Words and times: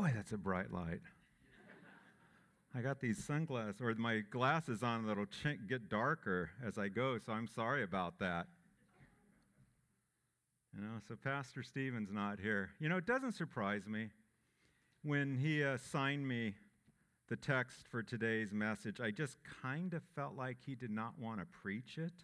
Boy, 0.00 0.12
that's 0.16 0.32
a 0.32 0.38
bright 0.38 0.72
light. 0.72 1.02
I 2.74 2.80
got 2.80 3.00
these 3.00 3.22
sunglasses, 3.22 3.82
or 3.82 3.94
my 3.96 4.20
glasses 4.30 4.82
on 4.82 5.06
that'll 5.06 5.26
ch- 5.26 5.58
get 5.68 5.90
darker 5.90 6.48
as 6.66 6.78
I 6.78 6.88
go, 6.88 7.18
so 7.18 7.34
I'm 7.34 7.46
sorry 7.46 7.82
about 7.82 8.18
that. 8.18 8.46
You 10.74 10.80
know, 10.80 11.00
so 11.06 11.16
Pastor 11.22 11.62
Stephen's 11.62 12.10
not 12.10 12.40
here. 12.40 12.70
You 12.78 12.88
know, 12.88 12.96
it 12.96 13.04
doesn't 13.04 13.32
surprise 13.32 13.86
me. 13.86 14.08
When 15.02 15.36
he 15.36 15.62
uh, 15.62 15.74
assigned 15.74 16.26
me 16.26 16.54
the 17.28 17.36
text 17.36 17.86
for 17.90 18.02
today's 18.02 18.54
message, 18.54 19.02
I 19.02 19.10
just 19.10 19.36
kind 19.60 19.92
of 19.92 20.02
felt 20.16 20.34
like 20.34 20.56
he 20.64 20.74
did 20.74 20.90
not 20.90 21.18
want 21.18 21.40
to 21.40 21.46
preach 21.60 21.98
it. 21.98 22.14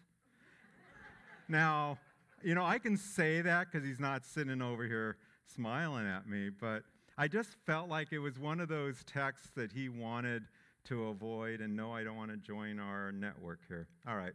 now, 1.47 1.99
you 2.41 2.55
know, 2.55 2.65
I 2.65 2.79
can 2.79 2.97
say 2.97 3.41
that 3.41 3.67
because 3.71 3.87
he's 3.87 3.99
not 3.99 4.25
sitting 4.25 4.63
over 4.63 4.83
here 4.87 5.17
smiling 5.45 6.07
at 6.07 6.27
me, 6.27 6.49
but 6.49 6.81
I 7.19 7.27
just 7.27 7.55
felt 7.65 7.89
like 7.89 8.13
it 8.13 8.19
was 8.19 8.37
one 8.37 8.59
of 8.59 8.69
those 8.69 9.03
texts 9.03 9.49
that 9.55 9.71
he 9.71 9.89
wanted 9.89 10.43
to 10.85 11.07
avoid, 11.07 11.61
and 11.61 11.75
no, 11.75 11.91
I 11.91 12.03
don't 12.03 12.15
want 12.15 12.29
to 12.29 12.37
join 12.37 12.79
our 12.79 13.11
network 13.11 13.59
here. 13.67 13.87
All 14.07 14.15
right. 14.15 14.33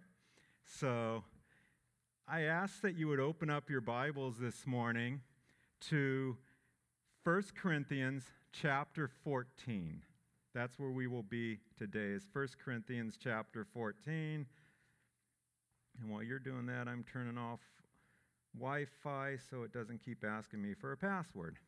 So 0.65 1.23
I 2.27 2.43
ask 2.43 2.81
that 2.81 2.97
you 2.97 3.07
would 3.07 3.21
open 3.21 3.51
up 3.51 3.71
your 3.71 3.81
Bibles 3.81 4.39
this 4.41 4.67
morning 4.67 5.21
to 5.83 6.37
1 7.23 7.43
Corinthians 7.57 8.25
chapter 8.53 9.09
14. 9.23 10.03
That's 10.53 10.77
where 10.77 10.91
we 10.91 11.07
will 11.07 11.23
be 11.23 11.59
today, 11.79 12.11
is 12.11 12.27
1 12.33 12.49
Corinthians 12.65 13.17
chapter 13.17 13.65
14. 13.65 14.45
And 16.01 16.11
while 16.11 16.25
you're 16.25 16.41
doing 16.41 16.67
that, 16.67 16.89
I'm 16.89 17.05
turning 17.11 17.39
off 17.39 17.61
Wi 18.59 18.87
Fi 19.05 19.37
so 19.51 19.63
it 19.63 19.73
doesn't 19.73 20.05
keep 20.05 20.25
asking 20.25 20.61
me 20.61 20.75
for 20.75 20.91
a 20.91 20.97
password. 20.97 21.59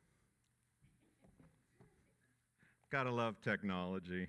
Gotta 2.94 3.10
love 3.10 3.34
technology. 3.42 4.28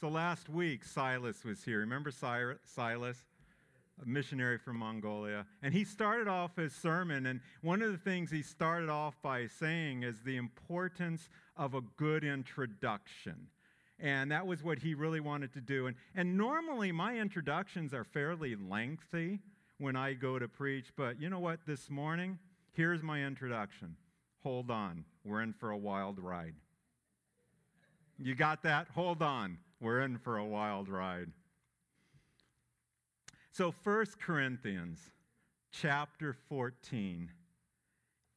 So 0.00 0.08
last 0.08 0.48
week, 0.48 0.84
Silas 0.84 1.44
was 1.44 1.64
here. 1.64 1.80
Remember 1.80 2.12
Silas? 2.12 3.16
A 4.00 4.06
missionary 4.06 4.58
from 4.58 4.76
Mongolia. 4.76 5.44
And 5.60 5.74
he 5.74 5.82
started 5.82 6.28
off 6.28 6.54
his 6.54 6.72
sermon, 6.72 7.26
and 7.26 7.40
one 7.62 7.82
of 7.82 7.90
the 7.90 7.98
things 7.98 8.30
he 8.30 8.42
started 8.42 8.88
off 8.88 9.20
by 9.22 9.48
saying 9.48 10.04
is 10.04 10.22
the 10.22 10.36
importance 10.36 11.28
of 11.56 11.74
a 11.74 11.80
good 11.96 12.22
introduction. 12.22 13.48
And 13.98 14.30
that 14.30 14.46
was 14.46 14.62
what 14.62 14.78
he 14.78 14.94
really 14.94 15.18
wanted 15.18 15.52
to 15.54 15.60
do. 15.60 15.88
And, 15.88 15.96
and 16.14 16.38
normally, 16.38 16.92
my 16.92 17.16
introductions 17.16 17.92
are 17.92 18.04
fairly 18.04 18.54
lengthy 18.54 19.40
when 19.80 19.96
I 19.96 20.12
go 20.12 20.38
to 20.38 20.46
preach. 20.46 20.92
But 20.94 21.20
you 21.20 21.28
know 21.30 21.40
what? 21.40 21.60
This 21.66 21.90
morning, 21.90 22.38
here's 22.72 23.02
my 23.02 23.24
introduction. 23.24 23.96
Hold 24.42 24.70
on. 24.70 25.04
We're 25.24 25.42
in 25.42 25.54
for 25.54 25.70
a 25.70 25.76
wild 25.76 26.18
ride. 26.18 26.54
You 28.18 28.34
got 28.34 28.62
that? 28.62 28.88
Hold 28.94 29.22
on. 29.22 29.58
We're 29.80 30.02
in 30.02 30.18
for 30.18 30.36
a 30.36 30.44
wild 30.44 30.88
ride. 30.88 31.28
So, 33.52 33.74
1 33.82 34.06
Corinthians 34.20 35.00
chapter 35.72 36.34
14 36.48 37.30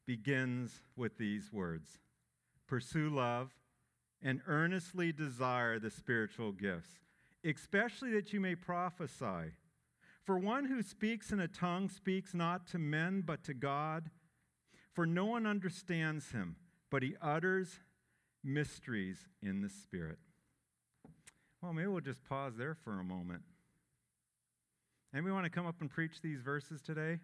begins 0.05 0.81
with 0.95 1.17
these 1.17 1.51
words 1.51 1.99
Pursue 2.67 3.09
love 3.09 3.51
and 4.21 4.41
earnestly 4.47 5.11
desire 5.11 5.79
the 5.79 5.91
spiritual 5.91 6.53
gifts, 6.53 6.89
especially 7.43 8.11
that 8.11 8.31
you 8.31 8.39
may 8.39 8.55
prophesy. 8.55 9.51
For 10.25 10.37
one 10.37 10.65
who 10.65 10.81
speaks 10.81 11.31
in 11.31 11.39
a 11.39 11.47
tongue 11.47 11.89
speaks 11.89 12.33
not 12.33 12.67
to 12.67 12.79
men, 12.79 13.23
but 13.25 13.43
to 13.45 13.53
God. 13.53 14.09
For 14.93 15.05
no 15.05 15.25
one 15.25 15.45
understands 15.45 16.31
him, 16.31 16.55
but 16.89 17.03
he 17.03 17.15
utters 17.21 17.79
mysteries 18.43 19.27
in 19.41 19.61
the 19.61 19.69
Spirit. 19.69 20.19
Well, 21.61 21.73
maybe 21.73 21.87
we'll 21.87 22.01
just 22.01 22.23
pause 22.25 22.53
there 22.57 22.75
for 22.75 22.99
a 22.99 23.03
moment. 23.03 23.41
Anybody 25.13 25.33
want 25.33 25.45
to 25.45 25.49
come 25.49 25.65
up 25.65 25.81
and 25.81 25.89
preach 25.89 26.21
these 26.21 26.41
verses 26.41 26.81
today? 26.81 27.19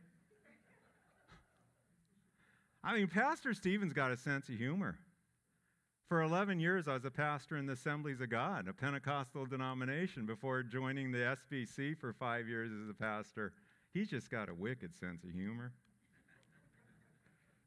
I 2.84 2.96
mean, 2.96 3.08
Pastor 3.08 3.54
Stephen's 3.54 3.94
got 3.94 4.12
a 4.12 4.18
sense 4.18 4.48
of 4.48 4.56
humor. 4.56 4.98
For 6.10 6.24
11 6.24 6.60
years, 6.60 6.88
I 6.88 6.96
was 6.96 7.06
a 7.06 7.12
pastor 7.12 7.56
in 7.56 7.68
the 7.68 7.74
Assemblies 7.74 8.20
of 8.20 8.32
God, 8.32 8.68
a 8.68 8.74
Pentecostal 8.74 9.46
denomination, 9.46 10.26
before 10.26 10.64
joining 10.64 11.12
the 11.12 11.38
SBC 11.52 11.96
for 12.00 12.14
five 12.14 12.48
years 12.48 12.72
as 12.72 12.90
a 12.90 12.96
pastor. 12.96 13.54
He's 13.94 14.10
just 14.10 14.32
got 14.32 14.50
a 14.50 14.54
wicked 14.56 14.98
sense 14.98 15.24
of 15.24 15.30
humor. 15.30 15.72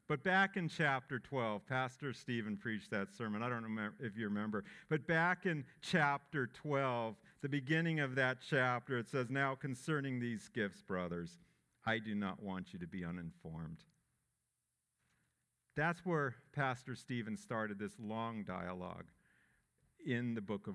But 0.09 0.25
back 0.25 0.57
in 0.57 0.69
chapter 0.69 1.21
12, 1.21 1.65
Pastor 1.69 2.13
Stephen 2.13 2.57
preached 2.57 2.91
that 2.91 3.15
sermon. 3.17 3.45
I 3.45 3.49
don't 3.49 3.77
know 3.77 3.91
if 4.01 4.17
you 4.17 4.25
remember. 4.25 4.65
But 4.89 5.07
back 5.07 5.47
in 5.47 5.65
chapter 5.81 6.49
12, 6.49 7.15
the 7.43 7.49
beginning 7.49 8.01
of 8.01 8.17
that 8.17 8.39
chapter, 8.51 8.99
it 8.99 9.09
says, 9.09 9.31
Now 9.31 9.55
concerning 9.55 10.19
these 10.19 10.49
gifts, 10.49 10.83
brothers, 10.83 11.39
I 11.87 12.01
do 12.01 12.17
not 12.17 12.43
want 12.43 12.73
you 12.73 12.81
to 12.81 12.89
be 12.89 13.05
uninformed. 13.05 13.85
That's 15.75 16.05
where 16.05 16.35
Pastor 16.53 16.95
Stephen 16.95 17.37
started 17.37 17.79
this 17.79 17.93
long 17.99 18.45
dialogue 18.45 19.07
in 20.05 20.35
the 20.35 20.41
book 20.41 20.67
of 20.67 20.75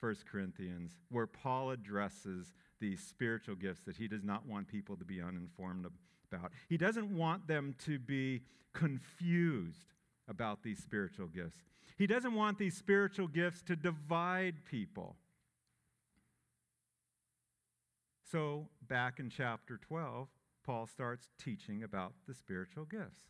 1 0.00 0.16
Corinthians, 0.30 0.96
where 1.10 1.26
Paul 1.26 1.70
addresses 1.70 2.54
these 2.80 3.00
spiritual 3.00 3.56
gifts 3.56 3.82
that 3.84 3.96
he 3.96 4.08
does 4.08 4.22
not 4.22 4.46
want 4.46 4.68
people 4.68 4.96
to 4.96 5.04
be 5.04 5.20
uninformed 5.20 5.86
about. 6.32 6.52
He 6.68 6.76
doesn't 6.76 7.14
want 7.14 7.48
them 7.48 7.74
to 7.84 7.98
be 7.98 8.42
confused 8.72 9.94
about 10.28 10.62
these 10.62 10.78
spiritual 10.78 11.26
gifts. 11.26 11.64
He 11.96 12.06
doesn't 12.06 12.34
want 12.34 12.58
these 12.58 12.76
spiritual 12.76 13.26
gifts 13.26 13.62
to 13.62 13.74
divide 13.74 14.64
people. 14.70 15.16
So, 18.30 18.68
back 18.86 19.18
in 19.18 19.30
chapter 19.30 19.78
12, 19.78 20.28
Paul 20.64 20.86
starts 20.86 21.28
teaching 21.42 21.82
about 21.82 22.12
the 22.28 22.34
spiritual 22.34 22.84
gifts. 22.84 23.22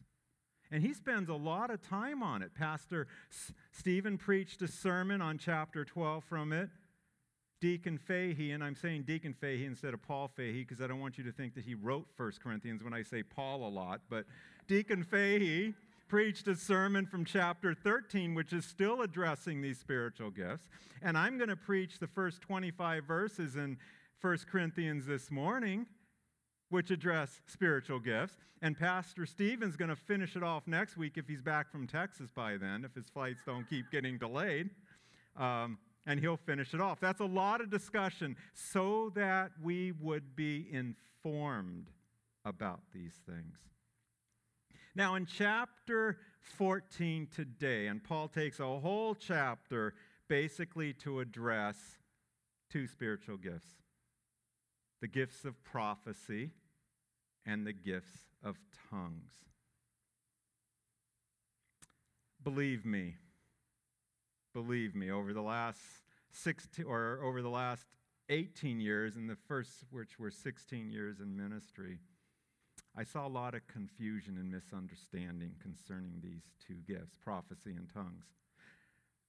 And 0.70 0.82
he 0.82 0.92
spends 0.92 1.28
a 1.28 1.34
lot 1.34 1.70
of 1.70 1.80
time 1.80 2.22
on 2.22 2.42
it. 2.42 2.54
Pastor 2.54 3.06
S- 3.30 3.52
Stephen 3.72 4.18
preached 4.18 4.60
a 4.62 4.68
sermon 4.68 5.22
on 5.22 5.38
chapter 5.38 5.84
12 5.84 6.24
from 6.24 6.52
it. 6.52 6.68
Deacon 7.60 7.98
Fahey, 7.98 8.52
and 8.52 8.62
I'm 8.62 8.76
saying 8.76 9.02
Deacon 9.02 9.34
Fahey 9.34 9.64
instead 9.64 9.92
of 9.92 10.02
Paul 10.02 10.28
Fahey 10.28 10.64
because 10.64 10.80
I 10.80 10.86
don't 10.86 11.00
want 11.00 11.18
you 11.18 11.24
to 11.24 11.32
think 11.32 11.54
that 11.54 11.64
he 11.64 11.74
wrote 11.74 12.06
1 12.16 12.32
Corinthians 12.42 12.84
when 12.84 12.94
I 12.94 13.02
say 13.02 13.22
Paul 13.22 13.66
a 13.66 13.68
lot, 13.68 14.02
but 14.08 14.26
Deacon 14.68 15.02
Fahey 15.02 15.74
preached 16.08 16.46
a 16.46 16.54
sermon 16.54 17.04
from 17.04 17.24
chapter 17.24 17.74
13, 17.74 18.34
which 18.34 18.52
is 18.52 18.64
still 18.64 19.02
addressing 19.02 19.60
these 19.60 19.78
spiritual 19.78 20.30
gifts. 20.30 20.68
And 21.02 21.18
I'm 21.18 21.36
going 21.36 21.50
to 21.50 21.56
preach 21.56 21.98
the 21.98 22.06
first 22.06 22.40
25 22.42 23.04
verses 23.04 23.56
in 23.56 23.76
1 24.20 24.38
Corinthians 24.50 25.06
this 25.06 25.30
morning, 25.30 25.86
which 26.70 26.90
address 26.90 27.40
spiritual 27.46 27.98
gifts. 27.98 28.36
And 28.60 28.76
Pastor 28.76 29.24
Stephen's 29.26 29.76
going 29.76 29.90
to 29.90 29.96
finish 29.96 30.36
it 30.36 30.42
off 30.42 30.66
next 30.66 30.96
week 30.96 31.12
if 31.16 31.28
he's 31.28 31.40
back 31.40 31.70
from 31.70 31.86
Texas 31.86 32.30
by 32.34 32.56
then, 32.56 32.84
if 32.84 32.94
his 32.94 33.08
flights 33.08 33.40
don't 33.46 33.68
keep 33.68 33.90
getting 33.90 34.18
delayed. 34.18 34.70
Um, 35.36 35.78
and 36.06 36.18
he'll 36.18 36.38
finish 36.38 36.74
it 36.74 36.80
off. 36.80 37.00
That's 37.00 37.20
a 37.20 37.26
lot 37.26 37.60
of 37.60 37.70
discussion 37.70 38.36
so 38.54 39.12
that 39.14 39.52
we 39.62 39.92
would 39.92 40.34
be 40.34 40.66
informed 40.72 41.90
about 42.44 42.80
these 42.92 43.12
things. 43.26 43.58
Now, 44.94 45.14
in 45.14 45.26
chapter 45.26 46.18
14 46.40 47.28
today, 47.34 47.86
and 47.86 48.02
Paul 48.02 48.26
takes 48.28 48.58
a 48.58 48.64
whole 48.64 49.14
chapter 49.14 49.94
basically 50.28 50.92
to 50.94 51.20
address 51.20 51.76
two 52.70 52.86
spiritual 52.86 53.36
gifts 53.36 53.74
the 55.00 55.06
gifts 55.06 55.44
of 55.44 55.62
prophecy 55.62 56.50
and 57.46 57.66
the 57.66 57.72
gifts 57.72 58.26
of 58.42 58.56
tongues. 58.90 59.32
Believe 62.42 62.84
me, 62.84 63.16
believe 64.54 64.94
me, 64.94 65.10
over 65.10 65.32
the 65.32 65.42
last 65.42 65.80
16 66.30 66.84
or 66.84 67.20
over 67.22 67.42
the 67.42 67.48
last 67.48 67.84
18 68.30 68.80
years, 68.80 69.16
and 69.16 69.28
the 69.28 69.36
first, 69.36 69.84
which 69.90 70.18
were 70.18 70.30
16 70.30 70.90
years 70.90 71.20
in 71.20 71.36
ministry, 71.36 71.98
I 72.96 73.04
saw 73.04 73.26
a 73.26 73.28
lot 73.28 73.54
of 73.54 73.66
confusion 73.68 74.36
and 74.38 74.50
misunderstanding 74.50 75.52
concerning 75.60 76.20
these 76.22 76.42
two 76.66 76.76
gifts, 76.86 77.16
prophecy 77.16 77.70
and 77.76 77.88
tongues. 77.92 78.24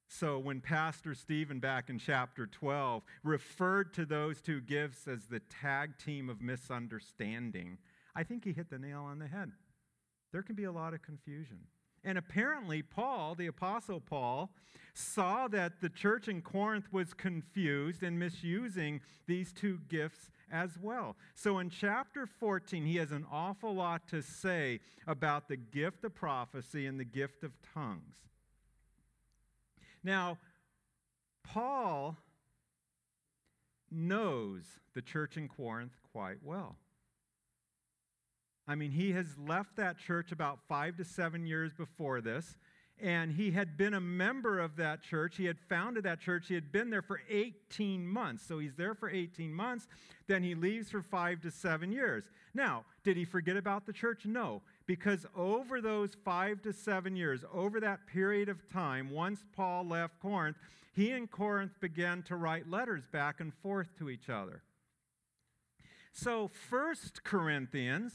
So, 0.07 0.39
when 0.39 0.59
Pastor 0.59 1.13
Stephen 1.13 1.59
back 1.59 1.87
in 1.87 1.99
chapter 1.99 2.47
12 2.47 3.03
referred 3.23 3.93
to 3.93 4.05
those 4.05 4.41
two 4.41 4.59
gifts 4.59 5.07
as 5.07 5.27
the 5.27 5.39
tag 5.39 5.99
team 6.03 6.31
of 6.31 6.41
misunderstanding, 6.41 7.77
I 8.19 8.23
think 8.23 8.43
he 8.43 8.51
hit 8.51 8.69
the 8.69 8.77
nail 8.77 9.03
on 9.03 9.17
the 9.17 9.27
head. 9.27 9.53
There 10.33 10.41
can 10.41 10.57
be 10.57 10.65
a 10.65 10.73
lot 10.73 10.93
of 10.93 11.01
confusion. 11.01 11.59
And 12.03 12.17
apparently, 12.17 12.81
Paul, 12.81 13.33
the 13.33 13.47
Apostle 13.47 14.01
Paul, 14.01 14.49
saw 14.93 15.47
that 15.47 15.79
the 15.79 15.87
church 15.87 16.27
in 16.27 16.41
Corinth 16.41 16.91
was 16.91 17.13
confused 17.13 18.03
and 18.03 18.19
misusing 18.19 18.99
these 19.25 19.53
two 19.53 19.79
gifts 19.87 20.31
as 20.51 20.77
well. 20.81 21.15
So 21.33 21.59
in 21.59 21.69
chapter 21.69 22.25
14, 22.25 22.85
he 22.85 22.97
has 22.97 23.13
an 23.13 23.25
awful 23.31 23.73
lot 23.73 24.05
to 24.09 24.21
say 24.21 24.81
about 25.07 25.47
the 25.47 25.55
gift 25.55 26.03
of 26.03 26.13
prophecy 26.13 26.87
and 26.87 26.99
the 26.99 27.05
gift 27.05 27.45
of 27.45 27.53
tongues. 27.73 28.17
Now, 30.03 30.39
Paul 31.45 32.17
knows 33.89 34.63
the 34.93 35.01
church 35.01 35.37
in 35.37 35.47
Corinth 35.47 35.93
quite 36.11 36.43
well. 36.43 36.75
I 38.69 38.75
mean, 38.75 38.91
he 38.91 39.13
has 39.13 39.25
left 39.47 39.77
that 39.77 39.97
church 39.97 40.31
about 40.31 40.59
five 40.67 40.95
to 40.97 41.03
seven 41.03 41.47
years 41.47 41.73
before 41.73 42.21
this, 42.21 42.55
and 43.01 43.31
he 43.31 43.49
had 43.49 43.77
been 43.77 43.95
a 43.95 43.99
member 43.99 44.59
of 44.59 44.75
that 44.75 45.01
church. 45.01 45.37
He 45.37 45.45
had 45.45 45.57
founded 45.57 46.03
that 46.03 46.21
church. 46.21 46.45
He 46.49 46.53
had 46.53 46.71
been 46.71 46.91
there 46.91 47.01
for 47.01 47.19
18 47.31 48.05
months. 48.05 48.45
So 48.45 48.59
he's 48.59 48.75
there 48.75 48.93
for 48.93 49.09
18 49.09 49.51
months. 49.51 49.87
Then 50.27 50.43
he 50.43 50.53
leaves 50.53 50.91
for 50.91 51.01
five 51.01 51.41
to 51.41 51.49
seven 51.49 51.91
years. 51.91 52.25
Now, 52.53 52.85
did 53.03 53.17
he 53.17 53.25
forget 53.25 53.57
about 53.57 53.87
the 53.87 53.93
church? 53.93 54.27
No, 54.27 54.61
because 54.85 55.25
over 55.35 55.81
those 55.81 56.15
five 56.23 56.61
to 56.61 56.71
seven 56.71 57.15
years, 57.15 57.43
over 57.51 57.79
that 57.79 58.05
period 58.05 58.49
of 58.49 58.69
time, 58.69 59.09
once 59.09 59.43
Paul 59.55 59.87
left 59.87 60.19
Corinth, 60.19 60.57
he 60.93 61.09
and 61.09 61.31
Corinth 61.31 61.79
began 61.79 62.21
to 62.23 62.35
write 62.35 62.69
letters 62.69 63.07
back 63.07 63.39
and 63.39 63.51
forth 63.51 63.97
to 63.97 64.11
each 64.11 64.29
other. 64.29 64.61
So, 66.11 66.49
First 66.49 67.23
Corinthians 67.23 68.13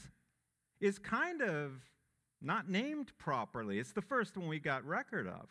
is 0.79 0.99
kind 0.99 1.41
of 1.41 1.71
not 2.41 2.69
named 2.69 3.11
properly. 3.17 3.79
It's 3.79 3.93
the 3.93 4.01
first 4.01 4.37
one 4.37 4.47
we 4.47 4.59
got 4.59 4.85
record 4.85 5.27
of. 5.27 5.49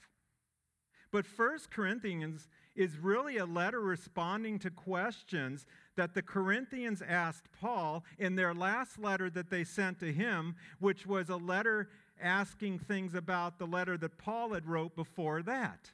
But 1.10 1.26
First 1.26 1.70
Corinthians 1.70 2.48
is 2.74 2.98
really 2.98 3.36
a 3.36 3.46
letter 3.46 3.80
responding 3.80 4.58
to 4.58 4.70
questions 4.70 5.64
that 5.96 6.12
the 6.12 6.22
Corinthians 6.22 7.02
asked 7.06 7.52
Paul 7.52 8.04
in 8.18 8.34
their 8.34 8.52
last 8.52 8.98
letter 8.98 9.30
that 9.30 9.48
they 9.48 9.62
sent 9.62 10.00
to 10.00 10.12
him, 10.12 10.56
which 10.80 11.06
was 11.06 11.28
a 11.28 11.36
letter 11.36 11.88
asking 12.20 12.80
things 12.80 13.14
about 13.14 13.58
the 13.60 13.66
letter 13.66 13.96
that 13.98 14.18
Paul 14.18 14.54
had 14.54 14.66
wrote 14.66 14.96
before 14.96 15.42
that. 15.42 15.92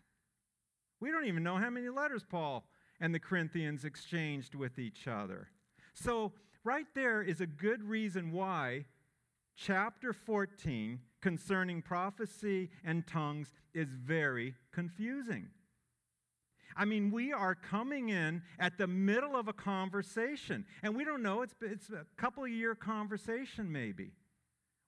We 1.00 1.10
don't 1.10 1.26
even 1.26 1.42
know 1.42 1.56
how 1.56 1.70
many 1.70 1.90
letters 1.90 2.24
Paul 2.26 2.64
and 2.98 3.14
the 3.14 3.20
Corinthians 3.20 3.84
exchanged 3.84 4.54
with 4.54 4.78
each 4.78 5.06
other. 5.06 5.48
So, 5.92 6.32
right 6.64 6.86
there 6.94 7.22
is 7.22 7.40
a 7.40 7.46
good 7.46 7.82
reason 7.82 8.32
why 8.32 8.86
chapter 9.60 10.12
14 10.12 10.98
concerning 11.20 11.82
prophecy 11.82 12.70
and 12.84 13.06
tongues 13.06 13.52
is 13.74 13.88
very 13.92 14.54
confusing. 14.72 15.48
I 16.76 16.84
mean, 16.84 17.10
we 17.10 17.32
are 17.32 17.54
coming 17.54 18.08
in 18.08 18.42
at 18.58 18.78
the 18.78 18.86
middle 18.86 19.36
of 19.36 19.48
a 19.48 19.52
conversation, 19.52 20.64
and 20.82 20.96
we 20.96 21.04
don't 21.04 21.22
know, 21.22 21.42
it's, 21.42 21.54
it's 21.60 21.90
a 21.90 22.06
couple 22.16 22.46
year 22.46 22.74
conversation 22.74 23.70
maybe. 23.70 24.12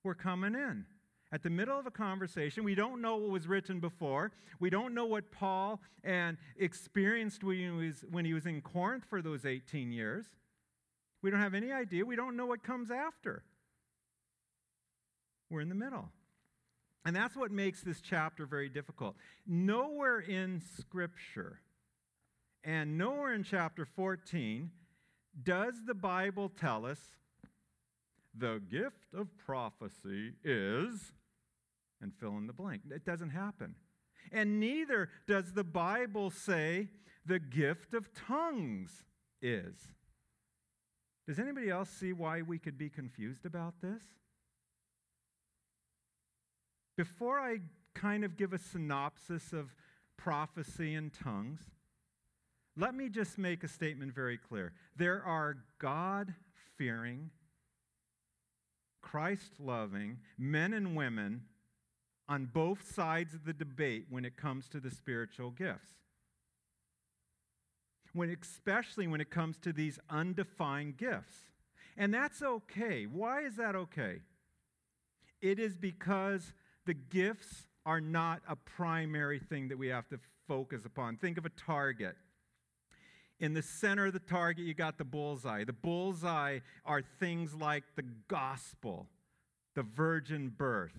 We're 0.03 0.15
coming 0.15 0.55
in 0.55 0.85
at 1.31 1.43
the 1.43 1.49
middle 1.49 1.77
of 1.77 1.85
a 1.85 1.91
conversation. 1.91 2.63
We 2.63 2.75
don't 2.75 3.01
know 3.01 3.17
what 3.17 3.29
was 3.29 3.47
written 3.47 3.79
before. 3.79 4.31
We 4.59 4.69
don't 4.69 4.93
know 4.93 5.05
what 5.05 5.31
Paul 5.31 5.81
and 6.03 6.37
experienced 6.57 7.43
when 7.43 7.57
he 7.57 7.69
was, 7.69 8.05
when 8.09 8.25
he 8.25 8.33
was 8.33 8.45
in 8.45 8.61
Corinth 8.61 9.05
for 9.09 9.21
those 9.21 9.45
18 9.45 9.91
years. 9.91 10.25
We 11.21 11.29
don't 11.29 11.39
have 11.39 11.53
any 11.53 11.71
idea. 11.71 12.05
We 12.05 12.15
don't 12.15 12.35
know 12.35 12.45
what 12.45 12.63
comes 12.63 12.91
after. 12.91 13.43
We're 15.53 15.61
in 15.61 15.69
the 15.69 15.75
middle. 15.75 16.09
And 17.05 17.15
that's 17.15 17.35
what 17.35 17.51
makes 17.51 17.81
this 17.81 18.01
chapter 18.01 18.47
very 18.47 18.69
difficult. 18.69 19.15
Nowhere 19.45 20.19
in 20.19 20.63
Scripture 20.79 21.59
and 22.63 22.97
nowhere 22.97 23.33
in 23.33 23.43
chapter 23.43 23.85
14 23.85 24.71
does 25.43 25.75
the 25.85 25.93
Bible 25.93 26.49
tell 26.59 26.87
us 26.87 26.97
the 28.35 28.63
gift 28.71 29.13
of 29.15 29.27
prophecy 29.37 30.33
is, 30.43 31.11
and 32.01 32.11
fill 32.19 32.35
in 32.37 32.47
the 32.47 32.53
blank. 32.53 32.81
It 32.89 33.05
doesn't 33.05 33.29
happen. 33.29 33.75
And 34.31 34.59
neither 34.59 35.09
does 35.27 35.53
the 35.53 35.63
Bible 35.63 36.31
say 36.31 36.87
the 37.27 37.37
gift 37.37 37.93
of 37.93 38.07
tongues 38.15 39.03
is. 39.39 39.75
Does 41.27 41.37
anybody 41.37 41.69
else 41.69 41.89
see 41.89 42.11
why 42.11 42.41
we 42.41 42.57
could 42.57 42.77
be 42.77 42.89
confused 42.89 43.45
about 43.45 43.75
this? 43.83 44.01
Before 46.95 47.39
I 47.39 47.59
kind 47.93 48.23
of 48.23 48.37
give 48.37 48.53
a 48.53 48.59
synopsis 48.59 49.53
of 49.53 49.75
prophecy 50.17 50.93
and 50.93 51.11
tongues, 51.13 51.61
let 52.75 52.95
me 52.95 53.09
just 53.09 53.37
make 53.37 53.63
a 53.63 53.67
statement 53.67 54.13
very 54.13 54.37
clear. 54.37 54.73
There 54.95 55.23
are 55.23 55.57
God 55.79 56.33
fearing, 56.77 57.29
Christ 59.01 59.59
loving 59.59 60.17
men 60.37 60.73
and 60.73 60.95
women 60.95 61.43
on 62.27 62.45
both 62.45 62.91
sides 62.93 63.33
of 63.33 63.45
the 63.45 63.53
debate 63.53 64.05
when 64.09 64.25
it 64.25 64.37
comes 64.37 64.67
to 64.69 64.79
the 64.79 64.89
spiritual 64.89 65.51
gifts. 65.51 65.91
When, 68.13 68.35
especially 68.41 69.07
when 69.07 69.21
it 69.21 69.29
comes 69.29 69.57
to 69.59 69.73
these 69.73 69.99
undefined 70.09 70.97
gifts. 70.97 71.37
And 71.97 72.13
that's 72.13 72.41
okay. 72.41 73.05
Why 73.05 73.41
is 73.41 73.55
that 73.57 73.75
okay? 73.75 74.17
It 75.41 75.59
is 75.59 75.75
because 75.75 76.53
the 76.85 76.93
gifts 76.93 77.67
are 77.85 78.01
not 78.01 78.41
a 78.47 78.55
primary 78.55 79.39
thing 79.39 79.67
that 79.69 79.77
we 79.77 79.87
have 79.87 80.07
to 80.09 80.19
focus 80.47 80.85
upon. 80.85 81.17
Think 81.17 81.37
of 81.37 81.45
a 81.45 81.49
target. 81.49 82.15
In 83.39 83.53
the 83.53 83.61
center 83.61 84.07
of 84.07 84.13
the 84.13 84.19
target, 84.19 84.65
you 84.65 84.73
got 84.73 84.97
the 84.97 85.03
bullseye. 85.03 85.63
The 85.63 85.73
bullseye 85.73 86.59
are 86.85 87.01
things 87.19 87.53
like 87.53 87.83
the 87.95 88.05
gospel, 88.27 89.07
the 89.75 89.83
virgin 89.83 90.49
birth, 90.55 90.97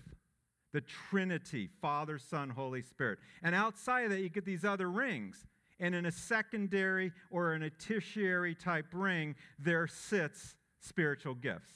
the 0.73 0.81
Trinity, 0.81 1.69
Father, 1.81 2.19
Son, 2.19 2.49
Holy 2.49 2.81
Spirit. 2.81 3.19
And 3.41 3.55
outside 3.55 4.01
of 4.01 4.11
that, 4.11 4.19
you 4.19 4.29
get 4.29 4.45
these 4.45 4.65
other 4.65 4.91
rings. 4.91 5.47
And 5.79 5.95
in 5.95 6.05
a 6.05 6.11
secondary 6.11 7.11
or 7.31 7.55
in 7.55 7.63
a 7.63 7.69
tertiary 7.69 8.55
type 8.55 8.87
ring, 8.93 9.35
there 9.57 9.87
sits 9.87 10.55
spiritual 10.81 11.35
gifts. 11.35 11.71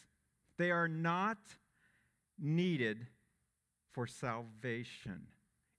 They 0.57 0.71
are 0.71 0.87
not 0.87 1.37
needed 2.37 3.07
for 3.99 4.07
salvation. 4.07 5.27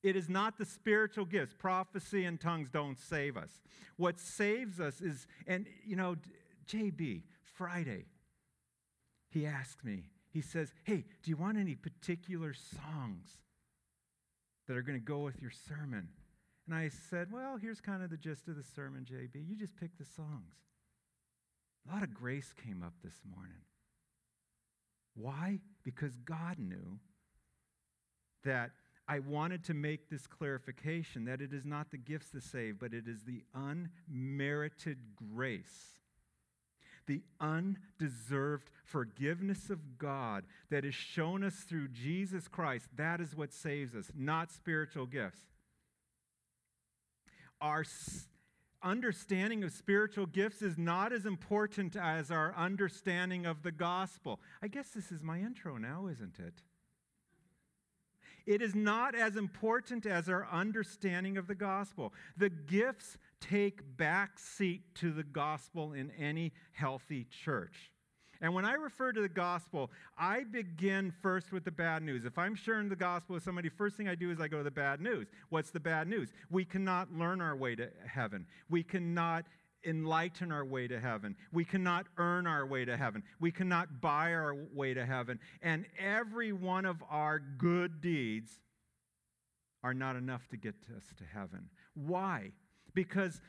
It 0.02 0.14
is 0.14 0.28
not 0.28 0.58
the 0.58 0.66
spiritual 0.66 1.24
gifts. 1.24 1.54
Prophecy 1.58 2.26
and 2.26 2.38
tongues 2.38 2.68
don't 2.68 2.98
save 2.98 3.38
us. 3.38 3.62
What 3.96 4.20
saves 4.20 4.78
us 4.78 5.00
is, 5.00 5.26
and 5.46 5.66
you 5.86 5.96
know, 5.96 6.16
JB, 6.66 7.22
Friday, 7.54 8.04
he 9.30 9.46
asked 9.46 9.82
me, 9.86 10.10
he 10.28 10.42
says, 10.42 10.74
Hey, 10.84 11.06
do 11.22 11.30
you 11.30 11.38
want 11.38 11.56
any 11.56 11.74
particular 11.74 12.52
songs 12.52 13.38
that 14.68 14.76
are 14.76 14.82
going 14.82 15.00
to 15.00 15.04
go 15.04 15.20
with 15.20 15.40
your 15.40 15.50
sermon? 15.50 16.10
And 16.66 16.76
I 16.76 16.90
said, 17.08 17.32
Well, 17.32 17.56
here's 17.56 17.80
kind 17.80 18.02
of 18.02 18.10
the 18.10 18.18
gist 18.18 18.48
of 18.48 18.56
the 18.56 18.64
sermon, 18.76 19.06
JB. 19.10 19.48
You 19.48 19.56
just 19.56 19.76
pick 19.76 19.96
the 19.96 20.04
songs. 20.04 20.56
A 21.88 21.94
lot 21.94 22.02
of 22.02 22.12
grace 22.12 22.52
came 22.66 22.82
up 22.82 22.92
this 23.02 23.22
morning. 23.34 23.62
Why? 25.14 25.60
Because 25.84 26.16
God 26.16 26.58
knew 26.58 26.98
that 28.44 28.70
I 29.08 29.18
wanted 29.18 29.64
to 29.64 29.74
make 29.74 30.08
this 30.08 30.26
clarification 30.28 31.24
that 31.24 31.40
it 31.40 31.52
is 31.52 31.64
not 31.64 31.90
the 31.90 31.98
gifts 31.98 32.30
that 32.30 32.44
save, 32.44 32.78
but 32.78 32.94
it 32.94 33.08
is 33.08 33.24
the 33.24 33.42
unmerited 33.54 34.98
grace, 35.34 35.98
the 37.06 37.22
undeserved 37.40 38.70
forgiveness 38.84 39.68
of 39.68 39.98
God 39.98 40.44
that 40.70 40.84
is 40.84 40.94
shown 40.94 41.42
us 41.42 41.56
through 41.56 41.88
Jesus 41.88 42.46
Christ. 42.46 42.86
That 42.96 43.20
is 43.20 43.34
what 43.34 43.52
saves 43.52 43.96
us, 43.96 44.12
not 44.14 44.52
spiritual 44.52 45.06
gifts. 45.06 45.40
Our 47.60 47.84
understanding 48.80 49.64
of 49.64 49.72
spiritual 49.72 50.26
gifts 50.26 50.62
is 50.62 50.78
not 50.78 51.12
as 51.12 51.26
important 51.26 51.96
as 51.96 52.30
our 52.30 52.54
understanding 52.56 53.44
of 53.44 53.64
the 53.64 53.72
gospel. 53.72 54.40
I 54.62 54.68
guess 54.68 54.90
this 54.90 55.10
is 55.10 55.22
my 55.22 55.40
intro 55.40 55.76
now, 55.76 56.06
isn't 56.06 56.38
it? 56.38 56.62
It 58.46 58.62
is 58.62 58.74
not 58.74 59.14
as 59.14 59.36
important 59.36 60.06
as 60.06 60.28
our 60.28 60.46
understanding 60.50 61.36
of 61.36 61.46
the 61.46 61.54
gospel. 61.54 62.12
The 62.36 62.50
gifts 62.50 63.18
take 63.40 63.80
back 63.96 64.38
seat 64.38 64.82
to 64.96 65.12
the 65.12 65.22
gospel 65.22 65.92
in 65.92 66.10
any 66.18 66.52
healthy 66.72 67.26
church. 67.44 67.92
And 68.42 68.54
when 68.54 68.64
I 68.64 68.72
refer 68.72 69.12
to 69.12 69.20
the 69.20 69.28
gospel, 69.28 69.90
I 70.16 70.44
begin 70.44 71.12
first 71.20 71.52
with 71.52 71.64
the 71.64 71.70
bad 71.70 72.02
news. 72.02 72.24
If 72.24 72.38
I'm 72.38 72.54
sharing 72.54 72.88
the 72.88 72.96
gospel 72.96 73.34
with 73.34 73.42
somebody, 73.42 73.68
first 73.68 73.96
thing 73.96 74.08
I 74.08 74.14
do 74.14 74.30
is 74.30 74.40
I 74.40 74.48
go 74.48 74.58
to 74.58 74.64
the 74.64 74.70
bad 74.70 75.00
news. 75.00 75.28
What's 75.50 75.70
the 75.70 75.80
bad 75.80 76.08
news? 76.08 76.30
We 76.48 76.64
cannot 76.64 77.12
learn 77.12 77.42
our 77.42 77.54
way 77.54 77.74
to 77.76 77.90
heaven. 78.06 78.46
We 78.70 78.82
cannot 78.82 79.44
enlighten 79.84 80.52
our 80.52 80.64
way 80.64 80.88
to 80.88 81.00
heaven. 81.00 81.36
We 81.52 81.64
cannot 81.64 82.06
earn 82.16 82.46
our 82.46 82.66
way 82.66 82.84
to 82.84 82.96
heaven. 82.96 83.22
We 83.38 83.50
cannot 83.50 84.00
buy 84.00 84.32
our 84.34 84.54
way 84.74 84.94
to 84.94 85.06
heaven. 85.06 85.38
And 85.62 85.86
every 85.98 86.52
one 86.52 86.84
of 86.84 87.02
our 87.10 87.38
good 87.38 88.00
deeds 88.00 88.50
are 89.82 89.94
not 89.94 90.16
enough 90.16 90.48
to 90.48 90.56
get 90.56 90.74
us 90.96 91.04
to 91.18 91.24
heaven. 91.24 91.70
Why? 91.94 92.52
Because 92.94 93.40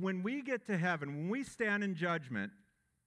when 0.00 0.22
we 0.22 0.42
get 0.42 0.66
to 0.66 0.76
heaven, 0.76 1.08
when 1.08 1.28
we 1.28 1.42
stand 1.42 1.82
in 1.82 1.94
judgment, 1.94 2.52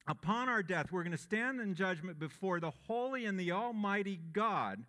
upon 0.07 0.49
our 0.49 0.63
death, 0.63 0.91
we're 0.91 1.03
going 1.03 1.11
to 1.11 1.17
stand 1.17 1.61
in 1.61 1.75
judgment 1.75 2.19
before 2.19 2.59
the 2.59 2.71
holy 2.87 3.25
and 3.25 3.39
the 3.39 3.51
almighty 3.51 4.19
God, 4.31 4.83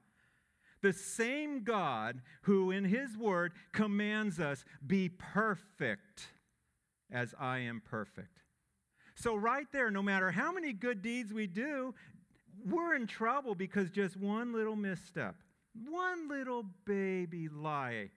the 0.82 0.92
same 0.92 1.62
God 1.62 2.20
who 2.42 2.70
in 2.70 2.84
his 2.84 3.16
word 3.16 3.52
commands 3.72 4.40
us, 4.40 4.64
be 4.86 5.08
perfect 5.08 6.28
as 7.11 7.34
I 7.38 7.58
am 7.61 7.82
perfect. 7.84 8.40
So, 9.14 9.37
right 9.37 9.66
there, 9.73 9.90
no 9.90 10.02
matter 10.02 10.30
how 10.30 10.52
many 10.52 10.73
good 10.73 11.00
deeds 11.02 11.32
we 11.32 11.46
do, 11.46 11.94
we're 12.68 12.94
in 12.94 13.06
trouble 13.06 13.54
because 13.54 13.90
just 13.90 14.16
one 14.16 14.52
little 14.52 14.76
misstep, 14.76 15.37
one 15.88 16.28
little 16.28 16.64
baby 16.84 17.49
lie 17.49 18.11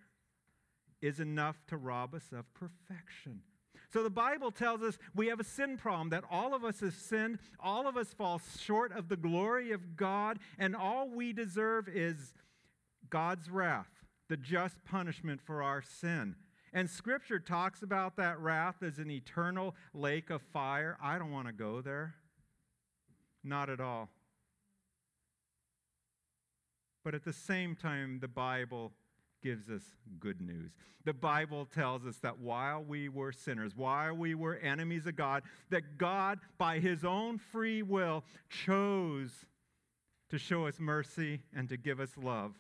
is 1.01 1.20
enough 1.20 1.58
to 1.67 1.77
rob 1.77 2.15
us 2.15 2.25
of 2.32 2.51
perfection. 2.53 3.41
So 3.89 4.03
the 4.03 4.10
Bible 4.10 4.51
tells 4.51 4.82
us 4.82 4.98
we 5.15 5.27
have 5.27 5.39
a 5.39 5.46
sin 5.46 5.77
problem, 5.77 6.10
that 6.10 6.24
all 6.29 6.53
of 6.53 6.63
us 6.63 6.82
have 6.82 6.94
sinned, 6.94 7.39
all 7.60 7.88
of 7.88 7.96
us 7.96 8.13
fall 8.13 8.41
short 8.60 8.91
of 8.91 9.08
the 9.08 9.15
glory 9.15 9.72
of 9.72 9.96
God, 9.96 10.39
and 10.60 10.75
all 10.75 11.10
we 11.10 11.32
deserve 11.32 11.88
is 11.88 12.34
God's 13.10 13.50
wrath, 13.50 13.89
the 14.27 14.38
just 14.38 14.84
punishment 14.84 15.41
for 15.41 15.63
our 15.63 15.82
sin. 15.82 16.36
And 16.74 16.89
Scripture 16.89 17.39
talks 17.39 17.81
about 17.81 18.17
that 18.17 18.39
wrath 18.39 18.83
as 18.83 19.00
an 19.00 19.09
eternal 19.09 19.75
lake 19.93 20.29
of 20.29 20.41
fire. 20.41 20.97
I 21.01 21.17
don't 21.17 21.31
want 21.31 21.47
to 21.47 21.53
go 21.53 21.81
there. 21.81 22.15
Not 23.43 23.69
at 23.69 23.79
all. 23.79 24.09
But 27.03 27.15
at 27.15 27.24
the 27.24 27.33
same 27.33 27.75
time, 27.75 28.19
the 28.19 28.27
Bible 28.27 28.91
gives 29.41 29.69
us 29.69 29.83
good 30.19 30.41
news. 30.41 30.71
The 31.05 31.13
Bible 31.13 31.65
tells 31.65 32.05
us 32.05 32.17
that 32.17 32.39
while 32.39 32.83
we 32.83 33.07
were 33.07 33.31
sinners, 33.31 33.74
while 33.75 34.13
we 34.13 34.36
were 34.36 34.57
enemies 34.57 35.05
of 35.05 35.15
God, 35.15 35.43
that 35.69 35.97
God, 35.97 36.39
by 36.57 36.79
his 36.79 37.05
own 37.05 37.38
free 37.38 37.81
will, 37.81 38.25
chose 38.50 39.45
to 40.29 40.38
show 40.38 40.67
us 40.67 40.79
mercy 40.79 41.41
and 41.55 41.69
to 41.69 41.77
give 41.77 42.01
us 42.01 42.12
love 42.21 42.53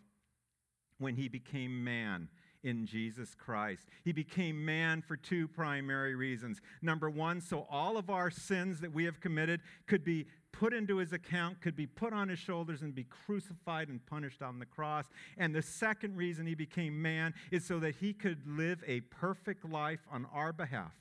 when 0.97 1.15
he 1.15 1.27
became 1.27 1.83
man 1.83 2.29
in 2.67 2.85
Jesus 2.85 3.33
Christ. 3.33 3.87
He 4.03 4.11
became 4.11 4.63
man 4.63 5.01
for 5.01 5.15
two 5.15 5.47
primary 5.47 6.15
reasons. 6.15 6.59
Number 6.81 7.09
one, 7.09 7.39
so 7.39 7.65
all 7.69 7.97
of 7.97 8.09
our 8.09 8.29
sins 8.29 8.81
that 8.81 8.93
we 8.93 9.05
have 9.05 9.21
committed 9.21 9.61
could 9.87 10.03
be 10.03 10.25
put 10.51 10.73
into 10.73 10.97
his 10.97 11.13
account, 11.13 11.61
could 11.61 11.77
be 11.77 11.87
put 11.87 12.11
on 12.11 12.27
his 12.27 12.39
shoulders 12.39 12.81
and 12.81 12.93
be 12.93 13.05
crucified 13.05 13.87
and 13.87 14.05
punished 14.05 14.41
on 14.41 14.59
the 14.59 14.65
cross. 14.65 15.05
And 15.37 15.55
the 15.55 15.61
second 15.61 16.17
reason 16.17 16.45
he 16.45 16.55
became 16.55 17.01
man 17.01 17.33
is 17.51 17.63
so 17.63 17.79
that 17.79 17.95
he 17.95 18.11
could 18.11 18.45
live 18.45 18.83
a 18.85 18.99
perfect 19.01 19.63
life 19.63 20.01
on 20.11 20.27
our 20.33 20.51
behalf. 20.51 20.91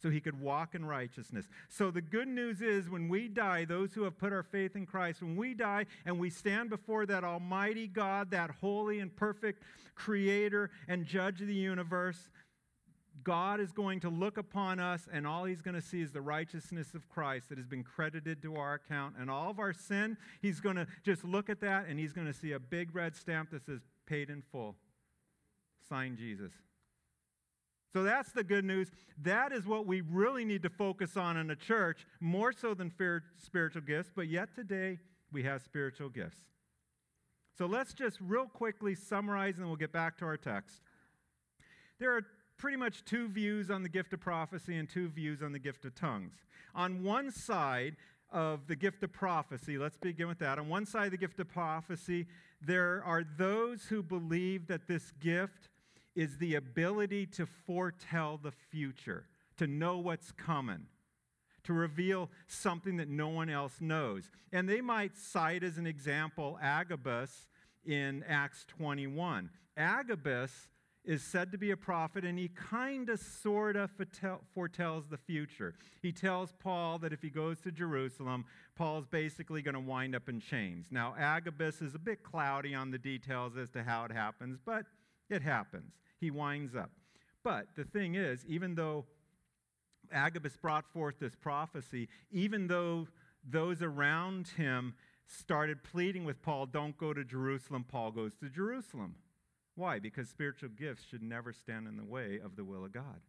So 0.00 0.10
he 0.10 0.20
could 0.20 0.40
walk 0.40 0.74
in 0.74 0.84
righteousness. 0.84 1.46
So 1.68 1.90
the 1.90 2.00
good 2.00 2.28
news 2.28 2.62
is 2.62 2.88
when 2.88 3.08
we 3.08 3.26
die, 3.26 3.64
those 3.64 3.92
who 3.92 4.04
have 4.04 4.16
put 4.16 4.32
our 4.32 4.44
faith 4.44 4.76
in 4.76 4.86
Christ, 4.86 5.22
when 5.22 5.36
we 5.36 5.54
die 5.54 5.86
and 6.06 6.18
we 6.20 6.30
stand 6.30 6.70
before 6.70 7.04
that 7.06 7.24
Almighty 7.24 7.88
God, 7.88 8.30
that 8.30 8.50
holy 8.60 9.00
and 9.00 9.14
perfect 9.14 9.64
creator 9.96 10.70
and 10.86 11.04
judge 11.04 11.40
of 11.40 11.48
the 11.48 11.54
universe, 11.54 12.30
God 13.24 13.58
is 13.60 13.72
going 13.72 13.98
to 14.00 14.08
look 14.08 14.38
upon 14.38 14.78
us, 14.78 15.08
and 15.12 15.26
all 15.26 15.44
he's 15.44 15.60
going 15.60 15.74
to 15.74 15.82
see 15.82 16.00
is 16.00 16.12
the 16.12 16.20
righteousness 16.20 16.94
of 16.94 17.08
Christ 17.08 17.48
that 17.48 17.58
has 17.58 17.66
been 17.66 17.82
credited 17.82 18.40
to 18.42 18.56
our 18.56 18.74
account. 18.74 19.16
And 19.18 19.28
all 19.28 19.50
of 19.50 19.58
our 19.58 19.72
sin, 19.72 20.16
he's 20.40 20.60
going 20.60 20.76
to 20.76 20.86
just 21.02 21.24
look 21.24 21.50
at 21.50 21.60
that, 21.60 21.86
and 21.88 21.98
he's 21.98 22.12
going 22.12 22.28
to 22.28 22.32
see 22.32 22.52
a 22.52 22.60
big 22.60 22.94
red 22.94 23.16
stamp 23.16 23.50
that 23.50 23.66
says, 23.66 23.80
paid 24.06 24.30
in 24.30 24.42
full. 24.52 24.76
Sign 25.88 26.16
Jesus. 26.16 26.52
So 27.92 28.02
that's 28.02 28.32
the 28.32 28.44
good 28.44 28.64
news. 28.64 28.90
That 29.22 29.52
is 29.52 29.66
what 29.66 29.86
we 29.86 30.02
really 30.02 30.44
need 30.44 30.62
to 30.62 30.68
focus 30.68 31.16
on 31.16 31.36
in 31.36 31.50
a 31.50 31.56
church, 31.56 32.06
more 32.20 32.52
so 32.52 32.74
than 32.74 32.92
spiritual 33.36 33.82
gifts, 33.82 34.10
but 34.14 34.28
yet 34.28 34.54
today 34.54 34.98
we 35.32 35.42
have 35.44 35.62
spiritual 35.62 36.08
gifts. 36.08 36.38
So 37.56 37.66
let's 37.66 37.94
just 37.94 38.18
real 38.20 38.46
quickly 38.46 38.94
summarize, 38.94 39.54
and 39.54 39.62
then 39.62 39.68
we'll 39.68 39.76
get 39.76 39.92
back 39.92 40.16
to 40.18 40.26
our 40.26 40.36
text. 40.36 40.82
There 41.98 42.14
are 42.14 42.22
pretty 42.56 42.76
much 42.76 43.04
two 43.04 43.28
views 43.28 43.70
on 43.70 43.82
the 43.82 43.88
gift 43.88 44.12
of 44.12 44.20
prophecy 44.20 44.76
and 44.76 44.88
two 44.88 45.08
views 45.08 45.42
on 45.42 45.52
the 45.52 45.58
gift 45.58 45.84
of 45.84 45.94
tongues. 45.94 46.34
On 46.74 47.02
one 47.02 47.30
side 47.30 47.96
of 48.30 48.66
the 48.66 48.76
gift 48.76 49.02
of 49.02 49.12
prophecy, 49.12 49.78
let's 49.78 49.96
begin 49.96 50.28
with 50.28 50.38
that. 50.40 50.58
On 50.58 50.68
one 50.68 50.84
side 50.84 51.06
of 51.06 51.10
the 51.12 51.16
gift 51.16 51.40
of 51.40 51.48
prophecy, 51.48 52.26
there 52.60 53.02
are 53.04 53.24
those 53.38 53.84
who 53.84 54.02
believe 54.02 54.66
that 54.68 54.86
this 54.86 55.10
gift 55.18 55.68
is 56.18 56.36
the 56.38 56.56
ability 56.56 57.24
to 57.26 57.46
foretell 57.46 58.40
the 58.42 58.50
future, 58.50 59.24
to 59.56 59.68
know 59.68 59.98
what's 59.98 60.32
coming 60.32 60.86
to 61.64 61.74
reveal 61.74 62.30
something 62.46 62.96
that 62.96 63.08
no 63.08 63.28
one 63.28 63.50
else 63.50 63.74
knows. 63.78 64.30
And 64.52 64.66
they 64.66 64.80
might 64.80 65.14
cite 65.18 65.62
as 65.62 65.76
an 65.76 65.86
example 65.86 66.58
Agabus 66.62 67.46
in 67.84 68.24
Acts 68.26 68.64
21. 68.68 69.50
Agabus 69.76 70.68
is 71.04 71.22
said 71.22 71.52
to 71.52 71.58
be 71.58 71.70
a 71.70 71.76
prophet, 71.76 72.24
and 72.24 72.38
he 72.38 72.48
kind 72.48 73.10
of 73.10 73.20
sort 73.20 73.76
of 73.76 73.90
foretells 74.54 75.04
the 75.10 75.18
future. 75.18 75.74
He 76.00 76.10
tells 76.10 76.54
Paul 76.58 76.98
that 77.00 77.12
if 77.12 77.20
he 77.20 77.28
goes 77.28 77.60
to 77.60 77.70
Jerusalem, 77.70 78.46
Paul's 78.74 79.06
basically 79.06 79.60
going 79.60 79.74
to 79.74 79.80
wind 79.80 80.16
up 80.16 80.30
in 80.30 80.40
chains. 80.40 80.86
Now, 80.90 81.14
Agabus 81.18 81.82
is 81.82 81.94
a 81.94 81.98
bit 81.98 82.22
cloudy 82.22 82.74
on 82.74 82.90
the 82.90 82.98
details 82.98 83.58
as 83.58 83.68
to 83.70 83.82
how 83.82 84.04
it 84.04 84.12
happens, 84.12 84.58
but 84.64 84.86
it 85.28 85.42
happens. 85.42 85.92
He 86.20 86.30
winds 86.30 86.74
up. 86.74 86.90
But 87.44 87.66
the 87.76 87.84
thing 87.84 88.14
is, 88.14 88.44
even 88.46 88.74
though 88.74 89.06
Agabus 90.12 90.56
brought 90.56 90.90
forth 90.92 91.18
this 91.18 91.34
prophecy, 91.34 92.08
even 92.30 92.66
though 92.66 93.08
those 93.48 93.82
around 93.82 94.48
him 94.48 94.94
started 95.26 95.84
pleading 95.84 96.24
with 96.24 96.42
Paul, 96.42 96.66
don't 96.66 96.96
go 96.96 97.12
to 97.12 97.24
Jerusalem, 97.24 97.84
Paul 97.86 98.10
goes 98.10 98.32
to 98.36 98.48
Jerusalem. 98.48 99.16
Why? 99.74 99.98
Because 99.98 100.28
spiritual 100.28 100.70
gifts 100.70 101.04
should 101.08 101.22
never 101.22 101.52
stand 101.52 101.86
in 101.86 101.96
the 101.96 102.04
way 102.04 102.40
of 102.42 102.56
the 102.56 102.64
will 102.64 102.84
of 102.84 102.92
God. 102.92 103.20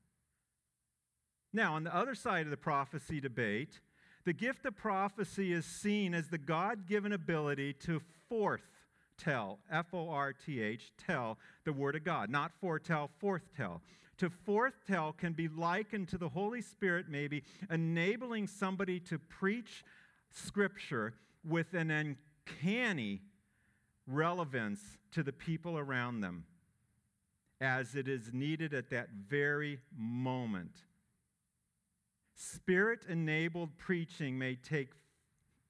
Now, 1.53 1.75
on 1.75 1.83
the 1.83 1.95
other 1.95 2.15
side 2.15 2.45
of 2.45 2.51
the 2.51 2.57
prophecy 2.57 3.19
debate, 3.19 3.81
the 4.25 4.33
gift 4.33 4.65
of 4.65 4.75
prophecy 4.75 5.53
is 5.53 5.65
seen 5.65 6.13
as 6.13 6.27
the 6.27 6.37
God 6.37 6.87
given 6.87 7.11
ability 7.11 7.73
to 7.85 8.01
forth 8.27 8.67
tell, 9.19 9.59
F 9.71 9.93
O 9.93 10.09
R 10.09 10.33
T 10.33 10.61
H, 10.61 10.91
tell 10.97 11.37
the 11.65 11.73
Word 11.73 11.95
of 11.95 12.03
God, 12.03 12.29
not 12.29 12.51
foretell, 12.59 13.11
forthtell. 13.21 13.81
To 14.17 14.29
forthtell 14.29 15.15
can 15.17 15.33
be 15.33 15.47
likened 15.47 16.07
to 16.09 16.17
the 16.17 16.29
Holy 16.29 16.61
Spirit, 16.61 17.05
maybe, 17.09 17.43
enabling 17.69 18.47
somebody 18.47 18.99
to 19.01 19.19
preach 19.19 19.83
Scripture 20.31 21.13
with 21.43 21.73
an 21.73 21.89
uncanny 21.91 23.21
relevance 24.07 24.81
to 25.11 25.23
the 25.23 25.31
people 25.31 25.77
around 25.77 26.21
them 26.21 26.45
as 27.61 27.95
it 27.95 28.07
is 28.07 28.31
needed 28.33 28.73
at 28.73 28.89
that 28.89 29.09
very 29.27 29.79
moment. 29.95 30.71
Spirit 32.35 33.05
enabled 33.09 33.77
preaching 33.77 34.37
may 34.37 34.55
take 34.55 34.89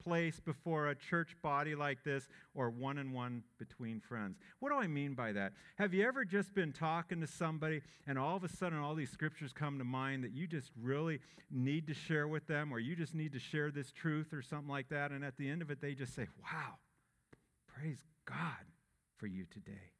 place 0.02 0.40
before 0.40 0.88
a 0.88 0.94
church 0.94 1.36
body 1.42 1.74
like 1.74 2.02
this 2.04 2.28
or 2.54 2.70
one 2.70 2.98
on 2.98 3.12
one 3.12 3.42
between 3.58 4.00
friends. 4.00 4.38
What 4.58 4.70
do 4.70 4.76
I 4.76 4.86
mean 4.86 5.14
by 5.14 5.32
that? 5.32 5.52
Have 5.76 5.94
you 5.94 6.06
ever 6.06 6.24
just 6.24 6.54
been 6.54 6.72
talking 6.72 7.20
to 7.20 7.26
somebody 7.26 7.82
and 8.06 8.18
all 8.18 8.36
of 8.36 8.44
a 8.44 8.48
sudden 8.48 8.78
all 8.78 8.94
these 8.94 9.10
scriptures 9.10 9.52
come 9.52 9.78
to 9.78 9.84
mind 9.84 10.24
that 10.24 10.32
you 10.32 10.46
just 10.46 10.70
really 10.80 11.20
need 11.50 11.86
to 11.86 11.94
share 11.94 12.28
with 12.28 12.46
them 12.46 12.72
or 12.72 12.78
you 12.78 12.96
just 12.96 13.14
need 13.14 13.32
to 13.32 13.38
share 13.38 13.70
this 13.70 13.92
truth 13.92 14.32
or 14.32 14.42
something 14.42 14.70
like 14.70 14.88
that? 14.88 15.12
And 15.12 15.24
at 15.24 15.36
the 15.36 15.48
end 15.48 15.62
of 15.62 15.70
it, 15.70 15.80
they 15.80 15.94
just 15.94 16.14
say, 16.14 16.26
Wow, 16.42 16.74
praise 17.66 18.04
God 18.24 18.66
for 19.16 19.26
you 19.26 19.44
today. 19.52 19.92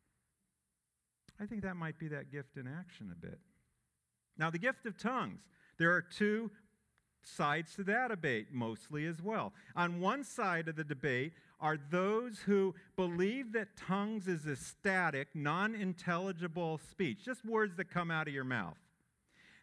I 1.41 1.47
think 1.47 1.63
that 1.63 1.77
might 1.77 1.99
be 1.99 2.09
that 2.09 2.31
gift 2.31 2.57
in 2.57 2.67
action 2.67 3.11
a 3.13 3.17
bit. 3.17 3.39
Now, 4.37 4.51
the 4.51 4.59
gift 4.59 4.87
of 4.87 4.97
tongues. 4.97 5.41
There 5.79 5.93
are 5.93 6.03
two 6.03 6.51
sides 7.23 7.75
to 7.77 7.85
that 7.85 8.09
debate, 8.09 8.49
mostly 8.53 9.07
as 9.07 9.23
well. 9.23 9.53
On 9.77 10.01
one 10.01 10.25
side 10.25 10.69
of 10.69 10.77
the 10.77 10.85
debate 10.85 11.33
are 11.61 11.79
those 11.91 12.39
who 12.41 12.75
believe 12.97 13.53
that 13.53 13.77
tongues 13.77 14.27
is 14.27 14.47
a 14.47 14.57
static, 14.57 15.29
non 15.35 15.75
intelligible 15.75 16.81
speech, 16.91 17.25
just 17.25 17.45
words 17.45 17.77
that 17.77 17.91
come 17.91 18.11
out 18.11 18.29
of 18.29 18.35
your 18.35 18.45
mouth, 18.45 18.79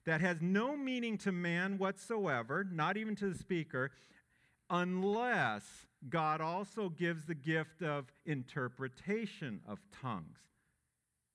that 0.06 0.22
has 0.22 0.38
no 0.42 0.78
meaning 0.78 1.18
to 1.20 1.32
man 1.32 1.78
whatsoever, 1.78 2.66
not 2.72 2.98
even 2.98 3.16
to 3.16 3.30
the 3.32 3.38
speaker, 3.38 3.92
unless 4.70 5.64
God 6.10 6.42
also 6.42 6.90
gives 6.90 7.26
the 7.26 7.36
gift 7.36 7.82
of 7.82 8.06
interpretation 8.26 9.62
of 9.68 9.80
tongues, 10.02 10.38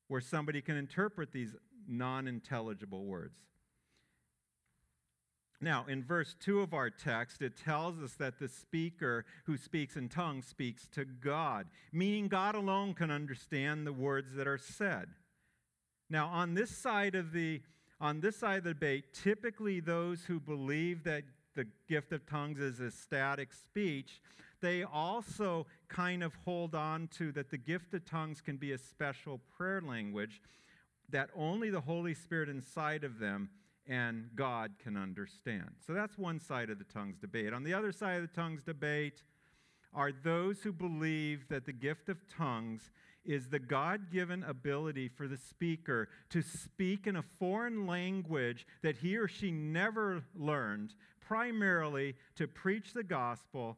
where 0.09 0.21
somebody 0.21 0.63
can 0.63 0.77
interpret 0.77 1.33
these 1.33 1.55
non 1.89 2.29
intelligible 2.29 3.05
words. 3.05 3.39
Now, 5.63 5.85
in 5.89 6.03
verse 6.03 6.35
2 6.41 6.61
of 6.61 6.75
our 6.75 6.91
text, 6.91 7.41
it 7.41 7.57
tells 7.57 8.03
us 8.03 8.15
that 8.15 8.41
the 8.41 8.49
speaker 8.49 9.25
who 9.45 9.57
speaks 9.57 9.97
in 9.97 10.09
tongues 10.09 10.47
speaks 10.47 10.89
to 10.89 11.05
God, 11.05 11.69
meaning 11.93 12.27
God 12.27 12.57
alone 12.57 12.95
can 12.95 13.13
understand 13.13 13.87
the 13.87 13.93
words 13.93 14.35
that 14.35 14.49
are 14.49 14.59
said. 14.59 15.07
Now, 16.11 16.27
on 16.27 16.55
this 16.55 16.77
side 16.77 17.15
of 17.15 17.33
the 17.33 17.63
on 18.01 18.21
this 18.21 18.37
side 18.37 18.59
of 18.59 18.65
the 18.65 18.75
debate, 18.75 19.15
typically 19.15 19.79
those 19.79 20.25
who 20.25 20.41
believe 20.41 21.05
that 21.05 21.23
the 21.55 21.69
gift 21.89 22.11
of 22.13 22.27
tongues 22.27 22.59
is 22.59 22.81
a 22.81 22.91
static 22.91 23.53
speech, 23.53 24.21
they 24.61 24.83
also 24.83 25.69
kind 25.87 26.25
of 26.25 26.35
hold 26.45 26.75
on 26.75 27.07
to 27.19 27.31
that 27.31 27.51
the 27.51 27.59
gift 27.59 27.95
of 27.95 28.05
tongues 28.05 28.41
can 28.41 28.57
be 28.57 28.73
a 28.73 28.79
special 28.79 29.41
prayer 29.57 29.81
language 29.81 30.43
that 31.11 31.31
only 31.37 31.71
the 31.71 31.81
Holy 31.81 32.15
Spirit 32.15 32.49
inside 32.49 33.05
of 33.05 33.21
them 33.21 33.51
and 33.87 34.31
God 34.35 34.73
can 34.83 34.97
understand. 34.97 35.71
So 35.87 35.93
that's 35.93 36.17
one 36.17 36.39
side 36.39 36.71
of 36.71 36.79
the 36.79 36.85
tongues 36.85 37.19
debate. 37.19 37.53
On 37.53 37.65
the 37.65 37.75
other 37.75 37.93
side 37.93 38.23
of 38.23 38.23
the 38.23 38.35
tongues 38.35 38.63
debate 38.63 39.23
are 39.95 40.13
those 40.13 40.63
who 40.63 40.73
believe 40.73 41.49
that 41.49 41.67
the 41.67 41.73
gift 41.73 42.09
of 42.09 42.19
tongues 42.29 42.91
is 43.25 43.49
the 43.49 43.59
God 43.59 44.11
given 44.11 44.43
ability 44.43 45.09
for 45.09 45.29
the 45.29 45.37
speaker 45.37 46.09
to 46.31 46.43
speak 46.43 47.07
in 47.07 47.17
a 47.17 47.25
foreign 47.39 47.87
language 47.87 48.67
that 48.83 48.97
he 48.97 49.17
or 49.17 49.29
she 49.29 49.51
never 49.51 50.25
learned, 50.35 50.95
primarily 51.21 52.15
to 52.37 52.49
preach 52.49 52.95
the 52.95 53.05
gospel 53.05 53.77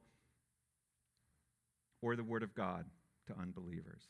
or 2.00 2.16
the 2.16 2.24
word 2.24 2.42
of 2.42 2.54
God 2.54 2.86
to 3.26 3.34
unbelievers. 3.38 4.02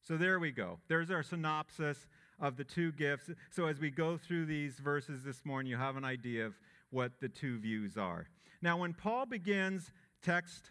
So 0.00 0.16
there 0.16 0.38
we 0.40 0.50
go. 0.50 0.78
There's 0.88 1.10
our 1.10 1.22
synopsis 1.22 2.06
of 2.40 2.56
the 2.56 2.64
two 2.64 2.92
gifts. 2.92 3.30
So 3.50 3.66
as 3.66 3.78
we 3.78 3.90
go 3.90 4.16
through 4.16 4.46
these 4.46 4.74
verses 4.74 5.22
this 5.22 5.44
morning, 5.44 5.70
you 5.70 5.76
have 5.76 5.96
an 5.96 6.04
idea 6.04 6.46
of 6.46 6.54
what 6.90 7.20
the 7.20 7.28
two 7.28 7.58
views 7.58 7.96
are. 7.96 8.26
Now, 8.60 8.78
when 8.78 8.94
Paul 8.94 9.26
begins 9.26 9.90
text 10.22 10.70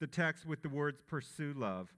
the 0.00 0.06
text 0.06 0.46
with 0.46 0.62
the 0.62 0.68
words 0.68 1.02
pursue 1.06 1.52
love, 1.56 1.88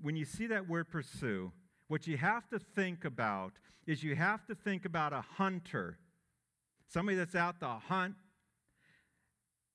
when 0.00 0.16
you 0.16 0.24
see 0.24 0.46
that 0.46 0.68
word 0.68 0.88
pursue, 0.88 1.52
what 1.88 2.06
you 2.06 2.16
have 2.16 2.48
to 2.48 2.58
think 2.58 3.04
about 3.04 3.52
is 3.86 4.02
you 4.02 4.14
have 4.14 4.46
to 4.46 4.54
think 4.54 4.84
about 4.84 5.12
a 5.12 5.24
hunter, 5.36 5.98
somebody 6.88 7.16
that's 7.16 7.34
out 7.34 7.60
to 7.60 7.66
hunt, 7.66 8.14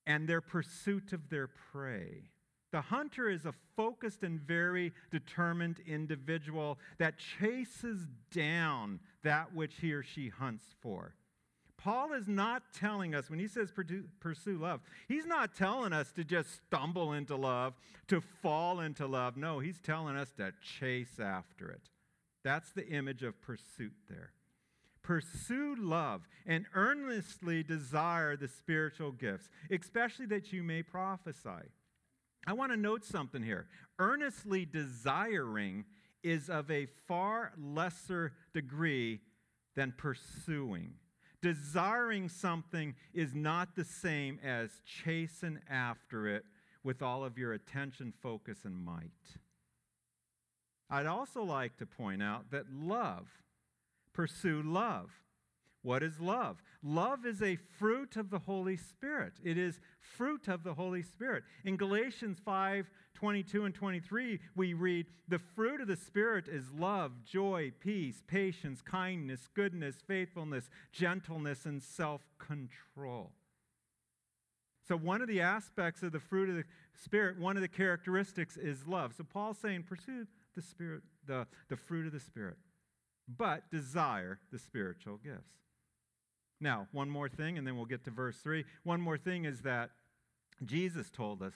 and 0.06 0.28
their 0.28 0.42
pursuit 0.42 1.14
of 1.14 1.30
their 1.30 1.48
prey. 1.48 2.30
The 2.74 2.82
hunter 2.82 3.30
is 3.30 3.46
a 3.46 3.54
focused 3.78 4.24
and 4.24 4.42
very 4.42 4.94
determined 5.12 5.80
individual 5.86 6.80
that 6.98 7.20
chases 7.20 8.08
down 8.32 9.00
that 9.22 9.54
which 9.54 9.76
he 9.80 9.94
or 9.94 10.02
she 10.02 10.30
hunts 10.30 10.66
for. 10.82 11.14
Paul 11.78 12.14
is 12.14 12.28
not 12.28 12.64
telling 12.74 13.14
us, 13.14 13.30
when 13.30 13.38
he 13.38 13.48
says 13.48 13.72
pursue 14.20 14.58
love, 14.58 14.82
he's 15.08 15.28
not 15.28 15.56
telling 15.56 15.94
us 15.94 16.12
to 16.14 16.24
just 16.24 16.50
stumble 16.66 17.14
into 17.14 17.36
love, 17.36 17.76
to 18.08 18.22
fall 18.42 18.80
into 18.80 19.06
love. 19.06 19.38
No, 19.38 19.60
he's 19.60 19.80
telling 19.80 20.18
us 20.18 20.32
to 20.38 20.52
chase 20.80 21.20
after 21.20 21.70
it. 21.70 21.90
That's 22.44 22.72
the 22.72 22.88
image 22.88 23.22
of 23.22 23.40
pursuit 23.40 23.94
there. 24.10 24.32
Pursue 25.04 25.76
love 25.78 26.28
and 26.48 26.66
earnestly 26.74 27.62
desire 27.62 28.36
the 28.36 28.48
spiritual 28.48 29.12
gifts, 29.12 29.48
especially 29.70 30.26
that 30.26 30.52
you 30.52 30.64
may 30.64 30.82
prophesy. 30.82 31.70
I 32.46 32.54
want 32.54 32.72
to 32.72 32.78
note 32.78 33.06
something 33.06 33.42
here. 33.42 33.68
Earnestly 34.00 34.66
desiring 34.66 35.86
is 36.24 36.50
of 36.50 36.70
a 36.70 36.88
far 37.08 37.54
lesser 37.58 38.34
degree 38.54 39.22
than 39.76 39.94
pursuing. 39.98 40.94
Desiring 41.42 42.30
something 42.30 42.96
is 43.14 43.36
not 43.36 43.76
the 43.76 43.84
same 43.84 44.40
as 44.44 44.82
chasing 44.86 45.60
after 45.70 46.28
it 46.28 46.46
with 46.84 47.02
all 47.02 47.24
of 47.24 47.38
your 47.38 47.54
attention, 47.54 48.14
focus, 48.22 48.60
and 48.66 48.84
might. 48.84 49.12
I'd 50.90 51.06
also 51.06 51.44
like 51.44 51.78
to 51.78 51.86
point 51.86 52.22
out 52.22 52.52
that 52.52 52.72
love, 52.72 53.28
pursue 54.14 54.62
love. 54.62 55.12
What 55.84 56.02
is 56.02 56.20
love? 56.20 56.64
Love 56.82 57.26
is 57.26 57.42
a 57.42 57.58
fruit 57.78 58.16
of 58.16 58.30
the 58.30 58.40
Holy 58.40 58.78
Spirit. 58.78 59.34
It 59.44 59.58
is 59.58 59.80
fruit 60.00 60.48
of 60.48 60.64
the 60.64 60.74
Holy 60.74 61.04
Spirit. 61.04 61.44
In 61.64 61.78
Galatians 61.78 62.40
5 62.44 62.90
22 63.14 63.66
and 63.66 63.76
23, 63.76 64.40
we 64.56 64.74
read, 64.74 65.06
The 65.28 65.40
fruit 65.40 65.80
of 65.80 65.88
the 65.88 65.96
Spirit 65.96 66.48
is 66.48 66.72
love, 66.72 67.12
joy, 67.24 67.72
peace, 67.80 68.24
patience, 68.28 68.82
kindness, 68.82 69.48
goodness, 69.54 69.98
faithfulness, 70.06 70.70
gentleness, 70.92 71.66
and 71.66 71.82
self 71.82 72.22
control. 72.38 73.32
So, 74.88 74.98
one 74.98 75.22
of 75.22 75.28
the 75.28 75.42
aspects 75.42 76.04
of 76.04 76.12
the 76.12 76.20
fruit 76.20 76.50
of 76.50 76.56
the 76.56 76.66
Spirit, 77.02 77.40
one 77.40 77.56
of 77.56 77.62
the 77.62 77.68
characteristics 77.70 78.58
is 78.58 78.88
love. 78.88 79.14
So, 79.16 79.24
Paul's 79.24 79.58
saying, 79.58 79.84
pursue 79.84 80.28
the 80.56 80.62
Spirit, 80.62 81.04
the, 81.26 81.48
the 81.70 81.78
fruit 81.78 82.06
of 82.06 82.14
the 82.14 82.20
Spirit, 82.20 82.58
but 83.28 83.70
desire 83.72 84.40
the 84.52 84.60
spiritual 84.60 85.18
gifts. 85.18 85.63
Now, 86.64 86.88
one 86.94 87.10
more 87.10 87.28
thing, 87.28 87.58
and 87.58 87.68
then 87.68 87.76
we'll 87.76 87.86
get 87.86 88.06
to 88.06 88.10
verse 88.10 88.38
3. 88.38 88.64
One 88.84 89.02
more 89.02 89.18
thing 89.18 89.44
is 89.44 89.64
that 89.64 89.90
Jesus 90.64 91.10
told 91.10 91.42
us 91.42 91.52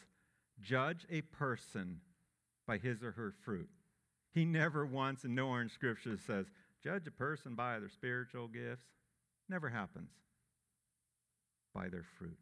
judge 0.61 1.05
a 1.09 1.21
person 1.21 2.01
by 2.67 2.77
his 2.77 3.01
or 3.01 3.11
her 3.11 3.33
fruit. 3.45 3.69
He 4.33 4.43
never 4.43 4.85
once, 4.85 5.23
and 5.23 5.33
nowhere 5.33 5.61
in 5.61 5.69
Scripture 5.69 6.17
says, 6.17 6.47
judge 6.83 7.07
a 7.07 7.11
person 7.11 7.55
by 7.55 7.79
their 7.79 7.87
spiritual 7.87 8.49
gifts. 8.49 8.83
Never 9.47 9.69
happens. 9.69 10.11
By 11.73 11.87
their 11.87 12.05
fruit. 12.19 12.37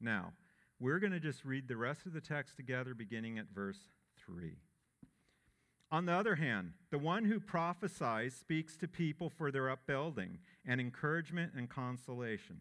Now, 0.00 0.34
we're 0.78 1.00
going 1.00 1.12
to 1.12 1.20
just 1.20 1.44
read 1.44 1.66
the 1.66 1.76
rest 1.76 2.06
of 2.06 2.12
the 2.12 2.20
text 2.20 2.56
together, 2.56 2.94
beginning 2.94 3.40
at 3.40 3.46
verse 3.52 3.88
3. 4.24 4.52
On 5.90 6.06
the 6.06 6.12
other 6.12 6.36
hand, 6.36 6.74
the 6.90 6.98
one 6.98 7.24
who 7.24 7.40
prophesies 7.40 8.34
speaks 8.34 8.76
to 8.76 8.86
people 8.86 9.30
for 9.30 9.50
their 9.50 9.68
upbuilding 9.68 10.38
and 10.66 10.80
encouragement 10.80 11.52
and 11.56 11.68
consolation. 11.68 12.60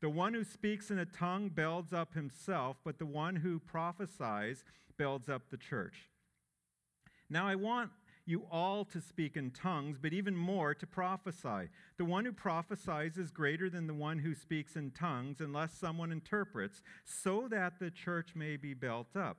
The 0.00 0.10
one 0.10 0.34
who 0.34 0.44
speaks 0.44 0.90
in 0.90 0.98
a 0.98 1.06
tongue 1.06 1.48
builds 1.48 1.92
up 1.92 2.14
himself, 2.14 2.76
but 2.84 2.98
the 2.98 3.06
one 3.06 3.36
who 3.36 3.58
prophesies 3.58 4.64
builds 4.96 5.28
up 5.28 5.50
the 5.50 5.56
church. 5.56 6.08
Now, 7.30 7.46
I 7.46 7.54
want 7.54 7.90
you 8.26 8.46
all 8.50 8.84
to 8.86 9.00
speak 9.00 9.36
in 9.36 9.50
tongues, 9.50 9.98
but 10.00 10.12
even 10.12 10.36
more 10.36 10.74
to 10.74 10.86
prophesy. 10.86 11.68
The 11.98 12.04
one 12.04 12.24
who 12.24 12.32
prophesies 12.32 13.18
is 13.18 13.30
greater 13.30 13.68
than 13.68 13.86
the 13.86 13.94
one 13.94 14.18
who 14.18 14.34
speaks 14.34 14.76
in 14.76 14.90
tongues, 14.90 15.40
unless 15.40 15.74
someone 15.74 16.12
interprets, 16.12 16.82
so 17.04 17.48
that 17.48 17.78
the 17.78 17.90
church 17.90 18.34
may 18.34 18.56
be 18.56 18.74
built 18.74 19.16
up. 19.16 19.38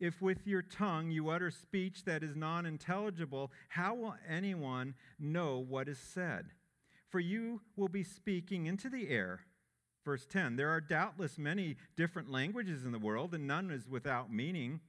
if 0.00 0.20
with 0.20 0.46
your 0.46 0.62
tongue 0.62 1.10
you 1.10 1.30
utter 1.30 1.50
speech 1.50 2.04
that 2.04 2.22
is 2.22 2.36
non 2.36 2.66
intelligible, 2.66 3.50
how 3.68 3.94
will 3.94 4.16
anyone 4.28 4.94
know 5.18 5.58
what 5.58 5.88
is 5.88 5.98
said? 5.98 6.46
For 7.08 7.20
you 7.20 7.60
will 7.76 7.88
be 7.88 8.04
speaking 8.04 8.66
into 8.66 8.88
the 8.88 9.08
air. 9.08 9.40
Verse 10.04 10.26
10 10.26 10.56
There 10.56 10.70
are 10.70 10.80
doubtless 10.80 11.38
many 11.38 11.76
different 11.96 12.30
languages 12.30 12.84
in 12.84 12.92
the 12.92 12.98
world, 12.98 13.34
and 13.34 13.46
none 13.46 13.70
is 13.70 13.88
without 13.88 14.32
meaning. 14.32 14.80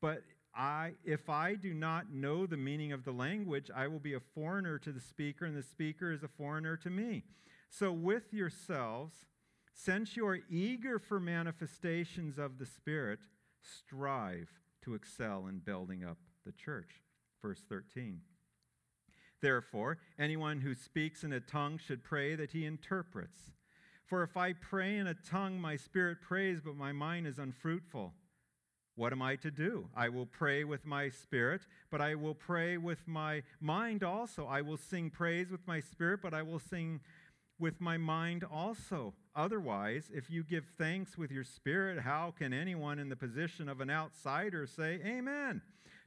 But 0.00 0.22
I, 0.54 0.92
if 1.04 1.28
I 1.28 1.54
do 1.54 1.74
not 1.74 2.12
know 2.12 2.46
the 2.46 2.56
meaning 2.56 2.92
of 2.92 3.04
the 3.04 3.12
language, 3.12 3.70
I 3.74 3.88
will 3.88 3.98
be 3.98 4.14
a 4.14 4.20
foreigner 4.20 4.78
to 4.78 4.92
the 4.92 5.00
speaker, 5.00 5.44
and 5.44 5.56
the 5.56 5.62
speaker 5.62 6.12
is 6.12 6.22
a 6.22 6.28
foreigner 6.28 6.76
to 6.78 6.90
me. 6.90 7.24
So, 7.70 7.92
with 7.92 8.32
yourselves, 8.32 9.14
since 9.74 10.16
you 10.16 10.26
are 10.26 10.40
eager 10.48 10.98
for 10.98 11.18
manifestations 11.18 12.38
of 12.38 12.58
the 12.58 12.66
Spirit, 12.66 13.18
strive 13.64 14.50
to 14.82 14.94
excel 14.94 15.46
in 15.46 15.58
building 15.58 16.04
up 16.04 16.18
the 16.44 16.52
church. 16.52 17.02
Verse 17.42 17.62
13. 17.68 18.20
Therefore, 19.40 19.98
anyone 20.18 20.60
who 20.60 20.74
speaks 20.74 21.24
in 21.24 21.32
a 21.32 21.40
tongue 21.40 21.78
should 21.78 22.02
pray 22.02 22.34
that 22.34 22.52
he 22.52 22.64
interprets. 22.64 23.52
For 24.06 24.22
if 24.22 24.36
I 24.36 24.52
pray 24.52 24.96
in 24.96 25.06
a 25.06 25.14
tongue, 25.14 25.60
my 25.60 25.76
spirit 25.76 26.20
prays, 26.22 26.60
but 26.64 26.76
my 26.76 26.92
mind 26.92 27.26
is 27.26 27.38
unfruitful. 27.38 28.12
What 28.96 29.12
am 29.12 29.22
I 29.22 29.36
to 29.36 29.50
do? 29.50 29.88
I 29.96 30.08
will 30.08 30.26
pray 30.26 30.62
with 30.64 30.86
my 30.86 31.08
spirit, 31.08 31.62
but 31.90 32.00
I 32.00 32.14
will 32.14 32.34
pray 32.34 32.76
with 32.76 33.06
my 33.06 33.42
mind 33.60 34.04
also. 34.04 34.46
I 34.46 34.62
will 34.62 34.76
sing 34.76 35.10
praise 35.10 35.50
with 35.50 35.66
my 35.66 35.80
spirit, 35.80 36.20
but 36.22 36.32
I 36.32 36.42
will 36.42 36.60
sing 36.60 37.00
with 37.58 37.80
my 37.80 37.96
mind 37.96 38.44
also. 38.44 39.14
Otherwise, 39.36 40.10
if 40.14 40.30
you 40.30 40.44
give 40.44 40.64
thanks 40.78 41.18
with 41.18 41.30
your 41.32 41.44
spirit, 41.44 42.00
how 42.00 42.32
can 42.36 42.52
anyone 42.52 42.98
in 42.98 43.08
the 43.08 43.16
position 43.16 43.68
of 43.68 43.80
an 43.80 43.90
outsider 43.90 44.66
say 44.66 45.00
amen 45.04 45.60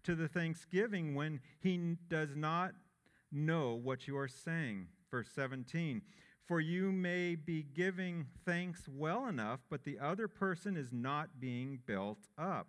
to 0.03 0.15
the 0.15 0.29
thanksgiving 0.29 1.13
when 1.13 1.41
he 1.59 1.97
does 2.09 2.35
not 2.35 2.71
know 3.31 3.73
what 3.73 4.07
you 4.07 4.17
are 4.17 4.29
saying? 4.29 4.87
Verse 5.11 5.27
17 5.35 6.01
For 6.47 6.61
you 6.61 6.91
may 6.93 7.35
be 7.35 7.63
giving 7.63 8.27
thanks 8.45 8.87
well 8.87 9.27
enough, 9.27 9.59
but 9.69 9.83
the 9.83 9.99
other 9.99 10.29
person 10.29 10.77
is 10.77 10.93
not 10.93 11.39
being 11.39 11.79
built 11.85 12.29
up. 12.37 12.67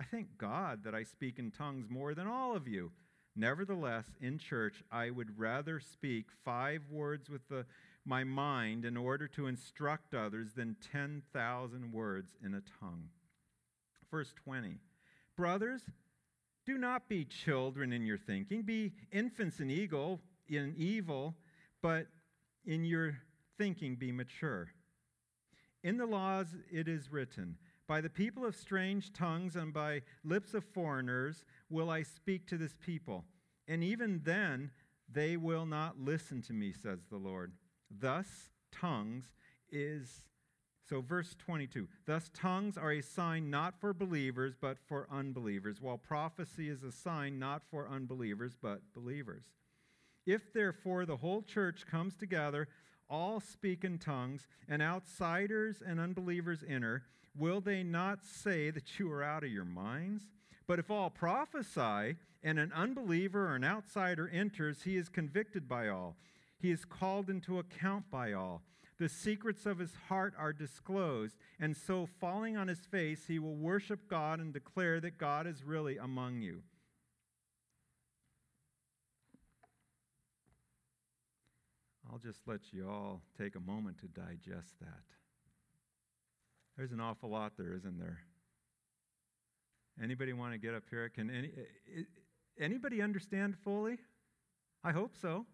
I 0.00 0.04
thank 0.04 0.36
God 0.36 0.82
that 0.84 0.94
I 0.94 1.04
speak 1.04 1.38
in 1.38 1.52
tongues 1.52 1.88
more 1.88 2.12
than 2.12 2.26
all 2.26 2.56
of 2.56 2.66
you. 2.66 2.90
Nevertheless, 3.36 4.06
in 4.20 4.38
church, 4.38 4.82
I 4.90 5.10
would 5.10 5.38
rather 5.38 5.78
speak 5.78 6.26
five 6.44 6.82
words 6.90 7.28
with 7.28 7.46
the, 7.48 7.66
my 8.06 8.24
mind 8.24 8.84
in 8.84 8.96
order 8.96 9.26
to 9.28 9.48
instruct 9.48 10.14
others 10.14 10.52
than 10.54 10.76
10,000 10.92 11.92
words 11.92 12.36
in 12.44 12.54
a 12.54 12.62
tongue. 12.80 13.08
Verse 14.10 14.32
20 14.44 14.78
Brothers, 15.36 15.82
do 16.64 16.78
not 16.78 17.08
be 17.08 17.24
children 17.24 17.92
in 17.92 18.06
your 18.06 18.18
thinking, 18.18 18.62
be 18.62 18.92
infants 19.12 19.60
in 19.60 19.70
evil, 19.70 20.20
in 20.48 20.74
evil, 20.76 21.34
but 21.82 22.06
in 22.64 22.84
your 22.84 23.18
thinking 23.58 23.96
be 23.96 24.10
mature. 24.12 24.68
In 25.84 25.96
the 25.96 26.06
laws 26.06 26.48
it 26.72 26.88
is 26.88 27.12
written, 27.12 27.56
By 27.86 28.00
the 28.00 28.10
people 28.10 28.44
of 28.44 28.56
strange 28.56 29.12
tongues 29.12 29.54
and 29.56 29.72
by 29.72 30.02
lips 30.24 30.54
of 30.54 30.64
foreigners 30.64 31.44
will 31.70 31.90
I 31.90 32.02
speak 32.02 32.46
to 32.48 32.56
this 32.56 32.76
people, 32.84 33.24
and 33.68 33.84
even 33.84 34.22
then 34.24 34.70
they 35.12 35.36
will 35.36 35.66
not 35.66 36.00
listen 36.00 36.42
to 36.42 36.52
me, 36.52 36.72
says 36.72 37.00
the 37.10 37.16
Lord. 37.16 37.52
Thus, 38.00 38.26
tongues 38.72 39.32
is. 39.70 40.22
So, 40.88 41.00
verse 41.00 41.34
22 41.38 41.88
Thus, 42.06 42.30
tongues 42.32 42.78
are 42.78 42.92
a 42.92 43.02
sign 43.02 43.50
not 43.50 43.80
for 43.80 43.92
believers, 43.92 44.54
but 44.60 44.78
for 44.86 45.08
unbelievers, 45.10 45.80
while 45.80 45.98
prophecy 45.98 46.68
is 46.68 46.82
a 46.82 46.92
sign 46.92 47.38
not 47.38 47.62
for 47.70 47.88
unbelievers, 47.88 48.56
but 48.60 48.80
believers. 48.94 49.44
If 50.26 50.52
therefore 50.52 51.06
the 51.06 51.16
whole 51.16 51.42
church 51.42 51.86
comes 51.86 52.16
together, 52.16 52.68
all 53.08 53.40
speak 53.40 53.84
in 53.84 53.98
tongues, 53.98 54.46
and 54.68 54.82
outsiders 54.82 55.82
and 55.84 56.00
unbelievers 56.00 56.64
enter, 56.68 57.04
will 57.36 57.60
they 57.60 57.82
not 57.82 58.24
say 58.24 58.70
that 58.70 58.98
you 58.98 59.10
are 59.12 59.22
out 59.22 59.44
of 59.44 59.50
your 59.50 59.64
minds? 59.64 60.24
But 60.66 60.80
if 60.80 60.90
all 60.90 61.10
prophesy, 61.10 62.16
and 62.46 62.60
an 62.60 62.72
unbeliever 62.72 63.48
or 63.48 63.56
an 63.56 63.64
outsider 63.64 64.28
enters, 64.28 64.82
he 64.82 64.96
is 64.96 65.08
convicted 65.08 65.68
by 65.68 65.88
all. 65.88 66.16
He 66.66 66.72
is 66.72 66.84
called 66.84 67.30
into 67.30 67.60
account 67.60 68.10
by 68.10 68.32
all. 68.32 68.60
The 68.98 69.08
secrets 69.08 69.66
of 69.66 69.78
his 69.78 69.92
heart 70.08 70.34
are 70.36 70.52
disclosed, 70.52 71.36
and 71.60 71.76
so 71.76 72.08
falling 72.20 72.56
on 72.56 72.66
his 72.66 72.80
face, 72.80 73.22
he 73.28 73.38
will 73.38 73.54
worship 73.54 74.08
God 74.08 74.40
and 74.40 74.52
declare 74.52 74.98
that 74.98 75.16
God 75.16 75.46
is 75.46 75.62
really 75.62 75.96
among 75.96 76.40
you. 76.40 76.64
I'll 82.10 82.18
just 82.18 82.40
let 82.48 82.72
you 82.72 82.88
all 82.90 83.22
take 83.38 83.54
a 83.54 83.60
moment 83.60 83.98
to 83.98 84.08
digest 84.08 84.80
that. 84.80 85.04
There's 86.76 86.90
an 86.90 87.00
awful 87.00 87.30
lot 87.30 87.52
there, 87.56 87.74
isn't 87.76 88.00
there? 88.00 88.22
Anybody 90.02 90.32
want 90.32 90.52
to 90.52 90.58
get 90.58 90.74
up 90.74 90.82
here? 90.90 91.08
Can 91.10 91.30
any, 91.30 91.46
eh, 91.46 92.00
eh, 92.00 92.02
anybody 92.58 93.00
understand 93.02 93.54
fully? 93.56 93.98
I 94.82 94.90
hope 94.90 95.14
so. 95.14 95.46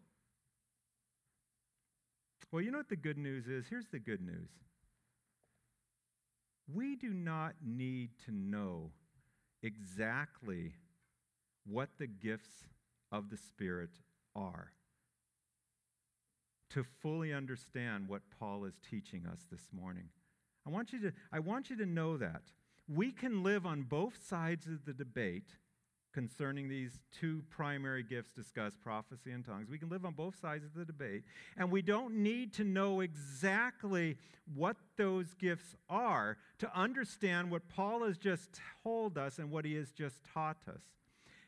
Well, 2.52 2.60
you 2.60 2.70
know 2.70 2.78
what 2.78 2.90
the 2.90 2.96
good 2.96 3.16
news 3.16 3.48
is? 3.48 3.64
Here's 3.68 3.88
the 3.88 3.98
good 3.98 4.20
news. 4.20 4.50
We 6.72 6.96
do 6.96 7.08
not 7.14 7.54
need 7.64 8.10
to 8.26 8.30
know 8.30 8.90
exactly 9.62 10.74
what 11.66 11.88
the 11.98 12.06
gifts 12.06 12.68
of 13.10 13.30
the 13.30 13.38
Spirit 13.38 13.90
are 14.36 14.72
to 16.70 16.84
fully 17.02 17.32
understand 17.32 18.08
what 18.08 18.22
Paul 18.38 18.64
is 18.64 18.74
teaching 18.88 19.26
us 19.26 19.44
this 19.50 19.68
morning. 19.72 20.08
I 20.66 20.70
want 20.70 20.92
you 20.92 21.00
to, 21.00 21.12
I 21.32 21.38
want 21.38 21.70
you 21.70 21.76
to 21.76 21.86
know 21.86 22.16
that. 22.18 22.42
We 22.88 23.12
can 23.12 23.42
live 23.42 23.64
on 23.64 23.82
both 23.82 24.26
sides 24.26 24.66
of 24.66 24.84
the 24.84 24.92
debate 24.92 25.56
concerning 26.12 26.68
these 26.68 26.98
two 27.11 27.42
primary 27.51 28.03
gifts 28.03 28.31
discussed 28.31 28.81
prophecy 28.83 29.31
and 29.33 29.44
tongues. 29.44 29.68
We 29.70 29.79
can 29.79 29.88
live 29.88 30.05
on 30.05 30.12
both 30.12 30.38
sides 30.40 30.64
of 30.64 30.75
the 30.75 30.85
debate, 30.85 31.22
and 31.57 31.70
we 31.70 31.83
don't 31.83 32.14
need 32.16 32.53
to 32.55 32.64
know 32.64 33.01
exactly 33.01 34.16
what 34.55 34.77
those 34.96 35.35
gifts 35.35 35.77
are 35.88 36.37
to 36.59 36.77
understand 36.77 37.51
what 37.51 37.68
Paul 37.68 38.05
has 38.05 38.18
just 38.18 38.61
told 38.85 39.16
us 39.16 39.38
and 39.38 39.51
what 39.51 39.64
he 39.64 39.75
has 39.77 39.90
just 39.92 40.16
taught 40.35 40.59
us. 40.68 40.83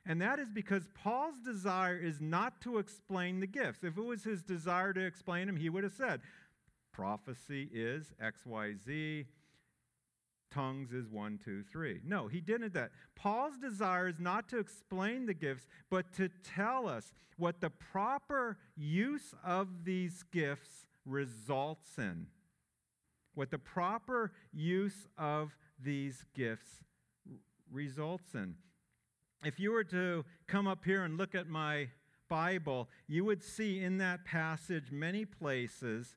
And 0.06 0.20
that 0.20 0.38
is 0.38 0.50
because 0.50 0.86
Paul's 0.94 1.38
desire 1.44 1.96
is 1.96 2.20
not 2.20 2.60
to 2.62 2.78
explain 2.78 3.40
the 3.40 3.46
gifts. 3.46 3.82
If 3.82 3.96
it 3.96 4.04
was 4.04 4.22
his 4.22 4.42
desire 4.42 4.92
to 4.92 5.04
explain 5.04 5.46
them, 5.46 5.56
he 5.56 5.70
would 5.70 5.82
have 5.82 5.94
said, 5.94 6.20
prophecy 6.92 7.68
is 7.72 8.12
XYZ, 8.22 9.24
tongues 10.50 10.92
is 10.92 11.08
one, 11.08 11.38
two, 11.42 11.62
three. 11.62 12.00
No, 12.04 12.28
he 12.28 12.40
didn't 12.40 12.74
that. 12.74 12.90
Paul's 13.16 13.58
desire 13.58 14.08
is 14.08 14.20
not 14.20 14.48
to 14.50 14.58
explain 14.58 15.26
the 15.26 15.34
gifts, 15.34 15.66
but 15.90 16.12
to 16.14 16.28
tell 16.42 16.88
us 16.88 17.12
what 17.36 17.60
the 17.60 17.70
proper 17.70 18.58
use 18.76 19.34
of 19.44 19.84
these 19.84 20.22
gifts 20.32 20.86
results 21.04 21.98
in. 21.98 22.26
What 23.34 23.50
the 23.50 23.58
proper 23.58 24.32
use 24.52 25.08
of 25.18 25.56
these 25.82 26.24
gifts 26.34 26.84
results 27.70 28.34
in 28.34 28.54
if 29.44 29.60
you 29.60 29.72
were 29.72 29.84
to 29.84 30.24
come 30.46 30.66
up 30.66 30.84
here 30.84 31.04
and 31.04 31.18
look 31.18 31.34
at 31.34 31.48
my 31.48 31.88
Bible, 32.28 32.88
you 33.06 33.24
would 33.24 33.44
see 33.44 33.82
in 33.82 33.98
that 33.98 34.24
passage 34.24 34.90
many 34.90 35.24
places 35.24 36.16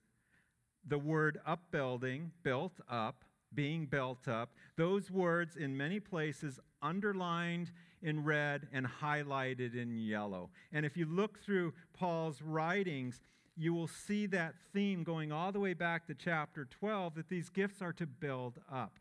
the 0.87 0.97
word 0.97 1.39
upbuilding, 1.45 2.31
built 2.43 2.79
up, 2.89 3.25
being 3.53 3.85
built 3.85 4.27
up. 4.27 4.51
Those 4.75 5.09
words 5.09 5.55
in 5.55 5.75
many 5.75 5.99
places 5.99 6.59
underlined 6.81 7.71
in 8.01 8.23
red 8.23 8.67
and 8.71 8.85
highlighted 8.85 9.75
in 9.75 9.97
yellow. 9.97 10.49
And 10.71 10.85
if 10.85 10.95
you 10.95 11.05
look 11.05 11.39
through 11.39 11.73
Paul's 11.93 12.41
writings, 12.41 13.21
you 13.55 13.73
will 13.73 13.87
see 13.87 14.27
that 14.27 14.53
theme 14.73 15.03
going 15.03 15.31
all 15.31 15.51
the 15.51 15.59
way 15.59 15.73
back 15.73 16.05
to 16.07 16.13
chapter 16.13 16.65
12 16.65 17.15
that 17.15 17.29
these 17.29 17.49
gifts 17.49 17.81
are 17.81 17.93
to 17.93 18.05
build 18.05 18.59
up. 18.71 18.99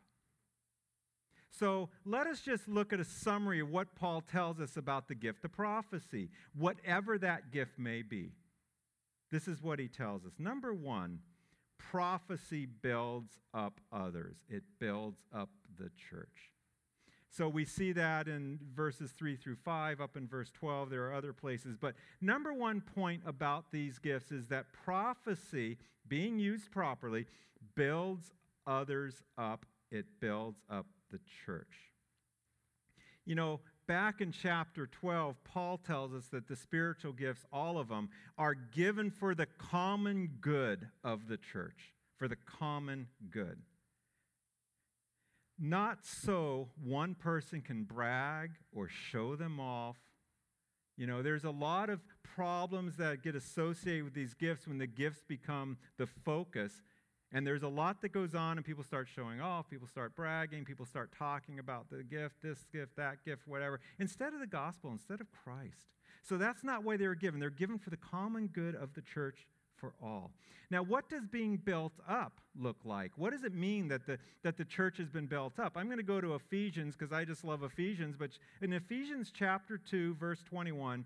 So 1.51 1.89
let 2.05 2.27
us 2.27 2.41
just 2.41 2.69
look 2.69 2.93
at 2.93 3.01
a 3.01 3.05
summary 3.05 3.61
of 3.61 3.71
what 3.71 3.95
Paul 3.95 4.21
tells 4.21 4.61
us 4.61 4.77
about 4.77 5.09
the 5.09 5.15
gift 5.15 5.45
of 5.45 5.53
prophecy, 5.53 6.29
whatever 6.55 7.19
that 7.19 7.51
gift 7.51 7.79
may 7.79 8.03
be. 8.03 8.33
This 9.31 9.49
is 9.49 9.63
what 9.63 9.79
he 9.79 9.89
tells 9.89 10.25
us. 10.25 10.33
Number 10.39 10.73
one, 10.73 11.21
prophecy 11.79 12.67
builds 12.67 13.39
up 13.55 13.81
others, 13.93 14.37
it 14.49 14.63
builds 14.79 15.21
up 15.35 15.51
the 15.79 15.91
church. 16.11 16.53
So 17.29 17.49
we 17.49 17.67
see 17.67 17.93
that 17.93 18.29
in 18.29 18.59
verses 18.75 19.11
3 19.11 19.37
through 19.37 19.57
5, 19.57 20.01
up 20.01 20.17
in 20.17 20.27
verse 20.27 20.51
12. 20.53 20.89
There 20.89 21.05
are 21.07 21.13
other 21.13 21.35
places. 21.35 21.77
But 21.79 21.95
number 22.23 22.55
one 22.55 22.81
point 22.81 23.23
about 23.27 23.71
these 23.71 23.99
gifts 23.99 24.33
is 24.33 24.47
that 24.49 24.73
prophecy, 24.73 25.77
being 26.09 26.39
used 26.39 26.71
properly, 26.71 27.27
builds 27.75 28.33
others 28.67 29.23
up. 29.37 29.67
It 29.91 30.07
builds 30.19 30.63
up 30.71 30.87
the 31.11 31.21
church. 31.45 31.93
You 33.27 33.35
know, 33.35 33.61
back 33.87 34.21
in 34.21 34.33
chapter 34.33 34.87
12, 34.87 35.37
Paul 35.45 35.79
tells 35.79 36.13
us 36.13 36.27
that 36.29 36.49
the 36.49 36.57
spiritual 36.57 37.13
gifts, 37.13 37.45
all 37.53 37.79
of 37.79 37.89
them, 37.89 38.11
are 38.37 38.55
given 38.55 39.11
for 39.11 39.35
the 39.35 39.47
common 39.47 40.31
good 40.41 40.89
of 41.05 41.29
the 41.29 41.37
church, 41.37 41.95
for 42.19 42.29
the 42.29 42.37
common 42.37 43.09
good. 43.31 43.59
Not 45.59 46.05
so 46.05 46.69
one 46.85 47.15
person 47.15 47.63
can 47.63 47.85
brag 47.85 48.51
or 48.75 48.89
show 48.89 49.37
them 49.37 49.59
off. 49.59 49.97
You 50.97 51.07
know, 51.07 51.23
there's 51.23 51.45
a 51.45 51.51
lot 51.51 51.89
of 51.89 52.01
problems 52.23 52.97
that 52.97 53.23
get 53.23 53.35
associated 53.35 54.05
with 54.05 54.15
these 54.15 54.35
gifts 54.35 54.67
when 54.67 54.79
the 54.79 54.87
gifts 54.87 55.23
become 55.27 55.79
the 55.97 56.07
focus. 56.07 56.83
And 57.33 57.47
there's 57.47 57.65
a 57.65 57.69
lot 57.69 58.01
that 58.03 58.11
goes 58.11 58.35
on, 58.35 58.57
and 58.57 58.65
people 58.65 58.85
start 58.85 59.09
showing 59.15 59.41
off, 59.41 59.69
people 59.69 59.89
start 59.89 60.15
bragging, 60.15 60.65
people 60.65 60.87
start 60.87 61.11
talking 61.19 61.59
about 61.59 61.91
the 61.91 62.03
gift, 62.03 62.37
this 62.43 62.65
gift, 62.73 62.97
that 62.97 63.25
gift, 63.25 63.43
whatever, 63.47 63.81
instead 63.99 64.33
of 64.33 64.41
the 64.41 64.47
gospel, 64.47 64.91
instead 64.93 65.21
of 65.21 65.27
Christ. 65.33 65.89
So 66.23 66.37
that's 66.37 66.63
not 66.63 66.85
why 66.85 66.97
they 66.97 67.07
were 67.07 67.15
given. 67.15 67.41
They're 67.41 67.51
given 67.51 67.79
for 67.79 67.91
the 67.91 67.97
common 67.97 68.47
good 68.49 68.75
of 68.75 68.95
the 68.95 69.03
church 69.03 69.47
for 69.77 69.93
all. 70.03 70.33
Now, 70.71 70.83
what 70.83 71.09
does 71.09 71.27
being 71.27 71.57
built 71.57 71.93
up 72.09 72.41
look 72.59 72.79
like? 72.85 73.13
What 73.17 73.31
does 73.31 73.45
it 73.45 73.55
mean 73.55 73.89
that 73.89 74.07
the, 74.07 74.19
that 74.43 74.57
the 74.57 74.65
church 74.65 74.99
has 74.99 75.09
been 75.09 75.27
built 75.27 75.61
up? 75.61 75.77
I'm 75.77 75.87
going 75.87 75.99
to 75.99 76.03
go 76.03 76.21
to 76.21 76.35
Ephesians 76.35 76.97
because 76.97 77.13
I 77.13 77.25
just 77.25 77.45
love 77.45 77.63
Ephesians, 77.63 78.17
but 78.19 78.31
in 78.61 78.73
Ephesians 78.73 79.33
chapter 79.33 79.79
2, 79.79 80.15
verse 80.15 80.43
21, 80.43 81.05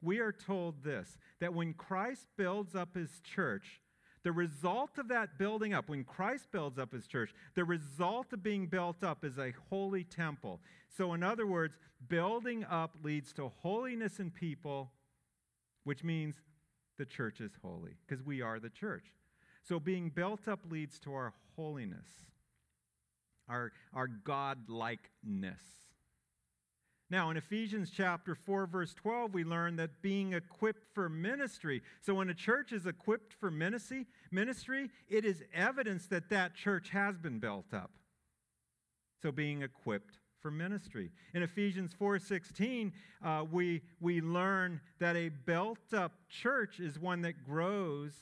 we 0.00 0.18
are 0.18 0.32
told 0.32 0.82
this 0.82 1.18
that 1.40 1.52
when 1.52 1.74
Christ 1.74 2.26
builds 2.36 2.74
up 2.74 2.94
his 2.94 3.20
church, 3.20 3.80
the 4.24 4.32
result 4.32 4.98
of 4.98 5.08
that 5.08 5.38
building 5.38 5.74
up, 5.74 5.88
when 5.88 6.04
Christ 6.04 6.48
builds 6.52 6.78
up 6.78 6.92
his 6.92 7.06
church, 7.06 7.34
the 7.54 7.64
result 7.64 8.32
of 8.32 8.42
being 8.42 8.66
built 8.66 9.02
up 9.02 9.24
is 9.24 9.38
a 9.38 9.52
holy 9.68 10.04
temple. 10.04 10.60
So, 10.96 11.14
in 11.14 11.22
other 11.22 11.46
words, 11.46 11.76
building 12.08 12.64
up 12.64 12.92
leads 13.02 13.32
to 13.34 13.48
holiness 13.62 14.20
in 14.20 14.30
people, 14.30 14.92
which 15.84 16.04
means 16.04 16.36
the 16.98 17.04
church 17.04 17.40
is 17.40 17.52
holy, 17.62 17.96
because 18.06 18.24
we 18.24 18.42
are 18.42 18.60
the 18.60 18.70
church. 18.70 19.06
So 19.62 19.78
being 19.78 20.10
built 20.10 20.48
up 20.48 20.60
leads 20.68 20.98
to 21.00 21.14
our 21.14 21.32
holiness, 21.56 22.08
our, 23.48 23.72
our 23.94 24.08
God 24.08 24.68
likeness. 24.68 25.62
Now, 27.12 27.28
in 27.28 27.36
Ephesians 27.36 27.92
chapter 27.94 28.34
4, 28.34 28.66
verse 28.66 28.94
12, 28.94 29.34
we 29.34 29.44
learn 29.44 29.76
that 29.76 30.00
being 30.00 30.32
equipped 30.32 30.86
for 30.94 31.10
ministry. 31.10 31.82
So, 32.00 32.14
when 32.14 32.30
a 32.30 32.34
church 32.34 32.72
is 32.72 32.86
equipped 32.86 33.34
for 33.34 33.50
ministry, 33.50 34.06
ministry, 34.30 34.88
it 35.10 35.26
is 35.26 35.42
evidence 35.52 36.06
that 36.06 36.30
that 36.30 36.54
church 36.54 36.88
has 36.88 37.18
been 37.18 37.38
built 37.38 37.74
up. 37.74 37.90
So, 39.20 39.30
being 39.30 39.60
equipped 39.60 40.20
for 40.40 40.50
ministry. 40.50 41.10
In 41.34 41.42
Ephesians 41.42 41.92
4:16, 42.00 42.92
uh, 43.22 43.44
we, 43.52 43.82
we 44.00 44.22
learn 44.22 44.80
that 44.98 45.14
a 45.14 45.28
built-up 45.28 46.12
church 46.30 46.80
is 46.80 46.98
one 46.98 47.20
that 47.22 47.44
grows 47.44 48.12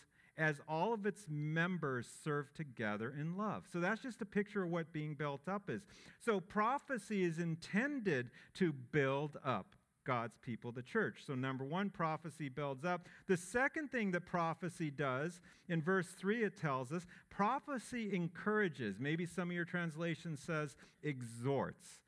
as 0.40 0.61
all 0.66 0.94
of 0.94 1.05
its 1.05 1.26
members 1.29 2.09
serve 2.24 2.53
together 2.55 3.14
in 3.18 3.37
love. 3.37 3.64
So 3.72 3.79
that's 3.79 4.00
just 4.00 4.22
a 4.22 4.26
picture 4.26 4.64
of 4.64 4.70
what 4.70 4.92
being 4.92 5.14
built 5.14 5.46
up 5.46 5.68
is. 5.68 5.83
So 6.18 6.40
prophecy 6.40 7.22
is 7.22 7.38
intended 7.38 8.31
to 8.55 8.72
build 8.72 9.37
up 9.44 9.76
God's 10.07 10.38
people, 10.38 10.72
the 10.72 10.83
church. 10.83 11.18
So, 11.26 11.35
number 11.35 11.62
one, 11.62 11.90
prophecy 11.90 12.48
builds 12.48 12.87
up. 12.87 13.07
The 13.29 13.37
second 13.37 13.90
thing 13.90 14.12
that 14.12 14.24
prophecy 14.24 14.90
does, 14.90 15.40
in 15.68 15.83
verse 15.83 16.09
3, 16.18 16.42
it 16.42 16.57
tells 16.57 16.90
us 16.90 17.07
prophecy 17.29 18.11
encourages. 18.14 18.98
Maybe 18.98 19.26
some 19.26 19.50
of 19.50 19.55
your 19.55 19.66
translation 19.66 20.38
says 20.38 20.74
exhorts. 21.03 22.00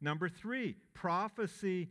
Number 0.00 0.28
three, 0.28 0.76
prophecy 0.94 1.88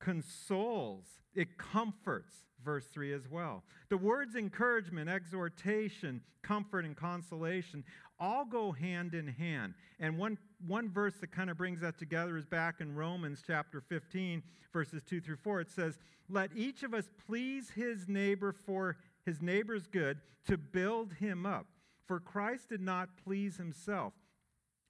consoles, 0.00 1.06
it 1.34 1.58
comforts 1.58 2.34
verse 2.68 2.84
3 2.92 3.14
as 3.14 3.26
well. 3.30 3.62
The 3.88 3.96
words 3.96 4.36
encouragement, 4.36 5.08
exhortation, 5.08 6.20
comfort, 6.42 6.84
and 6.84 6.94
consolation 6.94 7.82
all 8.20 8.44
go 8.44 8.72
hand 8.72 9.14
in 9.14 9.26
hand. 9.26 9.72
And 9.98 10.18
one, 10.18 10.36
one 10.66 10.90
verse 10.90 11.14
that 11.22 11.32
kind 11.32 11.48
of 11.48 11.56
brings 11.56 11.80
that 11.80 11.98
together 11.98 12.36
is 12.36 12.44
back 12.44 12.82
in 12.82 12.94
Romans 12.94 13.42
chapter 13.46 13.80
15, 13.80 14.42
verses 14.70 15.00
2 15.08 15.22
through 15.22 15.36
4. 15.36 15.62
It 15.62 15.70
says, 15.70 15.98
Let 16.28 16.50
each 16.54 16.82
of 16.82 16.92
us 16.92 17.08
please 17.26 17.70
his 17.70 18.06
neighbor 18.06 18.52
for 18.52 18.98
his 19.24 19.40
neighbor's 19.40 19.86
good 19.86 20.18
to 20.46 20.58
build 20.58 21.14
him 21.14 21.46
up. 21.46 21.68
For 22.04 22.20
Christ 22.20 22.68
did 22.68 22.82
not 22.82 23.08
please 23.24 23.56
himself. 23.56 24.12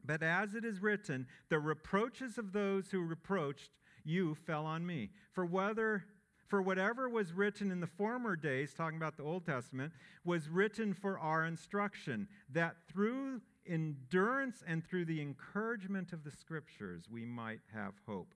But 0.05 0.25
as 0.25 0.57
it 0.57 0.64
is 0.64 0.83
written, 0.83 1.29
the 1.49 1.61
reproaches 1.61 2.38
of 2.38 2.53
those 2.53 2.91
who 2.91 3.03
reproached 3.03 3.71
you 4.05 4.35
fell 4.35 4.67
on 4.67 4.85
me. 4.85 5.11
For 5.33 5.47
whether 5.47 6.03
for 6.48 6.62
whatever 6.62 7.08
was 7.08 7.32
written 7.32 7.70
in 7.70 7.80
the 7.80 7.87
former 7.87 8.34
days, 8.34 8.72
talking 8.74 8.96
about 8.96 9.16
the 9.16 9.22
Old 9.22 9.44
Testament, 9.44 9.92
was 10.24 10.48
written 10.48 10.94
for 10.94 11.18
our 11.18 11.44
instruction, 11.44 12.26
that 12.52 12.76
through 12.90 13.40
endurance 13.66 14.64
and 14.66 14.84
through 14.84 15.04
the 15.04 15.20
encouragement 15.20 16.12
of 16.12 16.24
the 16.24 16.30
Scriptures 16.30 17.04
we 17.11 17.24
might 17.24 17.61
have 17.72 17.92
hope. 18.06 18.34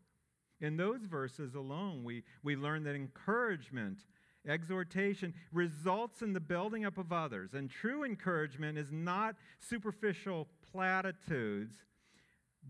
In 0.60 0.76
those 0.76 1.04
verses 1.04 1.54
alone, 1.54 2.04
we, 2.04 2.22
we 2.42 2.54
learn 2.54 2.84
that 2.84 2.94
encouragement, 2.94 3.98
exhortation, 4.46 5.34
results 5.50 6.22
in 6.22 6.34
the 6.34 6.40
building 6.40 6.84
up 6.84 6.98
of 6.98 7.12
others. 7.12 7.54
And 7.54 7.68
true 7.68 8.04
encouragement 8.04 8.78
is 8.78 8.92
not 8.92 9.36
superficial 9.58 10.46
platitudes, 10.70 11.74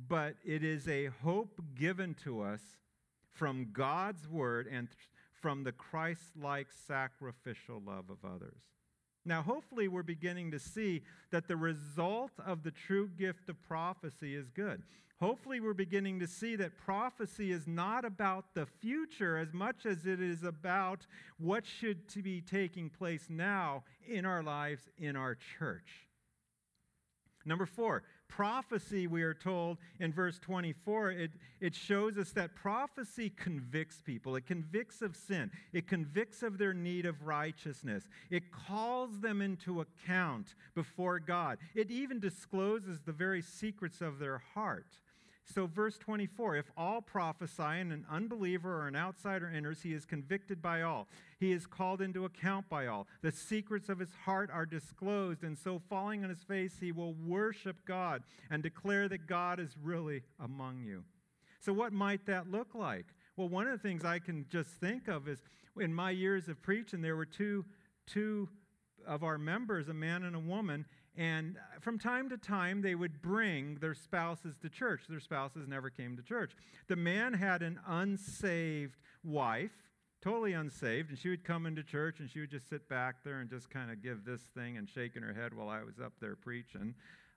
but 0.08 0.36
it 0.44 0.64
is 0.64 0.88
a 0.88 1.06
hope 1.22 1.60
given 1.74 2.14
to 2.24 2.40
us 2.40 2.62
from 3.28 3.68
God's 3.72 4.28
word 4.28 4.68
and 4.70 4.88
from 5.42 5.64
the 5.64 5.72
Christ 5.72 6.22
like 6.40 6.68
sacrificial 6.86 7.82
love 7.84 8.08
of 8.08 8.24
others. 8.24 8.62
Now, 9.24 9.42
hopefully, 9.42 9.88
we're 9.88 10.02
beginning 10.02 10.52
to 10.52 10.58
see 10.58 11.02
that 11.30 11.46
the 11.46 11.56
result 11.56 12.32
of 12.44 12.62
the 12.62 12.70
true 12.70 13.08
gift 13.08 13.48
of 13.48 13.60
prophecy 13.62 14.34
is 14.34 14.48
good. 14.50 14.82
Hopefully, 15.20 15.60
we're 15.60 15.74
beginning 15.74 16.18
to 16.20 16.26
see 16.26 16.56
that 16.56 16.76
prophecy 16.78 17.52
is 17.52 17.68
not 17.68 18.04
about 18.04 18.54
the 18.54 18.66
future 18.66 19.38
as 19.38 19.52
much 19.52 19.86
as 19.86 20.06
it 20.06 20.20
is 20.20 20.42
about 20.42 21.06
what 21.38 21.64
should 21.64 21.98
be 22.22 22.40
taking 22.40 22.90
place 22.90 23.26
now 23.28 23.84
in 24.08 24.24
our 24.24 24.42
lives, 24.42 24.88
in 24.98 25.14
our 25.14 25.36
church. 25.58 26.08
Number 27.44 27.66
four, 27.66 28.02
prophecy, 28.36 29.06
we 29.06 29.22
are 29.22 29.34
told 29.34 29.76
in 30.00 30.12
verse 30.12 30.38
24, 30.38 31.10
it, 31.10 31.30
it 31.60 31.74
shows 31.74 32.16
us 32.16 32.30
that 32.30 32.54
prophecy 32.54 33.30
convicts 33.30 34.00
people. 34.00 34.36
It 34.36 34.46
convicts 34.46 35.02
of 35.02 35.16
sin, 35.16 35.50
it 35.72 35.86
convicts 35.86 36.42
of 36.42 36.56
their 36.56 36.72
need 36.72 37.04
of 37.04 37.22
righteousness, 37.26 38.08
it 38.30 38.44
calls 38.50 39.20
them 39.20 39.42
into 39.42 39.82
account 39.82 40.54
before 40.74 41.18
God, 41.18 41.58
it 41.74 41.90
even 41.90 42.20
discloses 42.20 43.00
the 43.04 43.12
very 43.12 43.42
secrets 43.42 44.00
of 44.00 44.18
their 44.18 44.42
heart. 44.54 44.98
So, 45.44 45.66
verse 45.66 45.98
24 45.98 46.56
if 46.56 46.70
all 46.76 47.02
prophesy 47.02 47.62
and 47.62 47.92
an 47.92 48.06
unbeliever 48.10 48.80
or 48.80 48.86
an 48.86 48.96
outsider 48.96 49.50
enters, 49.54 49.82
he 49.82 49.92
is 49.92 50.04
convicted 50.04 50.62
by 50.62 50.82
all. 50.82 51.08
He 51.38 51.52
is 51.52 51.66
called 51.66 52.00
into 52.00 52.24
account 52.24 52.68
by 52.68 52.86
all. 52.86 53.06
The 53.22 53.32
secrets 53.32 53.88
of 53.88 53.98
his 53.98 54.12
heart 54.24 54.50
are 54.52 54.64
disclosed, 54.64 55.42
and 55.42 55.58
so, 55.58 55.80
falling 55.90 56.22
on 56.22 56.30
his 56.30 56.42
face, 56.42 56.76
he 56.80 56.92
will 56.92 57.14
worship 57.14 57.76
God 57.84 58.22
and 58.50 58.62
declare 58.62 59.08
that 59.08 59.26
God 59.26 59.58
is 59.58 59.76
really 59.82 60.22
among 60.38 60.84
you. 60.84 61.04
So, 61.60 61.72
what 61.72 61.92
might 61.92 62.24
that 62.26 62.50
look 62.50 62.74
like? 62.74 63.06
Well, 63.36 63.48
one 63.48 63.66
of 63.66 63.72
the 63.72 63.88
things 63.88 64.04
I 64.04 64.18
can 64.18 64.46
just 64.48 64.70
think 64.70 65.08
of 65.08 65.28
is 65.28 65.42
in 65.80 65.92
my 65.92 66.10
years 66.10 66.48
of 66.48 66.62
preaching, 66.62 67.00
there 67.00 67.16
were 67.16 67.26
two, 67.26 67.64
two 68.06 68.48
of 69.06 69.24
our 69.24 69.38
members, 69.38 69.88
a 69.88 69.94
man 69.94 70.22
and 70.24 70.36
a 70.36 70.40
woman, 70.40 70.84
and 71.16 71.58
from 71.80 71.98
time 71.98 72.30
to 72.30 72.38
time, 72.38 72.80
they 72.80 72.94
would 72.94 73.20
bring 73.20 73.76
their 73.76 73.94
spouses 73.94 74.56
to 74.62 74.68
church. 74.70 75.02
Their 75.08 75.20
spouses 75.20 75.68
never 75.68 75.90
came 75.90 76.16
to 76.16 76.22
church. 76.22 76.52
The 76.88 76.96
man 76.96 77.34
had 77.34 77.62
an 77.62 77.78
unsaved 77.86 78.98
wife, 79.22 79.72
totally 80.22 80.54
unsaved, 80.54 81.10
and 81.10 81.18
she 81.18 81.28
would 81.28 81.44
come 81.44 81.66
into 81.66 81.82
church 81.82 82.20
and 82.20 82.30
she 82.30 82.40
would 82.40 82.50
just 82.50 82.68
sit 82.68 82.88
back 82.88 83.16
there 83.24 83.40
and 83.40 83.50
just 83.50 83.68
kind 83.68 83.90
of 83.90 84.02
give 84.02 84.24
this 84.24 84.40
thing 84.54 84.78
and 84.78 84.88
shaking 84.88 85.22
her 85.22 85.34
head 85.34 85.52
while 85.52 85.68
I 85.68 85.82
was 85.82 86.00
up 86.02 86.14
there 86.20 86.36
preaching. 86.36 86.94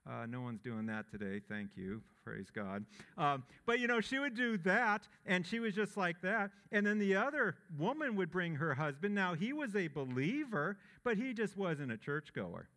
Uh, 0.07 0.25
no 0.27 0.39
one's 0.39 0.61
doing 0.61 0.85
that 0.85 1.09
today. 1.09 1.41
Thank 1.49 1.71
you. 1.75 2.01
Praise 2.23 2.51
God. 2.53 2.85
Um, 3.17 3.43
but 3.65 3.79
you 3.79 3.87
know, 3.87 4.01
she 4.01 4.19
would 4.19 4.35
do 4.35 4.57
that, 4.59 5.07
and 5.25 5.45
she 5.45 5.59
was 5.59 5.73
just 5.73 5.97
like 5.97 6.21
that. 6.21 6.51
And 6.71 6.85
then 6.85 6.99
the 6.99 7.15
other 7.15 7.55
woman 7.77 8.15
would 8.15 8.31
bring 8.31 8.55
her 8.55 8.75
husband. 8.75 9.15
Now, 9.15 9.33
he 9.33 9.51
was 9.51 9.75
a 9.75 9.87
believer, 9.87 10.77
but 11.03 11.17
he 11.17 11.33
just 11.33 11.57
wasn't 11.57 11.91
a 11.91 11.97
churchgoer. 11.97 12.69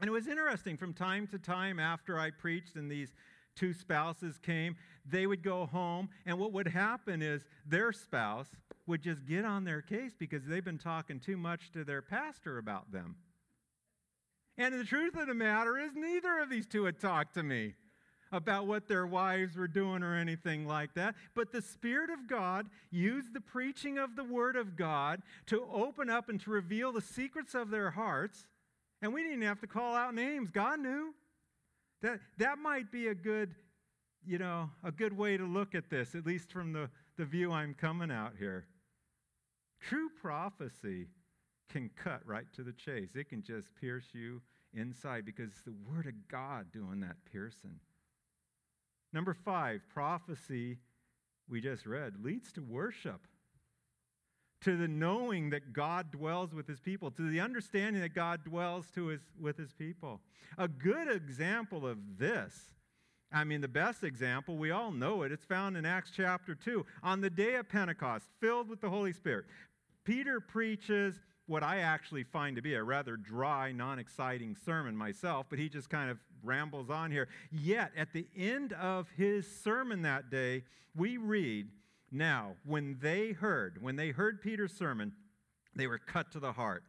And 0.00 0.08
it 0.08 0.12
was 0.12 0.28
interesting 0.28 0.76
from 0.76 0.94
time 0.94 1.26
to 1.28 1.38
time 1.38 1.78
after 1.78 2.18
I 2.18 2.30
preached 2.30 2.76
and 2.76 2.90
these 2.90 3.14
two 3.56 3.72
spouses 3.72 4.38
came, 4.38 4.76
they 5.04 5.26
would 5.26 5.42
go 5.42 5.66
home, 5.66 6.08
and 6.26 6.38
what 6.38 6.52
would 6.52 6.68
happen 6.68 7.22
is 7.22 7.44
their 7.66 7.92
spouse 7.92 8.48
would 8.86 9.02
just 9.02 9.26
get 9.26 9.44
on 9.44 9.64
their 9.64 9.82
case 9.82 10.12
because 10.16 10.44
they've 10.44 10.64
been 10.64 10.78
talking 10.78 11.18
too 11.18 11.36
much 11.36 11.72
to 11.72 11.84
their 11.84 12.00
pastor 12.00 12.58
about 12.58 12.92
them. 12.92 13.16
And 14.56 14.74
the 14.74 14.84
truth 14.84 15.16
of 15.16 15.26
the 15.26 15.34
matter 15.34 15.78
is, 15.78 15.92
neither 15.94 16.38
of 16.38 16.50
these 16.50 16.66
two 16.66 16.84
had 16.84 17.00
talked 17.00 17.34
to 17.34 17.42
me 17.42 17.74
about 18.32 18.66
what 18.66 18.88
their 18.88 19.06
wives 19.06 19.56
were 19.56 19.68
doing 19.68 20.02
or 20.02 20.14
anything 20.14 20.66
like 20.66 20.94
that. 20.94 21.14
But 21.34 21.52
the 21.52 21.62
Spirit 21.62 22.10
of 22.10 22.28
God 22.28 22.66
used 22.90 23.32
the 23.32 23.40
preaching 23.40 23.98
of 23.98 24.16
the 24.16 24.24
Word 24.24 24.56
of 24.56 24.76
God 24.76 25.22
to 25.46 25.66
open 25.72 26.10
up 26.10 26.28
and 26.28 26.40
to 26.42 26.50
reveal 26.50 26.92
the 26.92 27.00
secrets 27.00 27.54
of 27.54 27.70
their 27.70 27.90
hearts 27.90 28.46
and 29.02 29.12
we 29.12 29.22
didn't 29.22 29.42
have 29.42 29.60
to 29.60 29.66
call 29.66 29.94
out 29.94 30.14
names. 30.14 30.50
God 30.50 30.80
knew. 30.80 31.14
That, 32.00 32.20
that 32.38 32.58
might 32.58 32.92
be 32.92 33.08
a 33.08 33.14
good, 33.14 33.54
you 34.24 34.38
know, 34.38 34.70
a 34.84 34.92
good 34.92 35.16
way 35.16 35.36
to 35.36 35.44
look 35.44 35.74
at 35.74 35.90
this, 35.90 36.14
at 36.14 36.24
least 36.24 36.52
from 36.52 36.72
the, 36.72 36.88
the 37.16 37.24
view 37.24 37.50
I'm 37.52 37.74
coming 37.74 38.10
out 38.10 38.34
here. 38.38 38.66
True 39.80 40.08
prophecy 40.20 41.08
can 41.68 41.90
cut 41.96 42.20
right 42.24 42.46
to 42.54 42.62
the 42.62 42.72
chase. 42.72 43.10
It 43.14 43.28
can 43.28 43.42
just 43.42 43.74
pierce 43.74 44.06
you 44.12 44.40
inside 44.74 45.24
because 45.24 45.50
it's 45.50 45.62
the 45.62 45.74
Word 45.92 46.06
of 46.06 46.14
God 46.28 46.66
doing 46.72 47.00
that 47.00 47.16
piercing. 47.30 47.80
Number 49.12 49.34
five, 49.34 49.80
prophecy, 49.92 50.78
we 51.48 51.60
just 51.60 51.86
read, 51.86 52.14
leads 52.22 52.52
to 52.52 52.62
worship 52.62 53.26
to 54.62 54.76
the 54.76 54.88
knowing 54.88 55.50
that 55.50 55.72
God 55.72 56.10
dwells 56.10 56.52
with 56.52 56.66
his 56.66 56.80
people, 56.80 57.10
to 57.12 57.30
the 57.30 57.40
understanding 57.40 58.02
that 58.02 58.14
God 58.14 58.44
dwells 58.44 58.86
to 58.94 59.06
his, 59.06 59.20
with 59.40 59.56
his 59.56 59.72
people. 59.72 60.20
A 60.56 60.66
good 60.66 61.08
example 61.08 61.86
of 61.86 61.98
this, 62.18 62.54
I 63.32 63.44
mean, 63.44 63.60
the 63.60 63.68
best 63.68 64.02
example, 64.02 64.56
we 64.56 64.70
all 64.70 64.90
know 64.90 65.22
it, 65.22 65.32
it's 65.32 65.44
found 65.44 65.76
in 65.76 65.84
Acts 65.84 66.10
chapter 66.14 66.54
2. 66.54 66.84
On 67.02 67.20
the 67.20 67.30
day 67.30 67.56
of 67.56 67.68
Pentecost, 67.68 68.26
filled 68.40 68.68
with 68.68 68.80
the 68.80 68.88
Holy 68.88 69.12
Spirit, 69.12 69.44
Peter 70.04 70.40
preaches 70.40 71.20
what 71.46 71.62
I 71.62 71.78
actually 71.78 72.24
find 72.24 72.56
to 72.56 72.62
be 72.62 72.74
a 72.74 72.82
rather 72.82 73.16
dry, 73.16 73.72
non 73.72 73.98
exciting 73.98 74.56
sermon 74.64 74.96
myself, 74.96 75.46
but 75.50 75.58
he 75.58 75.68
just 75.68 75.90
kind 75.90 76.10
of 76.10 76.18
rambles 76.42 76.90
on 76.90 77.10
here. 77.10 77.28
Yet, 77.50 77.92
at 77.96 78.12
the 78.12 78.26
end 78.36 78.72
of 78.74 79.08
his 79.16 79.46
sermon 79.62 80.02
that 80.02 80.30
day, 80.30 80.64
we 80.96 81.16
read, 81.16 81.68
now, 82.10 82.54
when 82.64 82.98
they 83.00 83.32
heard, 83.32 83.82
when 83.82 83.96
they 83.96 84.10
heard 84.10 84.40
Peter's 84.40 84.72
sermon, 84.72 85.12
they 85.74 85.86
were 85.86 85.98
cut 85.98 86.30
to 86.32 86.40
the 86.40 86.52
heart. 86.52 86.84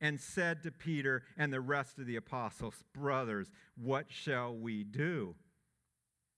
and 0.00 0.20
said 0.20 0.64
to 0.64 0.72
Peter 0.72 1.22
and 1.38 1.52
the 1.52 1.60
rest 1.60 1.96
of 1.98 2.06
the 2.06 2.16
apostles, 2.16 2.82
Brothers, 2.92 3.52
what 3.76 4.06
shall 4.08 4.52
we 4.52 4.82
do? 4.82 5.36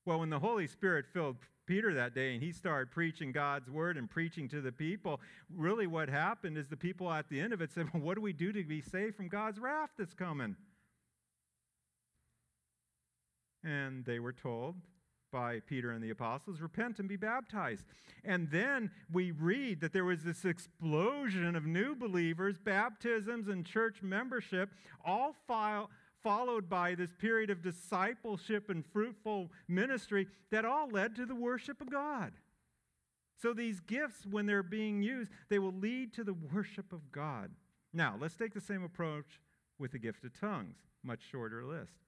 Well, 0.05 0.19
when 0.19 0.29
the 0.29 0.37
Holy 0.37 0.67
Spirit 0.67 1.05
filled 1.11 1.37
Peter 1.65 1.91
that 1.95 2.13
day 2.13 2.35
and 2.35 2.43
he 2.43 2.51
started 2.51 2.91
preaching 2.91 3.31
God's 3.31 3.71
word 3.71 3.97
and 3.97 4.07
preaching 4.07 4.47
to 4.49 4.61
the 4.61 4.71
people, 4.71 5.19
really 5.51 5.87
what 5.87 6.09
happened 6.09 6.59
is 6.59 6.67
the 6.67 6.77
people 6.77 7.11
at 7.11 7.27
the 7.27 7.41
end 7.41 7.53
of 7.53 7.61
it 7.61 7.71
said, 7.71 7.87
well, 7.91 8.03
What 8.03 8.15
do 8.15 8.21
we 8.21 8.33
do 8.33 8.53
to 8.53 8.63
be 8.63 8.81
saved 8.81 9.15
from 9.15 9.29
God's 9.29 9.59
wrath 9.59 9.89
that's 9.97 10.13
coming? 10.13 10.55
And 13.63 14.05
they 14.05 14.19
were 14.19 14.33
told 14.33 14.75
by 15.31 15.59
Peter 15.61 15.91
and 15.91 16.03
the 16.03 16.09
apostles, 16.09 16.61
repent 16.61 16.99
and 16.99 17.09
be 17.09 17.17
baptized. 17.17 17.83
And 18.23 18.49
then 18.49 18.91
we 19.11 19.31
read 19.31 19.81
that 19.81 19.93
there 19.93 20.05
was 20.05 20.23
this 20.23 20.45
explosion 20.45 21.55
of 21.55 21.65
new 21.65 21.95
believers, 21.95 22.57
baptisms, 22.57 23.47
and 23.47 23.65
church 23.65 24.01
membership, 24.01 24.69
all 25.03 25.35
file, 25.47 25.89
followed 26.23 26.67
by 26.69 26.95
this 26.95 27.11
period 27.19 27.49
of 27.49 27.61
discipleship 27.61 28.69
and 28.69 28.83
fruitful 28.85 29.51
ministry 29.67 30.27
that 30.51 30.65
all 30.65 30.89
led 30.89 31.15
to 31.15 31.25
the 31.25 31.35
worship 31.35 31.81
of 31.81 31.91
God. 31.91 32.31
So 33.41 33.53
these 33.53 33.79
gifts, 33.81 34.25
when 34.25 34.45
they're 34.45 34.63
being 34.63 35.03
used, 35.03 35.29
they 35.49 35.59
will 35.59 35.73
lead 35.73 36.13
to 36.13 36.23
the 36.23 36.33
worship 36.53 36.93
of 36.93 37.11
God. 37.11 37.51
Now, 37.93 38.15
let's 38.19 38.35
take 38.35 38.53
the 38.53 38.61
same 38.61 38.83
approach 38.83 39.39
with 39.77 39.91
the 39.91 39.99
gift 39.99 40.23
of 40.23 40.39
tongues, 40.39 40.77
much 41.03 41.19
shorter 41.29 41.63
list. 41.63 42.04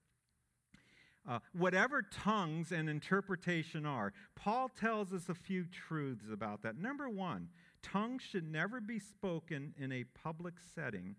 Uh, 1.26 1.38
whatever 1.52 2.02
tongues 2.02 2.72
and 2.72 2.88
interpretation 2.88 3.84
are, 3.86 4.12
Paul 4.34 4.68
tells 4.68 5.12
us 5.12 5.28
a 5.28 5.34
few 5.34 5.64
truths 5.66 6.24
about 6.32 6.62
that. 6.62 6.78
Number 6.78 7.08
one, 7.08 7.48
tongues 7.82 8.22
should 8.22 8.50
never 8.50 8.80
be 8.80 8.98
spoken 8.98 9.74
in 9.78 9.92
a 9.92 10.04
public 10.04 10.54
setting 10.74 11.16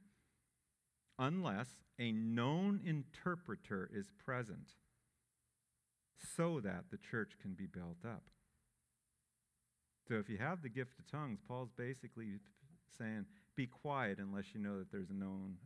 unless 1.18 1.68
a 2.00 2.12
known 2.12 2.80
interpreter 2.86 3.90
is 3.94 4.10
present 4.24 4.72
so 6.36 6.60
that 6.62 6.86
the 6.92 6.98
church 6.98 7.34
can 7.42 7.54
be 7.54 7.66
built 7.66 7.98
up. 8.06 8.24
So 10.08 10.16
if 10.16 10.28
you 10.30 10.38
have 10.38 10.64
the 10.64 10.70
gift 10.70 10.98
of 10.98 11.10
tongues, 11.10 11.40
Paul's 11.48 11.70
basically 11.78 12.40
saying, 12.98 13.26
be 13.56 13.68
quiet 13.68 14.18
unless 14.18 14.46
you 14.54 14.60
know 14.60 14.80
that 14.80 14.92
there's 14.92 15.10
a 15.10 15.14
known 15.14 15.58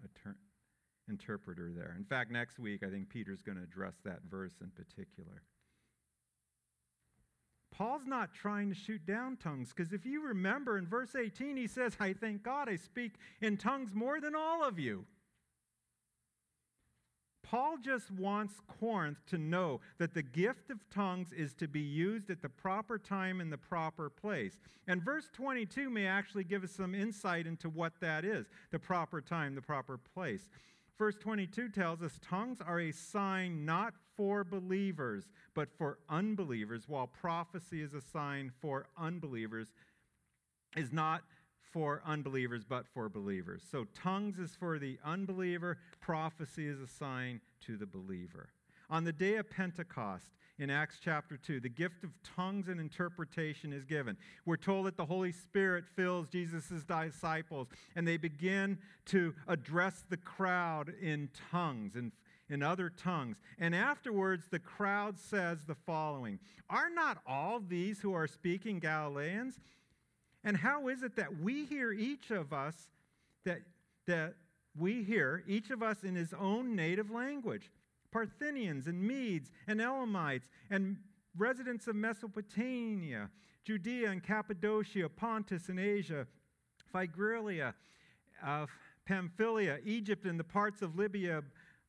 interpreter 1.09 1.71
there. 1.75 1.95
In 1.97 2.05
fact, 2.05 2.31
next 2.31 2.59
week, 2.59 2.83
I 2.83 2.89
think 2.89 3.09
Peter's 3.09 3.41
going 3.41 3.57
to 3.57 3.63
address 3.63 3.95
that 4.05 4.19
verse 4.29 4.53
in 4.61 4.69
particular. 4.69 5.43
Paul's 7.71 8.05
not 8.05 8.33
trying 8.33 8.69
to 8.69 8.75
shoot 8.75 9.03
down 9.05 9.37
tongues 9.37 9.73
because 9.75 9.93
if 9.93 10.05
you 10.05 10.23
remember 10.27 10.77
in 10.77 10.85
verse 10.85 11.15
18, 11.15 11.57
he 11.57 11.67
says, 11.67 11.97
I 11.99 12.13
thank 12.13 12.43
God 12.43 12.69
I 12.69 12.75
speak 12.75 13.13
in 13.41 13.57
tongues 13.57 13.95
more 13.95 14.21
than 14.21 14.35
all 14.35 14.63
of 14.63 14.77
you. 14.77 15.05
Paul 17.41 17.77
just 17.83 18.09
wants 18.09 18.55
Corinth 18.79 19.19
to 19.27 19.37
know 19.37 19.81
that 19.99 20.13
the 20.13 20.23
gift 20.23 20.71
of 20.71 20.79
tongues 20.89 21.31
is 21.33 21.53
to 21.55 21.67
be 21.67 21.81
used 21.81 22.29
at 22.29 22.41
the 22.41 22.49
proper 22.49 22.97
time 22.97 23.41
in 23.41 23.49
the 23.49 23.57
proper 23.57 24.09
place. 24.09 24.59
And 24.87 25.03
verse 25.03 25.29
22 25.33 25.89
may 25.89 26.07
actually 26.07 26.45
give 26.45 26.63
us 26.63 26.71
some 26.71 26.95
insight 26.95 27.45
into 27.45 27.69
what 27.69 27.93
that 27.99 28.23
is 28.23 28.47
the 28.71 28.79
proper 28.79 29.21
time, 29.21 29.55
the 29.55 29.61
proper 29.61 29.97
place. 29.97 30.47
Verse 31.03 31.17
22 31.17 31.67
tells 31.67 32.01
us 32.01 32.17
tongues 32.25 32.59
are 32.65 32.79
a 32.79 32.93
sign 32.93 33.65
not 33.65 33.93
for 34.15 34.45
believers, 34.45 35.25
but 35.53 35.67
for 35.77 35.99
unbelievers, 36.07 36.87
while 36.87 37.07
prophecy 37.07 37.81
is 37.81 37.93
a 37.93 37.99
sign 37.99 38.53
for 38.61 38.85
unbelievers, 38.97 39.67
is 40.77 40.93
not 40.93 41.23
for 41.73 42.01
unbelievers, 42.05 42.63
but 42.63 42.87
for 42.87 43.09
believers. 43.09 43.63
So 43.69 43.85
tongues 43.93 44.39
is 44.39 44.55
for 44.55 44.79
the 44.79 44.97
unbeliever, 45.03 45.77
prophecy 45.99 46.69
is 46.69 46.79
a 46.79 46.87
sign 46.87 47.41
to 47.65 47.75
the 47.75 47.85
believer. 47.85 48.51
On 48.89 49.03
the 49.03 49.11
day 49.11 49.35
of 49.35 49.49
Pentecost, 49.49 50.31
in 50.59 50.69
Acts 50.69 50.97
chapter 51.03 51.37
2. 51.37 51.59
The 51.59 51.69
gift 51.69 52.03
of 52.03 52.11
tongues 52.35 52.67
and 52.67 52.79
interpretation 52.79 53.73
is 53.73 53.85
given. 53.85 54.17
We're 54.45 54.57
told 54.57 54.85
that 54.85 54.97
the 54.97 55.05
Holy 55.05 55.31
Spirit 55.31 55.85
fills 55.95 56.27
Jesus' 56.27 56.83
disciples, 56.83 57.67
and 57.95 58.07
they 58.07 58.17
begin 58.17 58.77
to 59.07 59.33
address 59.47 60.03
the 60.09 60.17
crowd 60.17 60.93
in 61.01 61.29
tongues 61.51 61.95
and 61.95 62.11
in 62.49 62.61
other 62.61 62.89
tongues. 62.89 63.37
And 63.57 63.73
afterwards, 63.73 64.45
the 64.49 64.59
crowd 64.59 65.17
says 65.17 65.63
the 65.65 65.75
following 65.75 66.39
Are 66.69 66.89
not 66.89 67.19
all 67.25 67.59
these 67.59 67.99
who 67.99 68.13
are 68.13 68.27
speaking 68.27 68.79
Galileans? 68.79 69.59
And 70.43 70.57
how 70.57 70.89
is 70.89 71.03
it 71.03 71.15
that 71.15 71.39
we 71.39 71.65
hear 71.65 71.93
each 71.93 72.29
of 72.29 72.51
us, 72.51 72.75
that, 73.45 73.61
that 74.07 74.35
we 74.77 75.03
hear 75.03 75.43
each 75.47 75.69
of 75.69 75.81
us 75.81 76.03
in 76.03 76.15
his 76.15 76.33
own 76.33 76.75
native 76.75 77.09
language? 77.09 77.71
Parthians 78.13 78.85
and 78.85 79.01
Medes 79.01 79.49
and 79.67 79.81
Elamites 79.81 80.47
and 80.69 80.97
residents 81.35 81.87
of 81.87 81.95
Mesopotamia, 81.95 83.29
Judea 83.65 84.11
and 84.11 84.23
Cappadocia, 84.23 85.09
Pontus 85.09 85.69
and 85.69 85.79
Asia, 85.79 86.27
Phrygia, 86.91 87.73
uh, 88.45 88.67
Pamphylia, 89.05 89.79
Egypt, 89.83 90.25
and 90.25 90.39
the 90.39 90.43
parts 90.43 90.83
of 90.83 90.95
Libya 90.95 91.41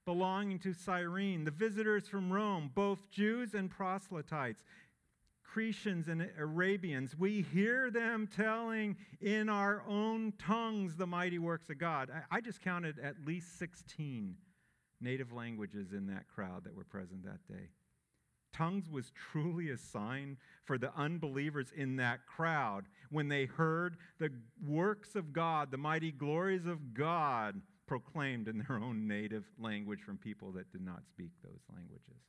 belonging 0.06 0.58
to 0.60 0.72
Cyrene, 0.72 1.44
the 1.44 1.50
visitors 1.50 2.08
from 2.08 2.32
Rome, 2.32 2.70
both 2.74 3.10
Jews 3.10 3.54
and 3.54 3.70
proselytes, 3.70 4.62
Cretians 5.54 6.08
and 6.08 6.28
Arabians. 6.38 7.16
We 7.18 7.42
hear 7.42 7.90
them 7.90 8.26
telling 8.26 8.96
in 9.20 9.48
our 9.48 9.82
own 9.86 10.32
tongues 10.38 10.96
the 10.96 11.06
mighty 11.06 11.38
works 11.38 11.68
of 11.70 11.78
God. 11.78 12.10
I, 12.10 12.38
I 12.38 12.40
just 12.40 12.60
counted 12.60 12.98
at 12.98 13.14
least 13.24 13.58
16 13.58 14.36
native 15.04 15.32
languages 15.32 15.92
in 15.92 16.08
that 16.08 16.26
crowd 16.26 16.64
that 16.64 16.74
were 16.74 16.84
present 16.84 17.24
that 17.24 17.46
day. 17.46 17.68
Tongues 18.52 18.88
was 18.88 19.12
truly 19.14 19.70
a 19.70 19.76
sign 19.76 20.36
for 20.64 20.78
the 20.78 20.92
unbelievers 20.96 21.72
in 21.76 21.96
that 21.96 22.20
crowd 22.26 22.84
when 23.10 23.28
they 23.28 23.46
heard 23.46 23.96
the 24.18 24.30
works 24.64 25.14
of 25.14 25.32
God, 25.32 25.70
the 25.70 25.76
mighty 25.76 26.12
glories 26.12 26.66
of 26.66 26.94
God 26.94 27.60
proclaimed 27.86 28.48
in 28.48 28.58
their 28.58 28.78
own 28.78 29.06
native 29.06 29.44
language 29.58 30.00
from 30.00 30.16
people 30.16 30.52
that 30.52 30.70
did 30.70 30.80
not 30.80 31.04
speak 31.06 31.30
those 31.42 31.60
languages. 31.74 32.22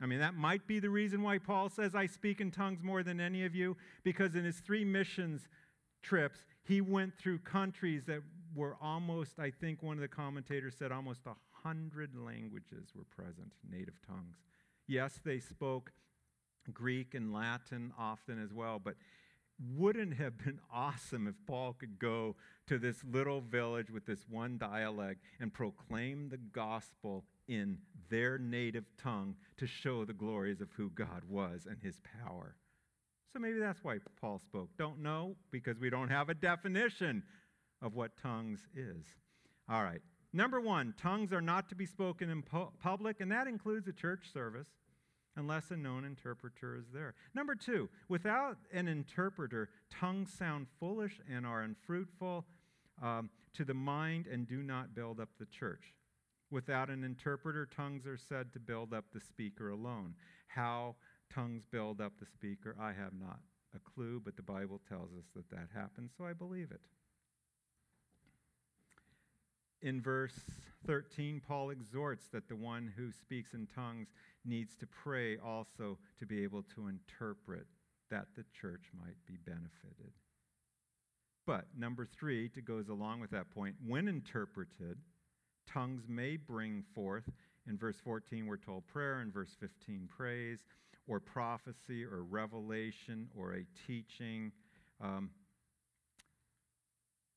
I 0.00 0.06
mean, 0.06 0.20
that 0.20 0.34
might 0.34 0.66
be 0.66 0.78
the 0.78 0.90
reason 0.90 1.22
why 1.22 1.38
Paul 1.38 1.68
says, 1.68 1.94
I 1.94 2.06
speak 2.06 2.40
in 2.40 2.52
tongues 2.52 2.82
more 2.82 3.02
than 3.02 3.20
any 3.20 3.44
of 3.44 3.54
you, 3.54 3.76
because 4.04 4.36
in 4.36 4.44
his 4.44 4.60
three 4.60 4.84
missions 4.84 5.48
trips, 6.02 6.44
he 6.62 6.80
went 6.80 7.18
through 7.18 7.38
countries 7.40 8.04
that 8.06 8.22
were 8.58 8.76
almost, 8.82 9.38
I 9.38 9.50
think 9.50 9.82
one 9.82 9.96
of 9.96 10.00
the 10.00 10.08
commentators 10.08 10.74
said, 10.76 10.90
almost 10.90 11.20
a 11.26 11.34
hundred 11.62 12.16
languages 12.16 12.88
were 12.94 13.04
present, 13.04 13.52
native 13.70 14.00
tongues. 14.06 14.36
Yes, 14.88 15.20
they 15.24 15.38
spoke 15.38 15.92
Greek 16.72 17.14
and 17.14 17.32
Latin 17.32 17.92
often 17.96 18.42
as 18.42 18.52
well, 18.52 18.80
but 18.82 18.94
wouldn't 19.76 20.14
have 20.14 20.36
been 20.38 20.58
awesome 20.74 21.28
if 21.28 21.34
Paul 21.46 21.72
could 21.72 21.98
go 21.98 22.34
to 22.66 22.78
this 22.78 23.04
little 23.04 23.40
village 23.40 23.90
with 23.90 24.06
this 24.06 24.24
one 24.28 24.58
dialect 24.58 25.20
and 25.40 25.54
proclaim 25.54 26.28
the 26.28 26.36
gospel 26.36 27.24
in 27.46 27.78
their 28.10 28.38
native 28.38 28.84
tongue 29.00 29.36
to 29.56 29.66
show 29.66 30.04
the 30.04 30.12
glories 30.12 30.60
of 30.60 30.68
who 30.76 30.90
God 30.90 31.22
was 31.28 31.66
and 31.66 31.78
his 31.80 32.00
power. 32.24 32.56
So 33.32 33.38
maybe 33.38 33.58
that's 33.58 33.84
why 33.84 33.98
Paul 34.20 34.40
spoke. 34.40 34.70
Don't 34.78 35.00
know 35.00 35.36
because 35.50 35.78
we 35.78 35.90
don't 35.90 36.08
have 36.08 36.28
a 36.28 36.34
definition 36.34 37.22
of 37.82 37.94
what 37.94 38.16
tongues 38.16 38.66
is. 38.74 39.04
All 39.68 39.82
right. 39.82 40.00
Number 40.32 40.60
one, 40.60 40.94
tongues 41.00 41.32
are 41.32 41.40
not 41.40 41.68
to 41.70 41.74
be 41.74 41.86
spoken 41.86 42.28
in 42.30 42.42
pu- 42.42 42.72
public, 42.80 43.20
and 43.20 43.32
that 43.32 43.46
includes 43.46 43.88
a 43.88 43.92
church 43.92 44.32
service 44.32 44.68
unless 45.36 45.70
a 45.70 45.76
known 45.76 46.04
interpreter 46.04 46.76
is 46.76 46.86
there. 46.92 47.14
Number 47.34 47.54
two, 47.54 47.88
without 48.08 48.58
an 48.72 48.88
interpreter, 48.88 49.70
tongues 49.90 50.32
sound 50.32 50.66
foolish 50.80 51.20
and 51.32 51.46
are 51.46 51.62
unfruitful 51.62 52.44
um, 53.02 53.30
to 53.54 53.64
the 53.64 53.74
mind 53.74 54.26
and 54.26 54.46
do 54.46 54.62
not 54.62 54.94
build 54.94 55.20
up 55.20 55.28
the 55.38 55.46
church. 55.46 55.94
Without 56.50 56.90
an 56.90 57.04
interpreter, 57.04 57.66
tongues 57.66 58.06
are 58.06 58.16
said 58.16 58.52
to 58.52 58.58
build 58.58 58.92
up 58.92 59.04
the 59.12 59.20
speaker 59.20 59.70
alone. 59.70 60.14
How 60.48 60.96
tongues 61.32 61.64
build 61.70 62.00
up 62.00 62.12
the 62.18 62.26
speaker, 62.26 62.74
I 62.80 62.88
have 62.88 63.12
not 63.18 63.38
a 63.74 63.78
clue, 63.78 64.20
but 64.24 64.36
the 64.36 64.42
Bible 64.42 64.80
tells 64.88 65.10
us 65.12 65.26
that 65.36 65.50
that 65.50 65.68
happens, 65.74 66.12
so 66.16 66.24
I 66.24 66.32
believe 66.32 66.70
it. 66.70 66.80
In 69.82 70.00
verse 70.02 70.40
13, 70.86 71.40
Paul 71.46 71.70
exhorts 71.70 72.26
that 72.32 72.48
the 72.48 72.56
one 72.56 72.92
who 72.96 73.12
speaks 73.12 73.54
in 73.54 73.68
tongues 73.72 74.08
needs 74.44 74.74
to 74.76 74.86
pray 74.86 75.38
also 75.38 75.98
to 76.18 76.26
be 76.26 76.42
able 76.42 76.64
to 76.74 76.88
interpret 76.88 77.66
that 78.10 78.26
the 78.36 78.44
church 78.60 78.90
might 78.98 79.16
be 79.26 79.36
benefited. 79.44 80.12
But 81.46 81.66
number 81.76 82.06
three, 82.06 82.48
to 82.50 82.60
goes 82.60 82.88
along 82.88 83.20
with 83.20 83.30
that 83.30 83.50
point, 83.50 83.76
when 83.86 84.08
interpreted, 84.08 84.98
tongues 85.72 86.02
may 86.08 86.36
bring 86.36 86.84
forth, 86.94 87.30
in 87.68 87.78
verse 87.78 87.96
14, 88.02 88.46
we're 88.46 88.56
told 88.56 88.86
prayer, 88.86 89.20
in 89.20 89.30
verse 89.30 89.54
15, 89.60 90.08
praise, 90.14 90.58
or 91.06 91.20
prophecy, 91.20 92.04
or 92.04 92.22
revelation, 92.22 93.28
or 93.36 93.54
a 93.54 93.66
teaching. 93.86 94.52
Um, 95.00 95.30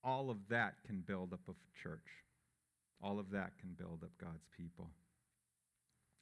all 0.04 0.30
of 0.30 0.38
that 0.50 0.76
can 0.86 1.02
build 1.02 1.34
up 1.34 1.42
a 1.48 1.54
church. 1.82 2.08
All 3.04 3.20
of 3.20 3.32
that 3.32 3.58
can 3.60 3.74
build 3.78 4.04
up 4.04 4.12
God's 4.20 4.48
people. 4.56 4.90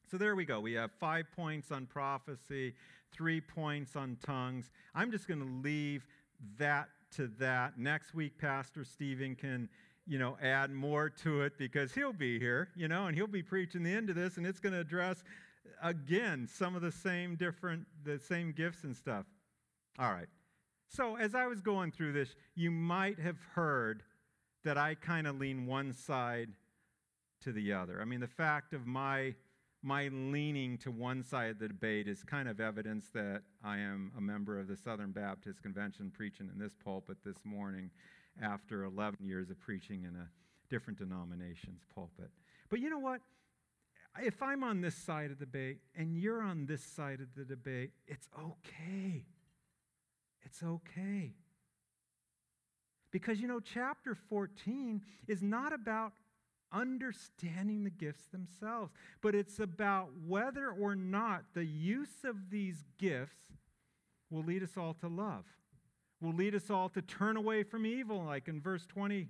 So 0.09 0.17
there 0.17 0.35
we 0.35 0.45
go. 0.45 0.59
We 0.59 0.73
have 0.73 0.91
five 0.99 1.25
points 1.35 1.71
on 1.71 1.85
prophecy, 1.85 2.73
three 3.11 3.41
points 3.41 3.95
on 3.95 4.17
tongues. 4.25 4.71
I'm 4.95 5.11
just 5.11 5.27
going 5.27 5.39
to 5.39 5.61
leave 5.63 6.07
that 6.57 6.89
to 7.15 7.27
that. 7.39 7.77
Next 7.77 8.13
week, 8.15 8.37
Pastor 8.39 8.83
Stephen 8.83 9.35
can, 9.35 9.69
you 10.07 10.17
know, 10.17 10.37
add 10.41 10.71
more 10.71 11.09
to 11.09 11.41
it 11.41 11.57
because 11.57 11.93
he'll 11.93 12.13
be 12.13 12.39
here, 12.39 12.69
you 12.75 12.87
know, 12.87 13.07
and 13.07 13.15
he'll 13.15 13.27
be 13.27 13.43
preaching 13.43 13.83
the 13.83 13.93
end 13.93 14.09
of 14.09 14.15
this, 14.15 14.37
and 14.37 14.47
it's 14.47 14.59
going 14.59 14.73
to 14.73 14.79
address 14.79 15.23
again 15.83 16.47
some 16.51 16.75
of 16.75 16.81
the 16.81 16.91
same 16.91 17.35
different, 17.35 17.85
the 18.03 18.17
same 18.17 18.51
gifts 18.51 18.83
and 18.83 18.95
stuff. 18.95 19.25
All 19.99 20.11
right. 20.11 20.27
So 20.87 21.17
as 21.17 21.35
I 21.35 21.45
was 21.45 21.61
going 21.61 21.91
through 21.91 22.13
this, 22.13 22.35
you 22.55 22.71
might 22.71 23.19
have 23.19 23.37
heard 23.53 24.01
that 24.63 24.77
I 24.77 24.95
kind 24.95 25.27
of 25.27 25.37
lean 25.37 25.67
one 25.67 25.93
side 25.93 26.49
to 27.41 27.51
the 27.51 27.73
other. 27.73 27.99
I 28.01 28.05
mean, 28.05 28.19
the 28.19 28.27
fact 28.27 28.73
of 28.73 28.85
my 28.85 29.35
my 29.81 30.09
leaning 30.09 30.77
to 30.77 30.91
one 30.91 31.23
side 31.23 31.51
of 31.51 31.59
the 31.59 31.67
debate 31.69 32.07
is 32.07 32.21
kind 32.23 32.49
of 32.49 32.59
evidence 32.59 33.05
that 33.13 33.43
I 33.63 33.77
am 33.77 34.11
a 34.17 34.21
member 34.21 34.59
of 34.59 34.67
the 34.67 34.75
Southern 34.75 35.11
Baptist 35.11 35.63
Convention 35.63 36.11
preaching 36.13 36.49
in 36.53 36.59
this 36.59 36.73
pulpit 36.83 37.17
this 37.23 37.37
morning 37.45 37.89
after 38.41 38.83
11 38.83 39.19
years 39.25 39.49
of 39.49 39.59
preaching 39.59 40.03
in 40.03 40.15
a 40.15 40.27
different 40.69 40.99
denomination's 40.99 41.81
pulpit. 41.95 42.29
But 42.69 42.79
you 42.79 42.89
know 42.89 42.99
what? 42.99 43.21
If 44.21 44.41
I'm 44.43 44.63
on 44.63 44.81
this 44.81 44.95
side 44.95 45.31
of 45.31 45.39
the 45.39 45.45
debate 45.45 45.77
and 45.95 46.17
you're 46.17 46.41
on 46.41 46.65
this 46.65 46.83
side 46.83 47.21
of 47.21 47.27
the 47.37 47.45
debate, 47.45 47.91
it's 48.05 48.27
okay. 48.37 49.23
It's 50.43 50.61
okay. 50.61 51.33
Because, 53.11 53.39
you 53.39 53.47
know, 53.47 53.59
chapter 53.59 54.13
14 54.13 55.01
is 55.27 55.41
not 55.41 55.73
about 55.73 56.13
understanding 56.71 57.83
the 57.83 57.89
gifts 57.89 58.27
themselves, 58.27 58.91
but 59.21 59.35
it's 59.35 59.59
about 59.59 60.09
whether 60.27 60.69
or 60.69 60.95
not 60.95 61.43
the 61.53 61.65
use 61.65 62.23
of 62.23 62.49
these 62.49 62.83
gifts 62.97 63.45
will 64.29 64.43
lead 64.43 64.63
us 64.63 64.77
all 64.77 64.93
to 64.95 65.07
love, 65.07 65.45
will 66.21 66.33
lead 66.33 66.55
us 66.55 66.69
all 66.69 66.89
to 66.89 67.01
turn 67.01 67.37
away 67.37 67.63
from 67.63 67.85
evil, 67.85 68.23
like 68.23 68.47
in 68.47 68.61
verse 68.61 68.85
20. 68.85 69.27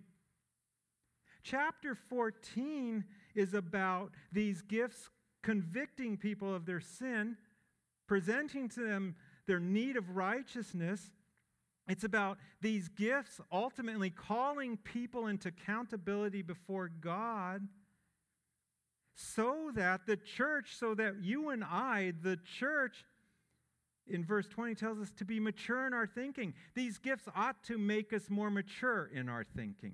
Chapter 1.43 1.95
14 1.95 3.03
is 3.35 3.53
about 3.53 4.11
these 4.31 4.61
gifts 4.61 5.09
convicting 5.41 6.17
people 6.17 6.53
of 6.53 6.65
their 6.65 6.81
sin, 6.81 7.37
presenting 8.07 8.67
to 8.69 8.81
them 8.81 9.15
their 9.47 9.59
need 9.59 9.95
of 9.95 10.15
righteousness, 10.15 11.11
it's 11.89 12.03
about 12.03 12.37
these 12.61 12.87
gifts 12.89 13.41
ultimately 13.51 14.11
calling 14.11 14.77
people 14.77 15.27
into 15.27 15.49
accountability 15.49 16.43
before 16.43 16.89
God 17.01 17.67
so 19.15 19.71
that 19.75 20.05
the 20.05 20.15
church, 20.15 20.75
so 20.77 20.95
that 20.95 21.15
you 21.21 21.49
and 21.49 21.63
I, 21.63 22.13
the 22.21 22.37
church, 22.59 23.03
in 24.07 24.23
verse 24.23 24.47
20 24.47 24.75
tells 24.75 24.99
us 24.99 25.11
to 25.17 25.25
be 25.25 25.39
mature 25.39 25.85
in 25.87 25.93
our 25.93 26.07
thinking. 26.07 26.53
These 26.75 26.97
gifts 26.99 27.27
ought 27.35 27.61
to 27.65 27.77
make 27.77 28.13
us 28.13 28.29
more 28.29 28.49
mature 28.49 29.09
in 29.13 29.27
our 29.27 29.45
thinking. 29.55 29.93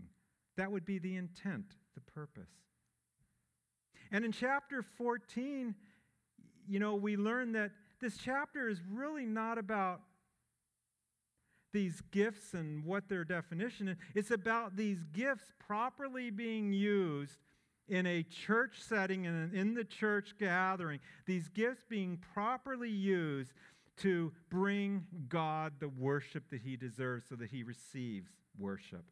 That 0.57 0.71
would 0.71 0.85
be 0.85 0.99
the 0.99 1.15
intent, 1.15 1.65
the 1.95 2.01
purpose. 2.01 2.51
And 4.11 4.23
in 4.23 4.31
chapter 4.31 4.81
14, 4.81 5.75
you 6.67 6.79
know, 6.79 6.95
we 6.95 7.17
learn 7.17 7.53
that 7.53 7.71
this 7.99 8.17
chapter 8.17 8.69
is 8.69 8.79
really 8.91 9.25
not 9.25 9.57
about 9.57 10.01
these 11.75 12.01
gifts 12.11 12.53
and 12.53 12.85
what 12.85 13.09
their 13.09 13.25
definition 13.25 13.89
is. 13.89 13.97
It's 14.15 14.31
about 14.31 14.77
these 14.77 15.03
gifts 15.11 15.51
properly 15.59 16.29
being 16.29 16.71
used 16.71 17.37
in 17.89 18.07
a 18.07 18.23
church 18.23 18.81
setting 18.81 19.27
and 19.27 19.53
in 19.53 19.73
the 19.73 19.83
church 19.83 20.35
gathering. 20.39 21.01
These 21.25 21.49
gifts 21.49 21.83
being 21.87 22.17
properly 22.33 22.89
used 22.89 23.51
to 23.97 24.31
bring 24.49 25.05
God 25.27 25.73
the 25.79 25.89
worship 25.89 26.49
that 26.51 26.61
he 26.61 26.77
deserves 26.77 27.25
so 27.27 27.35
that 27.35 27.49
he 27.49 27.61
receives 27.61 28.29
worship. 28.57 29.03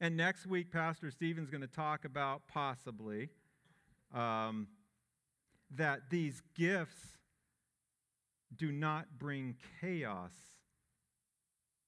And 0.00 0.16
next 0.16 0.46
week, 0.46 0.72
Pastor 0.72 1.10
Stephen's 1.10 1.50
going 1.50 1.60
to 1.60 1.66
talk 1.66 2.06
about 2.06 2.48
possibly 2.48 3.28
um, 4.14 4.68
that 5.76 6.08
these 6.08 6.40
gifts 6.56 7.18
do 8.56 8.72
not 8.72 9.04
bring 9.18 9.54
chaos 9.82 10.32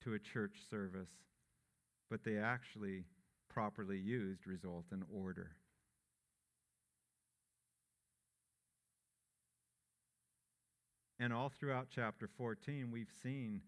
to 0.04 0.14
a 0.14 0.18
church 0.18 0.56
service, 0.68 1.10
but 2.10 2.24
they 2.24 2.38
actually, 2.38 3.04
properly 3.48 3.98
used, 3.98 4.46
result 4.46 4.86
in 4.92 5.02
order. 5.12 5.52
And 11.18 11.34
all 11.34 11.50
throughout 11.50 11.88
chapter 11.94 12.28
14, 12.38 12.90
we've 12.90 13.12
seen 13.22 13.60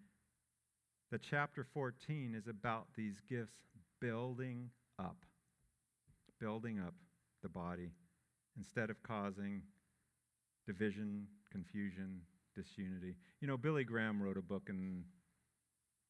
that 1.11 1.21
chapter 1.23 1.67
14 1.75 2.35
is 2.35 2.49
about 2.49 2.87
these 2.97 3.21
gifts 3.29 3.61
building 4.01 4.71
up, 4.99 5.19
building 6.41 6.81
up 6.81 6.95
the 7.43 7.51
body 7.51 7.91
instead 8.57 8.89
of 8.89 9.03
causing 9.03 9.61
division, 10.67 11.27
confusion, 11.51 12.21
disunity. 12.55 13.17
You 13.41 13.49
know, 13.49 13.59
Billy 13.59 13.85
Graham 13.85 14.23
wrote 14.23 14.39
a 14.39 14.43
book 14.43 14.69
in 14.71 15.05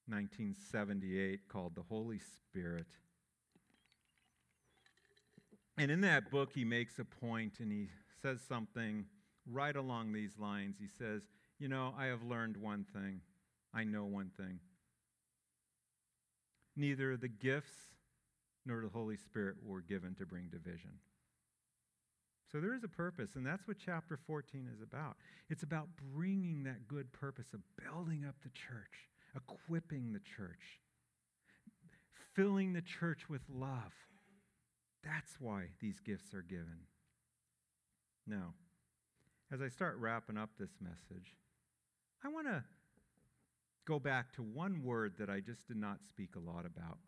1978 0.06 1.48
called 1.48 1.74
The 1.74 1.82
Holy 1.82 2.18
Spirit. 2.18 2.86
And 5.78 5.90
in 5.90 6.00
that 6.02 6.30
book, 6.30 6.50
he 6.54 6.64
makes 6.64 6.98
a 6.98 7.04
point 7.04 7.60
and 7.60 7.72
he 7.72 7.88
says 8.20 8.40
something 8.46 9.06
right 9.50 9.74
along 9.74 10.12
these 10.12 10.38
lines. 10.38 10.76
He 10.78 10.86
says, 10.86 11.22
You 11.58 11.68
know, 11.68 11.94
I 11.98 12.06
have 12.06 12.22
learned 12.22 12.56
one 12.56 12.84
thing. 12.92 13.20
I 13.74 13.84
know 13.84 14.04
one 14.04 14.30
thing. 14.36 14.60
Neither 16.76 17.16
the 17.16 17.28
gifts 17.28 17.72
nor 18.66 18.82
the 18.82 18.88
Holy 18.88 19.16
Spirit 19.16 19.56
were 19.64 19.80
given 19.80 20.14
to 20.16 20.26
bring 20.26 20.48
division. 20.48 20.92
So 22.50 22.60
there 22.60 22.74
is 22.74 22.84
a 22.84 22.88
purpose, 22.88 23.30
and 23.34 23.46
that's 23.46 23.66
what 23.66 23.78
chapter 23.82 24.18
14 24.26 24.68
is 24.74 24.82
about. 24.82 25.16
It's 25.48 25.62
about 25.62 25.88
bringing 26.14 26.64
that 26.64 26.86
good 26.86 27.10
purpose 27.12 27.54
of 27.54 27.60
building 27.82 28.24
up 28.28 28.34
the 28.42 28.50
church 28.50 29.08
equipping 29.36 30.12
the 30.12 30.20
church, 30.20 30.80
filling 32.34 32.72
the 32.72 32.82
church 32.82 33.28
with 33.28 33.42
love. 33.52 33.92
That's 35.04 35.40
why 35.40 35.70
these 35.80 36.00
gifts 36.00 36.34
are 36.34 36.42
given. 36.42 36.86
Now, 38.26 38.54
as 39.52 39.60
I 39.60 39.68
start 39.68 39.96
wrapping 39.98 40.38
up 40.38 40.50
this 40.58 40.76
message, 40.80 41.34
I 42.24 42.28
want 42.28 42.46
to 42.46 42.62
go 43.86 43.98
back 43.98 44.32
to 44.34 44.42
one 44.42 44.82
word 44.82 45.14
that 45.18 45.28
I 45.28 45.40
just 45.40 45.66
did 45.66 45.76
not 45.76 45.98
speak 46.08 46.36
a 46.36 46.40
lot 46.40 46.64
about. 46.64 46.98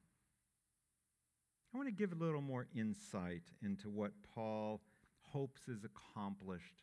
I 1.72 1.76
want 1.76 1.88
to 1.88 1.94
give 1.94 2.12
a 2.12 2.24
little 2.24 2.40
more 2.40 2.66
insight 2.74 3.42
into 3.62 3.88
what 3.88 4.12
Paul 4.34 4.80
hopes 5.22 5.62
is 5.68 5.84
accomplished 5.84 6.74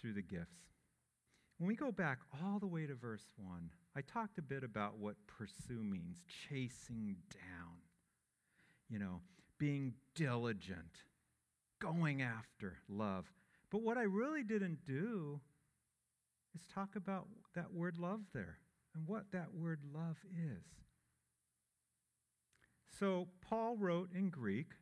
through 0.00 0.14
the 0.14 0.22
gifts. 0.22 0.58
When 1.58 1.68
we 1.68 1.74
go 1.74 1.90
back 1.90 2.18
all 2.42 2.58
the 2.58 2.66
way 2.66 2.86
to 2.86 2.94
verse 2.94 3.24
1, 3.36 3.70
I 3.96 4.02
talked 4.02 4.36
a 4.36 4.42
bit 4.42 4.62
about 4.62 4.98
what 4.98 5.14
pursue 5.26 5.82
means 5.82 6.18
chasing 6.50 7.16
down, 7.32 7.78
you 8.90 8.98
know, 8.98 9.22
being 9.58 9.94
diligent, 10.14 10.98
going 11.80 12.20
after 12.20 12.76
love. 12.90 13.24
But 13.70 13.80
what 13.80 13.96
I 13.96 14.02
really 14.02 14.42
didn't 14.42 14.84
do 14.84 15.40
is 16.54 16.60
talk 16.74 16.90
about 16.94 17.26
that 17.54 17.72
word 17.72 17.96
love 17.96 18.20
there 18.34 18.58
and 18.94 19.08
what 19.08 19.32
that 19.32 19.54
word 19.54 19.80
love 19.94 20.18
is. 20.34 20.64
So, 22.98 23.28
Paul 23.40 23.76
wrote 23.78 24.10
in 24.14 24.28
Greek, 24.28 24.72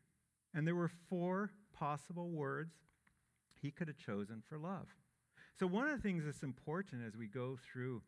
and 0.53 0.67
there 0.67 0.75
were 0.75 0.91
four 1.09 1.51
possible 1.73 2.31
words 2.31 2.75
he 3.61 3.71
could 3.71 3.87
have 3.87 3.97
chosen 3.97 4.43
for 4.49 4.59
love. 4.59 4.89
So, 5.59 5.69
one 5.69 5.87
of 5.87 5.97
the 5.97 6.03
things 6.03 6.25
that's 6.25 6.43
important 6.43 7.03
as 7.07 7.17
we 7.17 7.27
go 7.29 7.57
through 7.73 8.03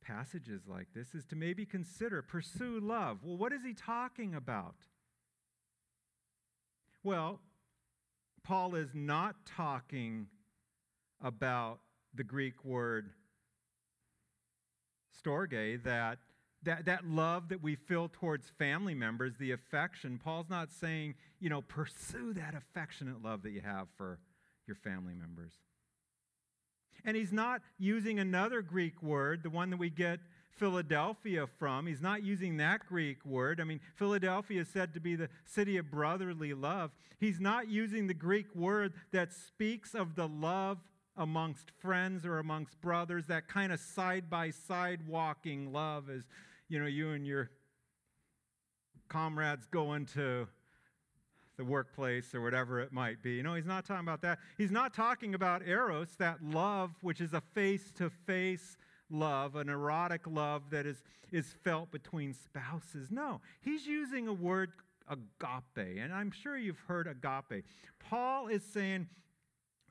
passages 0.00 0.62
like 0.66 0.88
this 0.94 1.14
is 1.14 1.24
to 1.26 1.36
maybe 1.36 1.66
consider 1.66 2.22
pursue 2.22 2.80
love. 2.80 3.18
Well, 3.22 3.36
what 3.36 3.52
is 3.52 3.64
he 3.64 3.74
talking 3.74 4.34
about? 4.34 4.74
Well, 7.02 7.40
Paul 8.42 8.74
is 8.74 8.90
not 8.94 9.36
talking 9.46 10.26
about 11.20 11.80
the 12.14 12.24
Greek 12.24 12.64
word 12.64 13.10
storge, 15.24 15.82
that, 15.84 16.18
that, 16.62 16.86
that 16.86 17.06
love 17.06 17.48
that 17.48 17.62
we 17.62 17.76
feel 17.76 18.10
towards 18.12 18.50
family 18.58 18.94
members, 18.94 19.34
the 19.38 19.52
affection. 19.52 20.18
Paul's 20.22 20.48
not 20.48 20.70
saying, 20.70 21.14
you 21.40 21.50
know, 21.50 21.62
pursue 21.62 22.32
that 22.34 22.54
affectionate 22.54 23.22
love 23.22 23.42
that 23.42 23.50
you 23.50 23.60
have 23.60 23.88
for 23.96 24.18
your 24.66 24.76
family 24.76 25.14
members. 25.14 25.52
And 27.04 27.16
he's 27.16 27.32
not 27.32 27.62
using 27.78 28.18
another 28.18 28.62
Greek 28.62 29.02
word, 29.02 29.42
the 29.42 29.50
one 29.50 29.70
that 29.70 29.78
we 29.78 29.90
get 29.90 30.20
Philadelphia 30.50 31.46
from. 31.58 31.86
He's 31.86 32.02
not 32.02 32.22
using 32.22 32.56
that 32.56 32.86
Greek 32.88 33.24
word. 33.24 33.60
I 33.60 33.64
mean, 33.64 33.80
Philadelphia 33.94 34.62
is 34.62 34.68
said 34.68 34.94
to 34.94 35.00
be 35.00 35.14
the 35.14 35.28
city 35.44 35.76
of 35.76 35.90
brotherly 35.90 36.52
love. 36.54 36.90
He's 37.20 37.40
not 37.40 37.68
using 37.68 38.06
the 38.06 38.14
Greek 38.14 38.54
word 38.54 38.92
that 39.12 39.32
speaks 39.32 39.94
of 39.94 40.14
the 40.16 40.28
love 40.28 40.78
amongst 41.16 41.70
friends 41.80 42.24
or 42.24 42.38
amongst 42.38 42.80
brothers, 42.80 43.26
that 43.26 43.48
kind 43.48 43.72
of 43.72 43.80
side 43.80 44.30
by 44.30 44.50
side 44.50 45.00
walking 45.06 45.72
love 45.72 46.08
as, 46.10 46.22
you 46.68 46.78
know, 46.78 46.86
you 46.86 47.10
and 47.10 47.26
your 47.26 47.50
comrades 49.08 49.66
go 49.70 49.94
into 49.94 50.46
the 51.58 51.64
workplace 51.64 52.34
or 52.34 52.40
whatever 52.40 52.80
it 52.80 52.92
might 52.92 53.22
be. 53.22 53.32
You 53.32 53.42
know, 53.42 53.54
he's 53.54 53.66
not 53.66 53.84
talking 53.84 54.06
about 54.06 54.22
that. 54.22 54.38
He's 54.56 54.70
not 54.70 54.94
talking 54.94 55.34
about 55.34 55.66
eros, 55.66 56.08
that 56.18 56.42
love 56.42 56.92
which 57.02 57.20
is 57.20 57.34
a 57.34 57.42
face 57.52 57.92
to 57.96 58.08
face 58.08 58.78
love, 59.10 59.56
an 59.56 59.68
erotic 59.68 60.26
love 60.26 60.70
that 60.70 60.86
is, 60.86 61.02
is 61.30 61.54
felt 61.64 61.90
between 61.90 62.32
spouses. 62.32 63.10
No, 63.10 63.40
he's 63.60 63.86
using 63.86 64.28
a 64.28 64.32
word 64.32 64.70
agape, 65.10 65.98
and 65.98 66.12
I'm 66.12 66.30
sure 66.30 66.56
you've 66.56 66.80
heard 66.86 67.06
agape. 67.06 67.64
Paul 67.98 68.48
is 68.48 68.62
saying, 68.62 69.08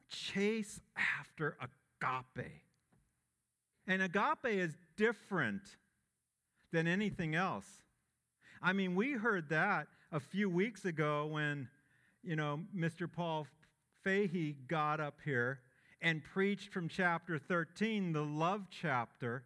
chase 0.10 0.80
after 1.20 1.58
agape. 1.60 2.64
And 3.88 4.02
agape 4.02 4.46
is 4.46 4.78
different 4.96 5.64
than 6.72 6.88
anything 6.88 7.36
else. 7.36 7.66
I 8.62 8.74
mean, 8.74 8.96
we 8.96 9.14
heard 9.14 9.50
that 9.50 9.88
a 10.12 10.20
few 10.20 10.50
weeks 10.50 10.86
ago 10.86 11.26
when, 11.26 11.68
you 12.24 12.36
know, 12.36 12.62
Mr. 12.76 13.12
Paul 13.12 13.48
Fahey 14.04 14.56
got 14.68 15.00
up 15.00 15.16
here 15.26 15.60
and 16.02 16.24
preached 16.24 16.72
from 16.72 16.88
chapter 16.88 17.38
13, 17.38 18.14
the 18.14 18.22
love 18.22 18.68
chapter. 18.70 19.44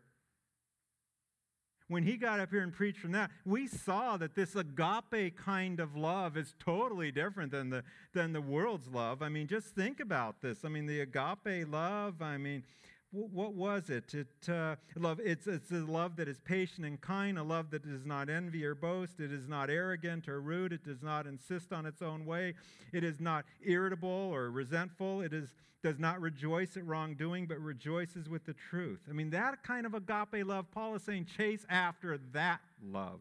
When 1.88 2.03
he 2.03 2.16
got 2.16 2.39
up 2.39 2.51
here 2.51 2.62
and 2.62 2.72
preached 2.72 2.99
from 2.99 3.12
that, 3.14 3.32
we 3.45 3.68
saw 3.68 4.16
that 4.18 4.36
this 4.36 4.55
agape 4.55 5.36
kind 5.36 5.80
of 5.80 5.95
love 5.95 6.38
is 6.38 6.55
totally 6.57 7.12
different 7.12 7.51
than 7.51 7.70
the, 7.70 7.84
than 8.14 8.32
the 8.32 8.39
world's 8.39 8.88
love. 8.88 9.22
I 9.22 9.30
mean, 9.30 9.47
just 9.47 9.68
think 9.68 9.99
about 9.99 10.41
this. 10.41 10.64
I 10.64 10.70
mean, 10.70 10.86
the 10.86 11.01
agape 11.01 11.68
love, 11.70 12.22
I 12.22 12.38
mean, 12.38 12.64
what 13.12 13.53
was 13.53 13.89
it? 13.89 14.14
It 14.14 14.49
uh, 14.49 14.76
love. 14.95 15.20
It's 15.22 15.45
it's 15.45 15.72
a 15.72 15.76
love 15.76 16.16
that 16.16 16.30
is 16.30 16.39
patient 16.39 16.88
and 16.88 16.99
kind, 17.01 17.38
a 17.38 17.43
love 17.43 17.70
that 17.72 17.84
does 17.84 18.05
not 18.05 18.30
envy 18.30 18.64
or 18.64 18.74
boast. 18.74 19.20
It 19.20 19.34
is 19.34 19.49
not 19.49 19.70
arrogant 19.70 20.30
or 20.30 20.39
rude. 20.39 20.72
It 20.72 20.86
does 20.86 21.01
not 21.01 21.28
insist 21.28 21.74
on 21.74 21.86
its 21.86 22.01
own 22.01 22.26
way. 22.26 22.53
It 22.93 23.03
is 23.03 23.20
not 23.20 23.43
irritable 23.66 24.09
or 24.09 24.49
resentful. 24.49 25.22
It 25.22 25.34
is 25.34 25.53
does 25.84 25.99
not 25.99 26.22
rejoice 26.22 26.78
at 26.78 26.86
wrongdoing, 26.86 27.47
but 27.47 27.59
rejoices 27.59 28.30
with 28.30 28.45
the 28.45 28.53
truth. 28.53 28.99
I 29.09 29.14
mean, 29.14 29.32
that 29.32 29.64
kind 29.64 29.86
of 29.86 29.93
agape 29.93 30.45
love. 30.45 30.72
Paul 30.72 30.95
is 30.95 31.03
saying, 31.03 31.26
chase 31.26 31.66
after 31.70 32.20
that 32.34 32.62
love. 32.84 33.20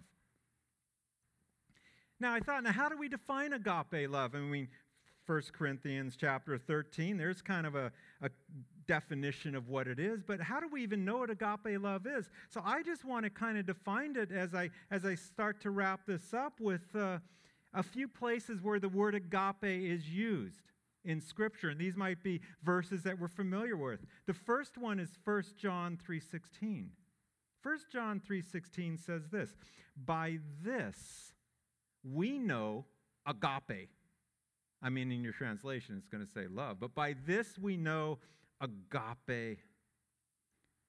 Now, 2.20 2.34
I 2.34 2.41
thought, 2.41 2.62
now 2.62 2.72
how 2.72 2.91
do 2.91 2.99
we 2.99 3.09
define 3.09 3.55
agape 3.55 4.11
love? 4.11 4.34
I 4.34 4.41
mean, 4.41 4.68
1 5.26 5.43
Corinthians 5.53 6.16
chapter 6.20 6.59
13, 6.59 7.16
there's 7.16 7.41
kind 7.41 7.66
of 7.66 7.74
a, 7.74 7.93
a 8.20 8.28
definition 8.91 9.55
of 9.55 9.68
what 9.68 9.86
it 9.86 10.01
is, 10.01 10.20
but 10.20 10.41
how 10.41 10.59
do 10.59 10.66
we 10.66 10.82
even 10.82 11.05
know 11.05 11.18
what 11.18 11.30
agape 11.30 11.80
love 11.80 12.09
is? 12.09 12.28
So 12.49 12.61
I 12.64 12.82
just 12.82 13.05
want 13.05 13.22
to 13.22 13.30
kind 13.30 13.57
of 13.57 13.64
define 13.64 14.16
it 14.16 14.32
as 14.32 14.53
I 14.53 14.68
as 14.91 15.07
I 15.07 15.14
start 15.14 15.61
to 15.61 15.70
wrap 15.70 16.01
this 16.09 16.34
up 16.34 16.55
with 16.59 16.82
uh, 16.97 17.18
a 17.72 17.84
few 17.84 18.09
places 18.09 18.61
where 18.61 18.80
the 18.80 18.88
word 18.88 19.14
agape 19.14 19.62
is 19.62 20.09
used 20.11 20.62
in 21.05 21.20
scripture 21.20 21.68
and 21.68 21.80
these 21.80 21.95
might 21.95 22.20
be 22.24 22.41
verses 22.64 23.05
that 23.05 23.16
we're 23.16 23.28
familiar 23.28 23.76
with. 23.76 24.01
The 24.26 24.34
first 24.34 24.76
one 24.76 24.99
is 24.99 25.11
1 25.22 25.45
john 25.57 25.97
3.16 26.05 26.88
1 27.62 27.78
john 27.93 28.20
3.16 28.28 28.99
says 28.99 29.22
this 29.30 29.51
by 30.05 30.38
this 30.64 31.32
we 32.03 32.38
know 32.38 32.86
agape. 33.24 33.88
I 34.82 34.88
mean 34.91 35.12
in 35.12 35.22
your 35.22 35.32
translation 35.32 35.95
it's 35.97 36.09
going 36.09 36.26
to 36.26 36.32
say 36.32 36.49
love 36.53 36.78
but 36.80 36.93
by 36.93 37.14
this 37.24 37.57
we 37.57 37.76
know 37.76 38.18
agape 38.61 39.58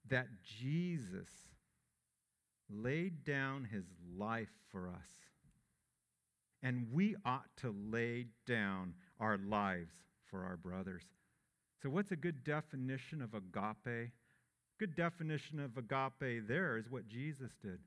that 0.10 0.28
Jesus 0.60 1.30
laid 2.70 3.24
down 3.24 3.66
his 3.66 3.86
life 4.18 4.52
for 4.72 4.90
us. 4.90 5.10
And 6.64 6.88
we 6.92 7.16
ought 7.26 7.50
to 7.58 7.74
lay 7.92 8.28
down 8.46 8.94
our 9.20 9.38
lives 9.38 9.94
for 10.30 10.44
our 10.44 10.58
brothers. 10.58 11.04
So, 11.82 11.90
what's 11.90 12.12
a 12.12 12.16
good 12.16 12.44
definition 12.44 13.22
of 13.22 13.34
agape? 13.34 14.12
Good 14.80 14.96
definition 14.96 15.60
of 15.60 15.78
agape 15.78 16.48
there 16.48 16.78
is 16.78 16.90
what 16.90 17.08
Jesus 17.08 17.52
did 17.62 17.80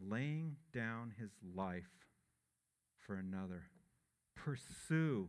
laying 0.00 0.56
down 0.72 1.12
his 1.18 1.30
life 1.54 2.08
for 2.98 3.14
another. 3.14 3.64
Pursue 4.34 5.28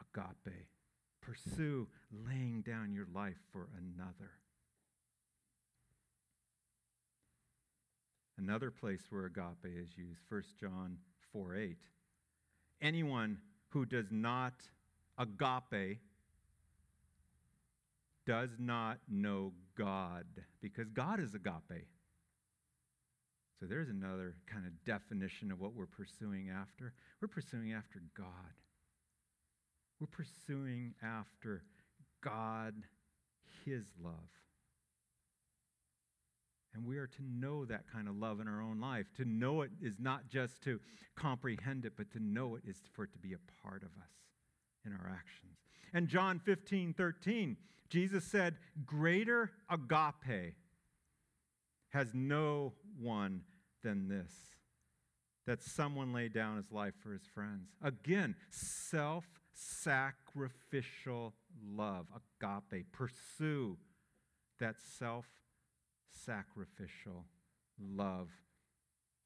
agape. 0.00 0.66
Pursue 1.30 1.86
laying 2.26 2.60
down 2.62 2.92
your 2.92 3.06
life 3.14 3.36
for 3.52 3.68
another. 3.78 4.32
Another 8.36 8.72
place 8.72 9.02
where 9.10 9.26
agape 9.26 9.64
is 9.64 9.90
used, 9.96 10.22
1 10.28 10.42
John 10.60 10.96
4 11.32 11.54
8. 11.54 11.76
Anyone 12.82 13.38
who 13.68 13.84
does 13.84 14.06
not 14.10 14.54
agape 15.18 16.00
does 18.26 18.50
not 18.58 18.98
know 19.08 19.52
God, 19.78 20.24
because 20.60 20.88
God 20.90 21.20
is 21.20 21.36
agape. 21.36 21.86
So 23.60 23.66
there's 23.66 23.88
another 23.88 24.34
kind 24.52 24.66
of 24.66 24.72
definition 24.84 25.52
of 25.52 25.60
what 25.60 25.74
we're 25.74 25.86
pursuing 25.86 26.50
after. 26.50 26.92
We're 27.20 27.28
pursuing 27.28 27.72
after 27.72 28.02
God. 28.16 28.26
We're 30.00 30.06
pursuing 30.06 30.94
after 31.02 31.62
God, 32.22 32.74
His 33.64 33.84
love. 34.02 34.14
And 36.74 36.86
we 36.86 36.98
are 36.98 37.06
to 37.06 37.22
know 37.22 37.64
that 37.64 37.84
kind 37.92 38.08
of 38.08 38.16
love 38.16 38.40
in 38.40 38.48
our 38.48 38.62
own 38.62 38.80
life. 38.80 39.06
To 39.16 39.24
know 39.24 39.62
it 39.62 39.70
is 39.82 39.96
not 39.98 40.28
just 40.30 40.62
to 40.62 40.80
comprehend 41.16 41.84
it, 41.84 41.94
but 41.96 42.10
to 42.12 42.20
know 42.20 42.56
it 42.56 42.62
is 42.66 42.76
for 42.92 43.04
it 43.04 43.12
to 43.12 43.18
be 43.18 43.34
a 43.34 43.68
part 43.68 43.82
of 43.82 43.88
us 43.88 44.12
in 44.86 44.92
our 44.92 45.10
actions. 45.10 45.58
And 45.92 46.08
John 46.08 46.38
15, 46.38 46.94
13, 46.94 47.56
Jesus 47.88 48.24
said, 48.24 48.56
Greater 48.86 49.50
agape 49.68 50.54
has 51.90 52.14
no 52.14 52.72
one 52.98 53.42
than 53.82 54.08
this, 54.08 54.32
that 55.46 55.62
someone 55.62 56.12
lay 56.12 56.28
down 56.28 56.56
his 56.56 56.70
life 56.70 56.94
for 57.02 57.12
his 57.12 57.26
friends. 57.34 57.70
Again, 57.82 58.36
self 58.50 59.24
sacrificial 59.60 61.34
love, 61.76 62.06
agape. 62.42 62.86
Pursue 62.92 63.76
that 64.58 64.76
self 64.98 65.26
sacrificial 66.24 67.24
love 67.78 68.28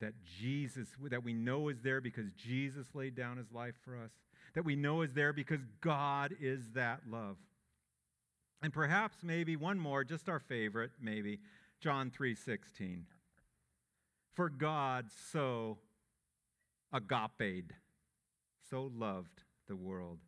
that 0.01 0.15
Jesus, 0.39 0.89
that 1.11 1.25
we 1.25 1.33
know 1.33 1.69
is 1.69 1.81
there 1.83 2.01
because 2.01 2.31
Jesus 2.33 2.87
laid 2.95 3.15
down 3.15 3.37
his 3.37 3.53
life 3.53 3.75
for 3.85 3.97
us, 3.97 4.11
that 4.55 4.65
we 4.65 4.77
know 4.77 5.03
is 5.03 5.15
there 5.15 5.33
because 5.33 5.61
God 5.81 6.35
is 6.41 6.71
that 6.75 7.01
love. 7.09 7.37
And 8.63 8.73
perhaps 8.73 9.19
maybe 9.23 9.57
one 9.57 9.79
more, 9.79 10.05
just 10.05 10.29
our 10.29 10.41
favorite, 10.41 10.91
maybe, 11.01 11.41
John 11.81 12.11
3:16. 12.11 13.07
For 14.35 14.49
God 14.49 15.11
so 15.11 15.79
agaped, 16.93 17.73
so 18.69 18.91
loved 18.95 19.44
the 19.69 19.77
world 19.77 20.19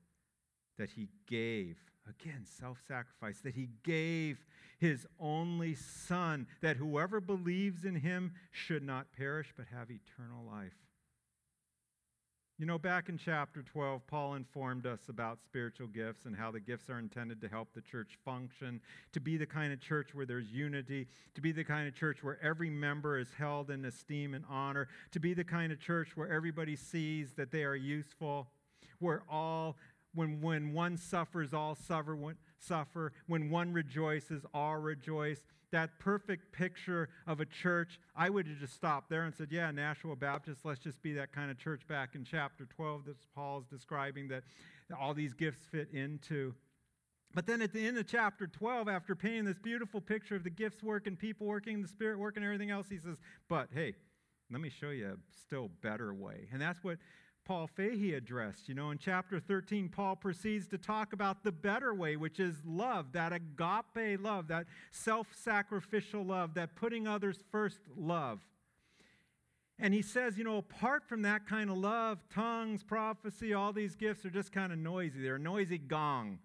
that 0.79 0.91
he 0.91 1.09
gave, 1.29 1.79
again, 2.09 2.45
self 2.45 2.79
sacrifice, 2.87 3.41
that 3.41 3.55
he 3.55 3.69
gave 3.83 4.45
his 4.79 5.07
only 5.19 5.75
Son, 5.75 6.47
that 6.61 6.77
whoever 6.77 7.21
believes 7.21 7.85
in 7.85 7.97
him 7.97 8.33
should 8.53 8.83
not 8.83 9.13
perish 9.17 9.53
but 9.57 9.67
have 9.73 9.91
eternal 9.91 10.45
life. 10.51 10.75
You 12.59 12.65
know, 12.65 12.79
back 12.79 13.11
in 13.11 13.19
chapter 13.19 13.63
12, 13.63 14.07
Paul 14.07 14.35
informed 14.35 14.87
us 14.87 15.01
about 15.11 15.43
spiritual 15.45 15.89
gifts 15.89 16.25
and 16.25 16.35
how 16.35 16.51
the 16.51 16.61
gifts 16.61 16.89
are 16.89 16.99
intended 16.99 17.39
to 17.43 17.49
help 17.49 17.75
the 17.75 17.83
church 17.83 18.17
function, 18.25 18.81
to 19.13 19.21
be 19.21 19.37
the 19.37 19.45
kind 19.45 19.75
of 19.75 19.81
church 19.81 20.15
where 20.15 20.25
there's 20.25 20.51
unity, 20.51 21.07
to 21.35 21.43
be 21.43 21.53
the 21.53 21.65
kind 21.65 21.87
of 21.87 21.95
church 21.95 22.25
where 22.25 22.43
every 22.43 22.71
member 22.71 23.19
is 23.19 23.29
held 23.37 23.71
in 23.71 23.85
esteem 23.85 24.33
and 24.33 24.43
honor, 24.49 24.89
to 25.13 25.21
be 25.21 25.35
the 25.35 25.45
kind 25.45 25.71
of 25.71 25.79
church 25.79 26.17
where 26.17 26.33
everybody 26.33 26.77
sees 26.77 27.35
that 27.35 27.51
they 27.51 27.63
are 27.63 27.77
useful, 27.77 28.49
where 28.99 29.23
all 29.31 29.77
when, 30.17 30.41
when 30.41 30.73
one 30.73 30.97
suffers, 30.97 31.53
all 31.53 31.75
suffer 31.75 32.17
when, 32.17 32.37
suffer. 32.59 33.13
When 33.27 33.51
one 33.51 33.73
rejoices, 33.73 34.45
all 34.55 34.79
rejoice. 34.79 35.41
That 35.73 35.99
perfect 35.99 36.53
picture 36.53 37.11
of 37.27 37.41
a 37.41 37.45
church, 37.45 38.01
I 38.17 38.31
would 38.31 38.47
have 38.47 38.59
just 38.59 38.75
stopped 38.75 39.11
there 39.11 39.25
and 39.25 39.35
said, 39.35 39.49
Yeah, 39.51 39.71
Nashua 39.71 40.17
Baptist, 40.17 40.65
let's 40.65 40.81
just 40.81 41.03
be 41.03 41.13
that 41.15 41.33
kind 41.33 41.51
of 41.51 41.59
church 41.59 41.87
back 41.87 42.15
in 42.15 42.25
chapter 42.25 42.65
12 42.65 43.05
that 43.07 43.17
Paul's 43.35 43.67
describing 43.67 44.29
that 44.29 44.45
all 44.99 45.13
these 45.13 45.35
gifts 45.35 45.67
fit 45.71 45.89
into. 45.93 46.55
But 47.35 47.47
then 47.47 47.61
at 47.61 47.73
the 47.73 47.87
end 47.87 47.99
of 47.99 48.07
chapter 48.07 48.47
12, 48.47 48.89
after 48.89 49.15
painting 49.15 49.45
this 49.45 49.59
beautiful 49.59 50.01
picture 50.01 50.37
of 50.37 50.45
the 50.45 50.51
gifts 50.51 50.83
working, 50.83 51.17
people 51.17 51.47
working, 51.47 51.83
the 51.83 51.89
spirit 51.89 52.19
working, 52.19 52.43
everything 52.43 52.71
else, 52.71 52.87
he 52.89 52.97
says, 52.97 53.19
But 53.49 53.69
hey, 53.75 53.95
let 54.51 54.61
me 54.63 54.71
show 54.71 54.91
you 54.91 55.09
a 55.09 55.17
still 55.39 55.71
better 55.83 56.15
way. 56.15 56.49
And 56.53 56.63
that's 56.63 56.83
what 56.83 56.99
Paul 57.47 57.69
Fahey 57.69 58.15
addressed. 58.15 58.69
You 58.69 58.75
know, 58.75 58.91
in 58.91 58.99
chapter 58.99 59.39
13, 59.39 59.89
Paul 59.89 60.17
proceeds 60.17 60.67
to 60.69 60.79
talk 60.79 61.13
about 61.13 61.45
the 61.45 61.53
better 61.53 61.95
way, 61.95 62.17
which 62.17 62.41
is 62.41 62.57
love, 62.67 63.13
that 63.13 63.33
agape 63.33 64.21
love, 64.21 64.49
that 64.49 64.67
self 64.91 65.29
sacrificial 65.33 66.25
love, 66.25 66.55
that 66.55 66.75
putting 66.75 67.07
others 67.07 67.39
first 67.53 67.79
love. 67.97 68.41
And 69.79 69.95
he 69.95 70.03
says, 70.03 70.37
you 70.37 70.45
know, 70.45 70.57
apart 70.57 71.05
from 71.07 71.23
that 71.23 71.47
kind 71.47 71.71
of 71.71 71.77
love, 71.77 72.19
tongues, 72.35 72.83
prophecy, 72.83 73.55
all 73.55 73.73
these 73.73 73.95
gifts 73.95 74.25
are 74.25 74.31
just 74.31 74.51
kind 74.51 74.73
of 74.73 74.79
noisy. 74.79 75.23
They're 75.23 75.37
a 75.37 75.39
noisy 75.39 75.79
gong. 75.79 76.39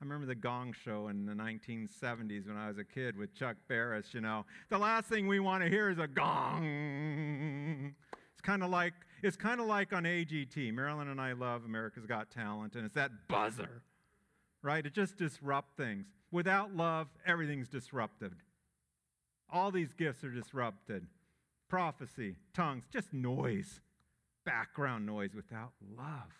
I 0.00 0.04
remember 0.04 0.26
the 0.26 0.34
Gong 0.34 0.74
Show 0.84 1.06
in 1.08 1.24
the 1.24 1.32
1970s 1.32 2.48
when 2.48 2.56
I 2.56 2.66
was 2.66 2.76
a 2.76 2.84
kid 2.84 3.16
with 3.16 3.36
Chuck 3.36 3.56
Barris, 3.68 4.12
you 4.12 4.20
know. 4.20 4.44
The 4.68 4.78
last 4.78 5.06
thing 5.06 5.28
we 5.28 5.38
want 5.38 5.62
to 5.62 5.70
hear 5.70 5.90
is 5.90 5.98
a 6.00 6.08
gong. 6.08 7.94
It's 8.32 8.40
kind 8.42 8.64
of 8.64 8.70
like 8.70 8.94
it's 9.22 9.36
kind 9.36 9.60
of 9.60 9.66
like 9.66 9.92
on 9.92 10.04
AGT. 10.04 10.72
Marilyn 10.74 11.08
and 11.08 11.20
I 11.20 11.32
love 11.32 11.64
America's 11.64 12.06
Got 12.06 12.30
Talent 12.30 12.74
and 12.74 12.84
it's 12.84 12.94
that 12.94 13.28
buzzer. 13.28 13.82
Right? 14.62 14.84
It 14.84 14.94
just 14.94 15.16
disrupts 15.16 15.72
things. 15.76 16.06
Without 16.30 16.74
love, 16.74 17.08
everything's 17.26 17.68
disrupted. 17.68 18.32
All 19.52 19.70
these 19.70 19.92
gifts 19.92 20.24
are 20.24 20.30
disrupted. 20.30 21.06
Prophecy, 21.68 22.36
tongues, 22.54 22.84
just 22.92 23.12
noise. 23.12 23.80
Background 24.44 25.06
noise 25.06 25.34
without 25.34 25.72
love. 25.96 26.32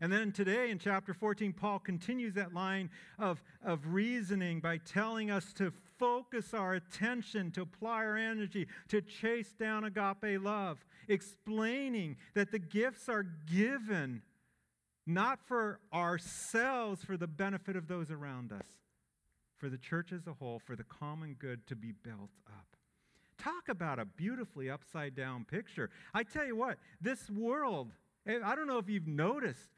And 0.00 0.10
then 0.10 0.32
today 0.32 0.70
in 0.70 0.78
chapter 0.78 1.12
14, 1.12 1.52
Paul 1.52 1.78
continues 1.78 2.34
that 2.34 2.54
line 2.54 2.88
of, 3.18 3.42
of 3.62 3.86
reasoning 3.86 4.60
by 4.60 4.78
telling 4.78 5.30
us 5.30 5.52
to 5.54 5.72
focus 6.00 6.54
our 6.54 6.74
attention, 6.74 7.52
to 7.52 7.60
apply 7.60 8.04
our 8.04 8.16
energy, 8.16 8.66
to 8.88 9.02
chase 9.02 9.52
down 9.52 9.84
agape 9.84 10.42
love, 10.42 10.84
explaining 11.06 12.16
that 12.34 12.50
the 12.50 12.58
gifts 12.58 13.08
are 13.08 13.26
given 13.52 14.22
not 15.06 15.38
for 15.46 15.78
ourselves, 15.92 17.04
for 17.04 17.16
the 17.16 17.26
benefit 17.26 17.76
of 17.76 17.86
those 17.86 18.10
around 18.10 18.52
us, 18.52 18.66
for 19.58 19.68
the 19.68 19.78
church 19.78 20.10
as 20.12 20.26
a 20.26 20.32
whole, 20.32 20.58
for 20.58 20.74
the 20.74 20.84
common 20.84 21.34
good 21.38 21.66
to 21.66 21.76
be 21.76 21.92
built 21.92 22.30
up. 22.48 22.66
Talk 23.38 23.68
about 23.68 23.98
a 23.98 24.04
beautifully 24.04 24.70
upside 24.70 25.14
down 25.14 25.44
picture. 25.44 25.90
I 26.14 26.22
tell 26.22 26.46
you 26.46 26.56
what, 26.56 26.78
this 27.00 27.28
world, 27.30 27.92
eh, 28.26 28.38
I 28.44 28.54
don't 28.54 28.66
know 28.66 28.78
if 28.78 28.88
you've 28.88 29.06
noticed, 29.06 29.68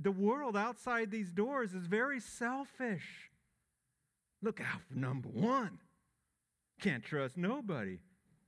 the 0.00 0.12
world 0.12 0.56
outside 0.56 1.10
these 1.10 1.30
doors 1.30 1.74
is 1.74 1.86
very 1.86 2.20
selfish. 2.20 3.30
Look 4.42 4.60
out 4.60 4.80
for 4.88 4.98
number 4.98 5.28
one. 5.28 5.78
Can't 6.80 7.04
trust 7.04 7.36
nobody. 7.36 7.98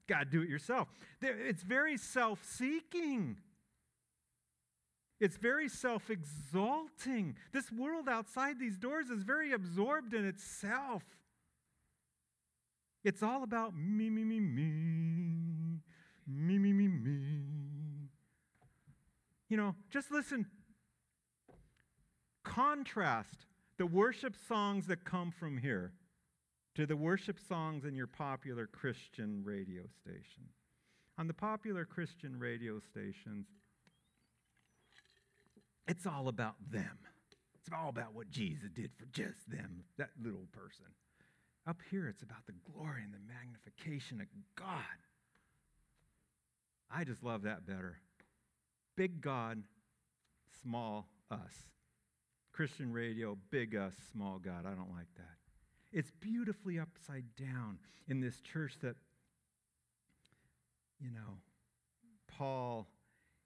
Got 0.08 0.18
to 0.18 0.24
do 0.24 0.42
it 0.42 0.48
yourself. 0.48 0.88
It's 1.22 1.62
very 1.62 1.96
self 1.96 2.44
seeking. 2.44 3.38
It's 5.20 5.36
very 5.36 5.68
self 5.68 6.10
exalting. 6.10 7.36
This 7.52 7.70
world 7.70 8.08
outside 8.08 8.58
these 8.58 8.76
doors 8.76 9.08
is 9.08 9.22
very 9.22 9.52
absorbed 9.52 10.12
in 10.12 10.26
itself. 10.26 11.04
It's 13.04 13.22
all 13.22 13.42
about 13.42 13.74
me, 13.76 14.10
me, 14.10 14.24
me, 14.24 14.40
me, 14.40 15.80
me, 16.26 16.58
me, 16.58 16.72
me, 16.72 16.88
me. 16.88 17.20
You 19.48 19.56
know, 19.58 19.74
just 19.90 20.10
listen 20.10 20.46
Contrast 22.44 23.46
the 23.78 23.86
worship 23.86 24.34
songs 24.48 24.86
that 24.86 25.04
come 25.04 25.30
from 25.30 25.58
here 25.58 25.92
to 26.74 26.86
the 26.86 26.96
worship 26.96 27.38
songs 27.48 27.84
in 27.84 27.94
your 27.94 28.06
popular 28.06 28.66
Christian 28.66 29.42
radio 29.44 29.82
station. 30.00 30.44
On 31.18 31.28
the 31.28 31.34
popular 31.34 31.84
Christian 31.84 32.38
radio 32.38 32.80
stations, 32.80 33.46
it's 35.86 36.06
all 36.06 36.28
about 36.28 36.56
them. 36.70 36.98
It's 37.54 37.72
all 37.72 37.88
about 37.88 38.14
what 38.14 38.30
Jesus 38.30 38.70
did 38.74 38.90
for 38.98 39.06
just 39.06 39.48
them, 39.48 39.84
that 39.96 40.10
little 40.22 40.46
person. 40.52 40.86
Up 41.66 41.78
here, 41.90 42.08
it's 42.08 42.22
about 42.22 42.46
the 42.46 42.52
glory 42.70 43.02
and 43.02 43.14
the 43.14 43.32
magnification 43.32 44.20
of 44.20 44.26
God. 44.56 44.76
I 46.90 47.04
just 47.04 47.22
love 47.22 47.42
that 47.42 47.66
better. 47.66 47.98
Big 48.96 49.20
God, 49.20 49.62
small 50.62 51.08
us. 51.30 51.73
Christian 52.54 52.92
radio, 52.92 53.36
big 53.50 53.74
us, 53.74 53.94
small 54.12 54.38
God. 54.38 54.64
I 54.64 54.74
don't 54.74 54.92
like 54.94 55.12
that. 55.16 55.34
It's 55.92 56.12
beautifully 56.20 56.78
upside 56.78 57.24
down 57.36 57.78
in 58.06 58.20
this 58.20 58.40
church 58.40 58.74
that, 58.80 58.94
you 61.00 61.10
know, 61.10 61.38
Paul, 62.28 62.86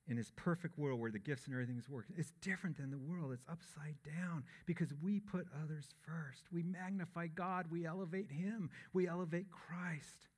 in 0.09 0.18
his 0.18 0.30
perfect 0.32 0.78
world 0.78 1.00
where 1.00 1.11
the 1.11 1.18
gifts 1.18 1.46
and 1.46 1.54
everything 1.54 1.78
is 1.78 1.88
working, 1.88 2.16
it's 2.18 2.32
different 2.42 2.76
than 2.76 2.90
the 2.90 2.98
world. 2.98 3.32
It's 3.32 3.44
upside 3.50 3.96
down 4.04 4.44
because 4.66 4.92
we 5.02 5.20
put 5.20 5.46
others 5.62 5.86
first. 6.06 6.44
We 6.52 6.62
magnify 6.62 7.28
God, 7.28 7.66
we 7.70 7.86
elevate 7.86 8.30
Him, 8.30 8.68
we 8.92 9.09
elevate 9.09 9.46
Christ. 9.50 10.28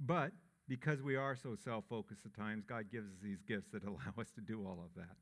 But 0.00 0.32
because 0.68 1.02
we 1.02 1.16
are 1.16 1.36
so 1.36 1.54
self 1.54 1.84
focused 1.88 2.24
at 2.24 2.34
times, 2.34 2.64
God 2.66 2.86
gives 2.90 3.08
us 3.08 3.18
these 3.22 3.42
gifts 3.42 3.68
that 3.72 3.84
allow 3.86 4.14
us 4.18 4.30
to 4.36 4.40
do 4.40 4.64
all 4.66 4.82
of 4.82 4.94
that, 4.96 5.16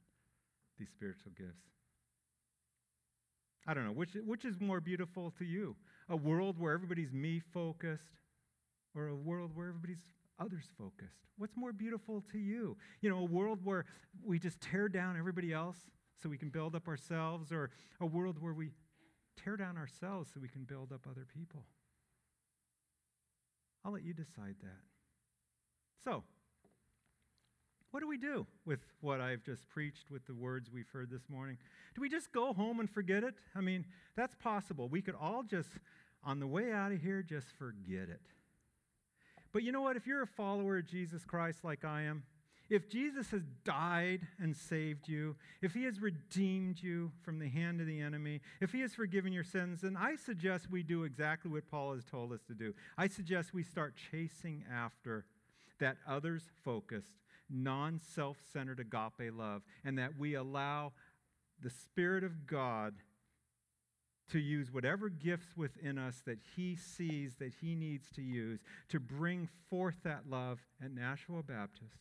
these 0.78 0.90
spiritual 0.90 1.32
gifts. 1.36 1.62
I 3.66 3.74
don't 3.74 3.84
know, 3.84 3.92
which, 3.92 4.14
which 4.24 4.44
is 4.44 4.60
more 4.60 4.80
beautiful 4.80 5.32
to 5.38 5.44
you? 5.44 5.76
A 6.08 6.16
world 6.16 6.58
where 6.58 6.74
everybody's 6.74 7.12
me 7.12 7.40
focused 7.52 8.18
or 8.94 9.08
a 9.08 9.14
world 9.14 9.52
where 9.54 9.68
everybody's 9.68 10.02
others 10.38 10.66
focused? 10.78 11.18
What's 11.36 11.56
more 11.56 11.72
beautiful 11.72 12.22
to 12.32 12.38
you? 12.38 12.76
You 13.00 13.10
know, 13.10 13.18
a 13.18 13.24
world 13.24 13.60
where 13.64 13.86
we 14.24 14.38
just 14.38 14.60
tear 14.60 14.88
down 14.88 15.16
everybody 15.18 15.52
else 15.52 15.78
so 16.22 16.28
we 16.28 16.38
can 16.38 16.48
build 16.48 16.74
up 16.74 16.88
ourselves, 16.88 17.52
or 17.52 17.70
a 18.00 18.06
world 18.06 18.40
where 18.40 18.54
we 18.54 18.70
tear 19.42 19.56
down 19.56 19.76
ourselves 19.76 20.30
so 20.32 20.40
we 20.40 20.48
can 20.48 20.64
build 20.64 20.92
up 20.92 21.06
other 21.10 21.26
people? 21.26 21.64
I'll 23.84 23.92
let 23.92 24.04
you 24.04 24.14
decide 24.14 24.56
that. 24.62 24.80
So, 26.02 26.22
what 27.94 28.00
do 28.00 28.08
we 28.08 28.18
do 28.18 28.44
with 28.66 28.80
what 29.02 29.20
I've 29.20 29.44
just 29.44 29.68
preached, 29.68 30.10
with 30.10 30.26
the 30.26 30.34
words 30.34 30.68
we've 30.68 30.88
heard 30.92 31.12
this 31.12 31.22
morning? 31.30 31.56
Do 31.94 32.00
we 32.00 32.08
just 32.08 32.32
go 32.32 32.52
home 32.52 32.80
and 32.80 32.90
forget 32.90 33.22
it? 33.22 33.34
I 33.54 33.60
mean, 33.60 33.84
that's 34.16 34.34
possible. 34.34 34.88
We 34.88 35.00
could 35.00 35.14
all 35.14 35.44
just, 35.44 35.68
on 36.24 36.40
the 36.40 36.46
way 36.48 36.72
out 36.72 36.90
of 36.90 37.00
here, 37.00 37.22
just 37.22 37.46
forget 37.56 38.08
it. 38.08 38.20
But 39.52 39.62
you 39.62 39.70
know 39.70 39.82
what? 39.82 39.94
If 39.94 40.08
you're 40.08 40.22
a 40.22 40.26
follower 40.26 40.78
of 40.78 40.88
Jesus 40.88 41.24
Christ 41.24 41.60
like 41.62 41.84
I 41.84 42.02
am, 42.02 42.24
if 42.68 42.90
Jesus 42.90 43.30
has 43.30 43.42
died 43.64 44.26
and 44.40 44.56
saved 44.56 45.06
you, 45.06 45.36
if 45.62 45.72
he 45.72 45.84
has 45.84 46.00
redeemed 46.00 46.82
you 46.82 47.12
from 47.22 47.38
the 47.38 47.48
hand 47.48 47.80
of 47.80 47.86
the 47.86 48.00
enemy, 48.00 48.40
if 48.60 48.72
he 48.72 48.80
has 48.80 48.92
forgiven 48.92 49.32
your 49.32 49.44
sins, 49.44 49.82
then 49.82 49.96
I 49.96 50.16
suggest 50.16 50.68
we 50.68 50.82
do 50.82 51.04
exactly 51.04 51.48
what 51.48 51.70
Paul 51.70 51.94
has 51.94 52.04
told 52.04 52.32
us 52.32 52.42
to 52.48 52.54
do. 52.54 52.74
I 52.98 53.06
suggest 53.06 53.54
we 53.54 53.62
start 53.62 53.94
chasing 54.10 54.64
after 54.68 55.26
that 55.78 55.98
others 56.08 56.50
focused, 56.64 57.12
non 57.50 58.00
self 58.14 58.38
centered 58.52 58.80
agape 58.80 59.32
love, 59.32 59.62
and 59.84 59.98
that 59.98 60.18
we 60.18 60.34
allow 60.34 60.92
the 61.62 61.70
Spirit 61.70 62.24
of 62.24 62.46
God 62.46 62.94
to 64.30 64.38
use 64.38 64.72
whatever 64.72 65.08
gifts 65.08 65.56
within 65.56 65.98
us 65.98 66.22
that 66.26 66.38
He 66.56 66.76
sees 66.76 67.34
that 67.36 67.52
He 67.60 67.74
needs 67.74 68.10
to 68.12 68.22
use 68.22 68.60
to 68.88 69.00
bring 69.00 69.48
forth 69.68 69.96
that 70.04 70.28
love 70.28 70.60
at 70.82 70.92
Nashua 70.92 71.42
Baptist. 71.42 71.98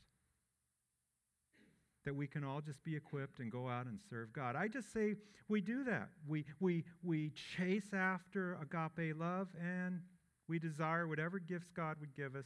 That 2.06 2.16
we 2.16 2.28
can 2.28 2.44
all 2.44 2.60
just 2.60 2.84
be 2.84 2.96
equipped 2.96 3.40
and 3.40 3.52
go 3.52 3.70
out 3.70 3.86
and 3.86 3.98
serve 4.10 4.34
God. 4.34 4.56
I 4.56 4.68
just 4.68 4.92
say 4.92 5.16
we 5.48 5.62
do 5.62 5.86
that. 5.86 6.10
We, 6.28 6.46
we, 6.60 6.84
we 7.02 7.32
chase 7.58 7.94
after 7.94 8.58
agape 8.62 9.18
love 9.18 9.48
and 9.62 10.02
we 10.50 10.60
desire 10.60 11.08
whatever 11.08 11.40
gifts 11.40 11.70
God 11.74 11.98
would 12.02 12.14
give 12.16 12.36
us 12.36 12.46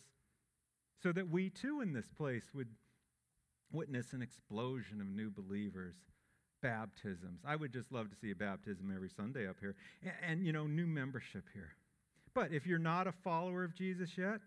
so 1.01 1.11
that 1.11 1.29
we 1.29 1.49
too 1.49 1.81
in 1.81 1.93
this 1.93 2.11
place 2.15 2.45
would 2.53 2.67
witness 3.71 4.13
an 4.13 4.21
explosion 4.21 5.01
of 5.01 5.07
new 5.07 5.29
believers 5.29 5.95
baptisms. 6.61 7.41
I 7.45 7.55
would 7.55 7.71
just 7.71 7.91
love 7.91 8.09
to 8.09 8.15
see 8.15 8.31
a 8.31 8.35
baptism 8.35 8.91
every 8.93 9.09
sunday 9.09 9.47
up 9.47 9.57
here. 9.59 9.75
And, 10.01 10.13
and, 10.27 10.45
you 10.45 10.53
know 10.53 10.65
new 10.65 10.87
membership 10.87 11.43
here. 11.53 11.73
But 12.33 12.51
if 12.51 12.65
you're 12.65 12.79
not 12.79 13.07
a 13.07 13.11
follower 13.11 13.63
of 13.63 13.75
jesus 13.75 14.17
yet 14.17 14.39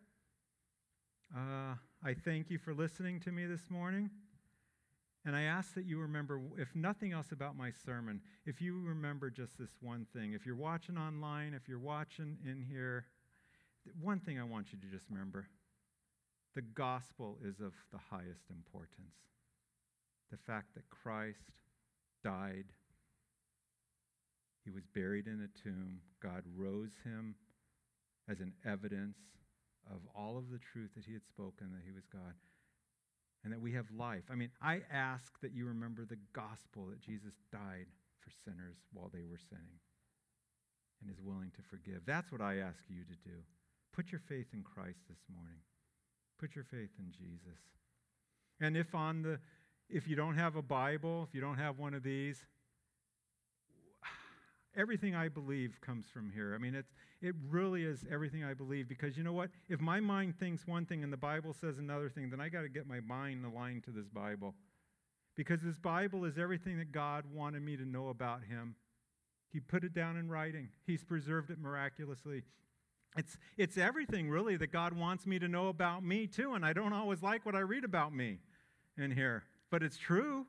uh, 1.36 1.74
i 2.04 2.14
thank 2.24 2.50
you 2.50 2.58
for 2.58 2.74
listening 2.74 3.20
to 3.20 3.32
me 3.32 3.46
this 3.46 3.70
morning. 3.70 4.10
And 5.24 5.36
i 5.36 5.42
ask 5.42 5.74
that 5.74 5.84
you 5.84 6.00
remember 6.00 6.40
if 6.58 6.74
nothing 6.74 7.12
else 7.12 7.32
about 7.32 7.56
my 7.56 7.70
sermon 7.84 8.20
if 8.46 8.60
you 8.60 8.80
remember 8.84 9.30
just 9.30 9.58
this 9.58 9.70
one 9.80 10.06
thing. 10.12 10.32
If 10.32 10.46
you're 10.46 10.56
watching 10.56 10.98
online 10.98 11.54
if 11.54 11.68
you're 11.68 11.78
watching 11.78 12.38
in 12.44 12.62
here 12.62 13.06
one 14.00 14.20
thing 14.20 14.38
i 14.38 14.44
want 14.44 14.72
you 14.72 14.78
to 14.78 14.86
just 14.86 15.08
remember 15.10 15.46
the 16.54 16.62
gospel 16.62 17.38
is 17.44 17.60
of 17.60 17.72
the 17.92 18.00
highest 18.10 18.50
importance. 18.50 19.16
The 20.30 20.38
fact 20.38 20.74
that 20.74 20.88
Christ 20.90 21.52
died 22.24 22.66
He 24.64 24.70
was 24.70 24.84
buried 24.94 25.26
in 25.26 25.40
a 25.42 25.58
tomb. 25.62 26.00
God 26.22 26.44
rose 26.56 26.92
him 27.04 27.34
as 28.28 28.40
an 28.40 28.52
evidence 28.64 29.18
of 29.90 30.00
all 30.14 30.38
of 30.38 30.50
the 30.50 30.60
truth 30.60 30.90
that 30.94 31.04
he 31.06 31.12
had 31.14 31.26
spoken, 31.26 31.72
that 31.72 31.84
he 31.84 31.92
was 31.92 32.04
God, 32.12 32.34
and 33.42 33.52
that 33.52 33.60
we 33.60 33.72
have 33.72 33.86
life. 33.96 34.24
I 34.30 34.34
mean, 34.34 34.50
I 34.62 34.82
ask 34.92 35.40
that 35.40 35.54
you 35.54 35.66
remember 35.66 36.04
the 36.04 36.20
gospel 36.32 36.86
that 36.90 37.00
Jesus 37.00 37.34
died 37.50 37.86
for 38.20 38.30
sinners 38.44 38.76
while 38.92 39.10
they 39.12 39.24
were 39.24 39.40
sinning 39.48 39.80
and 41.00 41.10
is 41.10 41.20
willing 41.20 41.50
to 41.56 41.62
forgive. 41.62 42.02
That's 42.06 42.30
what 42.30 42.42
I 42.42 42.58
ask 42.58 42.84
you 42.88 43.02
to 43.04 43.16
do. 43.24 43.36
Put 43.92 44.12
your 44.12 44.20
faith 44.20 44.52
in 44.52 44.62
Christ 44.62 45.00
this 45.08 45.24
morning. 45.34 45.64
Put 46.40 46.56
your 46.56 46.64
faith 46.64 46.90
in 46.98 47.12
Jesus. 47.12 47.58
And 48.60 48.76
if 48.76 48.94
on 48.94 49.22
the 49.22 49.38
if 49.88 50.08
you 50.08 50.16
don't 50.16 50.36
have 50.36 50.56
a 50.56 50.62
Bible, 50.62 51.26
if 51.28 51.34
you 51.34 51.40
don't 51.40 51.58
have 51.58 51.78
one 51.78 51.94
of 51.94 52.02
these, 52.02 52.46
everything 54.76 55.14
I 55.14 55.28
believe 55.28 55.80
comes 55.80 56.06
from 56.12 56.30
here. 56.30 56.54
I 56.54 56.58
mean, 56.58 56.74
it's, 56.74 56.92
it 57.20 57.34
really 57.48 57.84
is 57.84 58.04
everything 58.10 58.44
I 58.44 58.54
believe 58.54 58.88
because 58.88 59.16
you 59.16 59.24
know 59.24 59.32
what? 59.32 59.50
If 59.68 59.80
my 59.80 60.00
mind 60.00 60.38
thinks 60.38 60.66
one 60.66 60.86
thing 60.86 61.02
and 61.02 61.12
the 61.12 61.16
Bible 61.16 61.52
says 61.52 61.78
another 61.78 62.08
thing, 62.08 62.30
then 62.30 62.40
I 62.40 62.48
got 62.48 62.62
to 62.62 62.68
get 62.68 62.86
my 62.86 63.00
mind 63.00 63.44
aligned 63.44 63.84
to 63.84 63.90
this 63.90 64.08
Bible. 64.08 64.54
Because 65.36 65.60
this 65.62 65.78
Bible 65.78 66.24
is 66.24 66.38
everything 66.38 66.78
that 66.78 66.92
God 66.92 67.24
wanted 67.32 67.62
me 67.62 67.76
to 67.76 67.84
know 67.84 68.08
about 68.08 68.44
Him. 68.44 68.74
He 69.52 69.58
put 69.58 69.84
it 69.84 69.92
down 69.92 70.16
in 70.16 70.28
writing, 70.28 70.68
He's 70.86 71.02
preserved 71.02 71.50
it 71.50 71.58
miraculously. 71.58 72.42
It's, 73.16 73.36
it's 73.56 73.76
everything, 73.76 74.30
really, 74.30 74.56
that 74.56 74.72
God 74.72 74.92
wants 74.92 75.26
me 75.26 75.38
to 75.38 75.48
know 75.48 75.68
about 75.68 76.04
me, 76.04 76.26
too. 76.26 76.54
And 76.54 76.64
I 76.64 76.72
don't 76.72 76.92
always 76.92 77.22
like 77.22 77.44
what 77.44 77.54
I 77.54 77.60
read 77.60 77.84
about 77.84 78.14
me 78.14 78.38
in 78.96 79.10
here, 79.10 79.44
but 79.70 79.82
it's 79.82 79.96
true. 79.96 80.46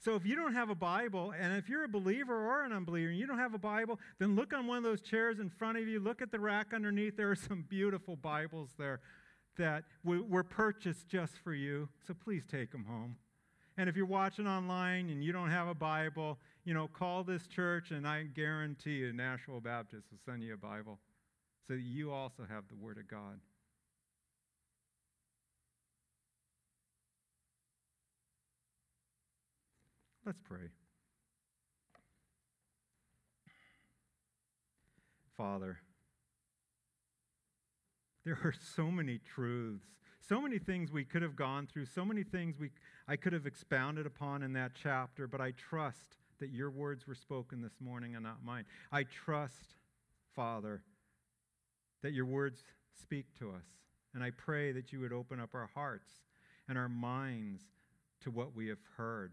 So 0.00 0.16
if 0.16 0.26
you 0.26 0.34
don't 0.34 0.54
have 0.54 0.68
a 0.68 0.74
Bible, 0.74 1.32
and 1.38 1.56
if 1.56 1.68
you're 1.68 1.84
a 1.84 1.88
believer 1.88 2.34
or 2.34 2.64
an 2.64 2.72
unbeliever 2.72 3.10
and 3.10 3.18
you 3.18 3.26
don't 3.26 3.38
have 3.38 3.54
a 3.54 3.58
Bible, 3.58 4.00
then 4.18 4.34
look 4.34 4.52
on 4.52 4.66
one 4.66 4.78
of 4.78 4.82
those 4.82 5.00
chairs 5.00 5.38
in 5.38 5.48
front 5.48 5.78
of 5.78 5.86
you. 5.86 6.00
Look 6.00 6.20
at 6.20 6.32
the 6.32 6.40
rack 6.40 6.72
underneath. 6.74 7.16
There 7.16 7.30
are 7.30 7.36
some 7.36 7.64
beautiful 7.68 8.16
Bibles 8.16 8.70
there 8.76 9.00
that 9.58 9.84
were 10.02 10.42
purchased 10.42 11.06
just 11.08 11.34
for 11.44 11.54
you. 11.54 11.88
So 12.04 12.14
please 12.14 12.42
take 12.50 12.72
them 12.72 12.84
home. 12.84 13.16
And 13.76 13.88
if 13.88 13.96
you're 13.96 14.06
watching 14.06 14.48
online 14.48 15.08
and 15.08 15.22
you 15.22 15.30
don't 15.30 15.50
have 15.50 15.68
a 15.68 15.74
Bible, 15.74 16.38
you 16.64 16.74
know, 16.74 16.88
call 16.88 17.22
this 17.22 17.46
church, 17.46 17.90
and 17.90 18.06
I 18.06 18.24
guarantee 18.24 18.96
you, 18.96 19.12
Nashua 19.12 19.60
Baptist 19.60 20.08
will 20.10 20.18
send 20.26 20.42
you 20.42 20.54
a 20.54 20.56
Bible 20.56 20.98
so 21.66 21.74
that 21.74 21.80
you 21.80 22.12
also 22.12 22.44
have 22.48 22.64
the 22.68 22.76
Word 22.76 22.98
of 22.98 23.08
God. 23.08 23.38
Let's 30.24 30.38
pray. 30.44 30.68
Father, 35.36 35.78
there 38.24 38.38
are 38.44 38.54
so 38.76 38.90
many 38.90 39.18
truths, 39.18 39.86
so 40.20 40.40
many 40.40 40.60
things 40.60 40.92
we 40.92 41.04
could 41.04 41.22
have 41.22 41.34
gone 41.34 41.66
through, 41.66 41.86
so 41.86 42.04
many 42.04 42.22
things 42.22 42.56
we, 42.60 42.70
I 43.08 43.16
could 43.16 43.32
have 43.32 43.46
expounded 43.46 44.06
upon 44.06 44.44
in 44.44 44.52
that 44.52 44.72
chapter, 44.80 45.26
but 45.26 45.40
I 45.40 45.52
trust 45.52 46.18
that 46.38 46.50
your 46.50 46.70
words 46.70 47.08
were 47.08 47.16
spoken 47.16 47.60
this 47.60 47.80
morning 47.80 48.14
and 48.14 48.22
not 48.22 48.44
mine. 48.44 48.64
I 48.92 49.04
trust, 49.04 49.74
Father, 50.36 50.82
that 52.02 52.12
your 52.12 52.26
words 52.26 52.62
speak 53.00 53.26
to 53.38 53.50
us. 53.50 53.64
And 54.14 54.22
I 54.22 54.30
pray 54.30 54.72
that 54.72 54.92
you 54.92 55.00
would 55.00 55.12
open 55.12 55.40
up 55.40 55.54
our 55.54 55.70
hearts 55.74 56.10
and 56.68 56.76
our 56.76 56.88
minds 56.88 57.62
to 58.22 58.30
what 58.30 58.54
we 58.54 58.68
have 58.68 58.82
heard. 58.96 59.32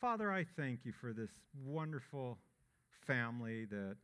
Father, 0.00 0.32
I 0.32 0.44
thank 0.56 0.84
you 0.84 0.92
for 0.92 1.12
this 1.12 1.30
wonderful 1.64 2.38
family 3.06 3.66
that 3.66 3.96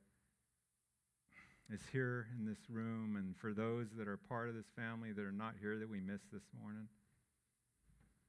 is 1.72 1.80
here 1.90 2.26
in 2.38 2.46
this 2.46 2.58
room 2.70 3.16
and 3.16 3.36
for 3.36 3.52
those 3.52 3.86
that 3.98 4.06
are 4.06 4.16
part 4.16 4.48
of 4.48 4.54
this 4.54 4.66
family 4.76 5.12
that 5.12 5.24
are 5.24 5.32
not 5.32 5.54
here 5.60 5.78
that 5.78 5.88
we 5.88 6.00
missed 6.00 6.30
this 6.32 6.44
morning. 6.60 6.86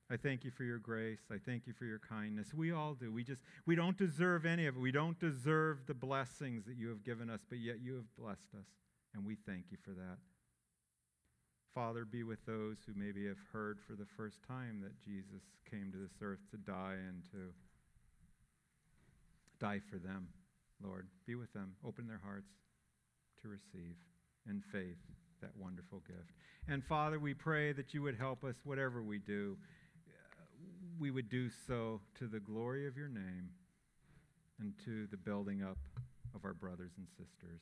I 0.09 0.15
thank 0.15 0.45
you 0.45 0.51
for 0.51 0.63
your 0.63 0.79
grace. 0.79 1.19
I 1.31 1.35
thank 1.45 1.67
you 1.67 1.73
for 1.73 1.83
your 1.83 1.99
kindness. 1.99 2.53
We 2.53 2.71
all 2.71 2.93
do. 2.93 3.11
We 3.11 3.23
just 3.23 3.41
we 3.65 3.75
don't 3.75 3.97
deserve 3.97 4.45
any 4.45 4.65
of 4.65 4.77
it. 4.77 4.79
We 4.79 4.91
don't 4.91 5.19
deserve 5.19 5.85
the 5.85 5.93
blessings 5.93 6.65
that 6.65 6.77
you 6.77 6.87
have 6.87 7.03
given 7.03 7.29
us, 7.29 7.41
but 7.49 7.59
yet 7.59 7.81
you 7.81 7.95
have 7.95 8.15
blessed 8.17 8.55
us, 8.57 8.67
and 9.17 9.25
we 9.25 9.35
thank 9.47 9.65
you 9.71 9.77
for 9.83 9.91
that. 9.91 10.17
Father, 11.73 12.05
be 12.05 12.23
with 12.23 12.45
those 12.45 12.77
who 12.85 12.93
maybe 12.95 13.27
have 13.27 13.41
heard 13.51 13.79
for 13.85 13.93
the 13.93 14.07
first 14.15 14.37
time 14.47 14.79
that 14.81 14.99
Jesus 15.03 15.43
came 15.69 15.91
to 15.91 15.97
this 15.97 16.21
earth 16.21 16.39
to 16.51 16.57
die 16.57 16.95
and 17.07 17.23
to 17.31 17.53
die 19.59 19.81
for 19.89 19.97
them. 19.97 20.27
Lord, 20.83 21.07
be 21.25 21.35
with 21.35 21.51
them. 21.53 21.73
Open 21.85 22.07
their 22.07 22.21
hearts 22.23 22.49
to 23.41 23.47
receive 23.47 23.95
in 24.47 24.61
faith 24.71 24.97
that 25.41 25.51
wonderful 25.57 26.01
gift. 26.07 26.31
And 26.67 26.83
Father, 26.83 27.19
we 27.19 27.33
pray 27.33 27.73
that 27.73 27.93
you 27.93 28.01
would 28.03 28.15
help 28.15 28.43
us, 28.43 28.55
whatever 28.63 29.01
we 29.01 29.19
do, 29.19 29.57
uh, 30.07 30.45
we 30.99 31.11
would 31.11 31.29
do 31.29 31.49
so 31.67 32.01
to 32.19 32.27
the 32.27 32.39
glory 32.39 32.87
of 32.87 32.97
your 32.97 33.09
name 33.09 33.49
and 34.59 34.73
to 34.85 35.07
the 35.07 35.17
building 35.17 35.63
up 35.63 35.77
of 36.33 36.43
our 36.43 36.53
brothers 36.53 36.91
and 36.97 37.07
sisters. 37.09 37.61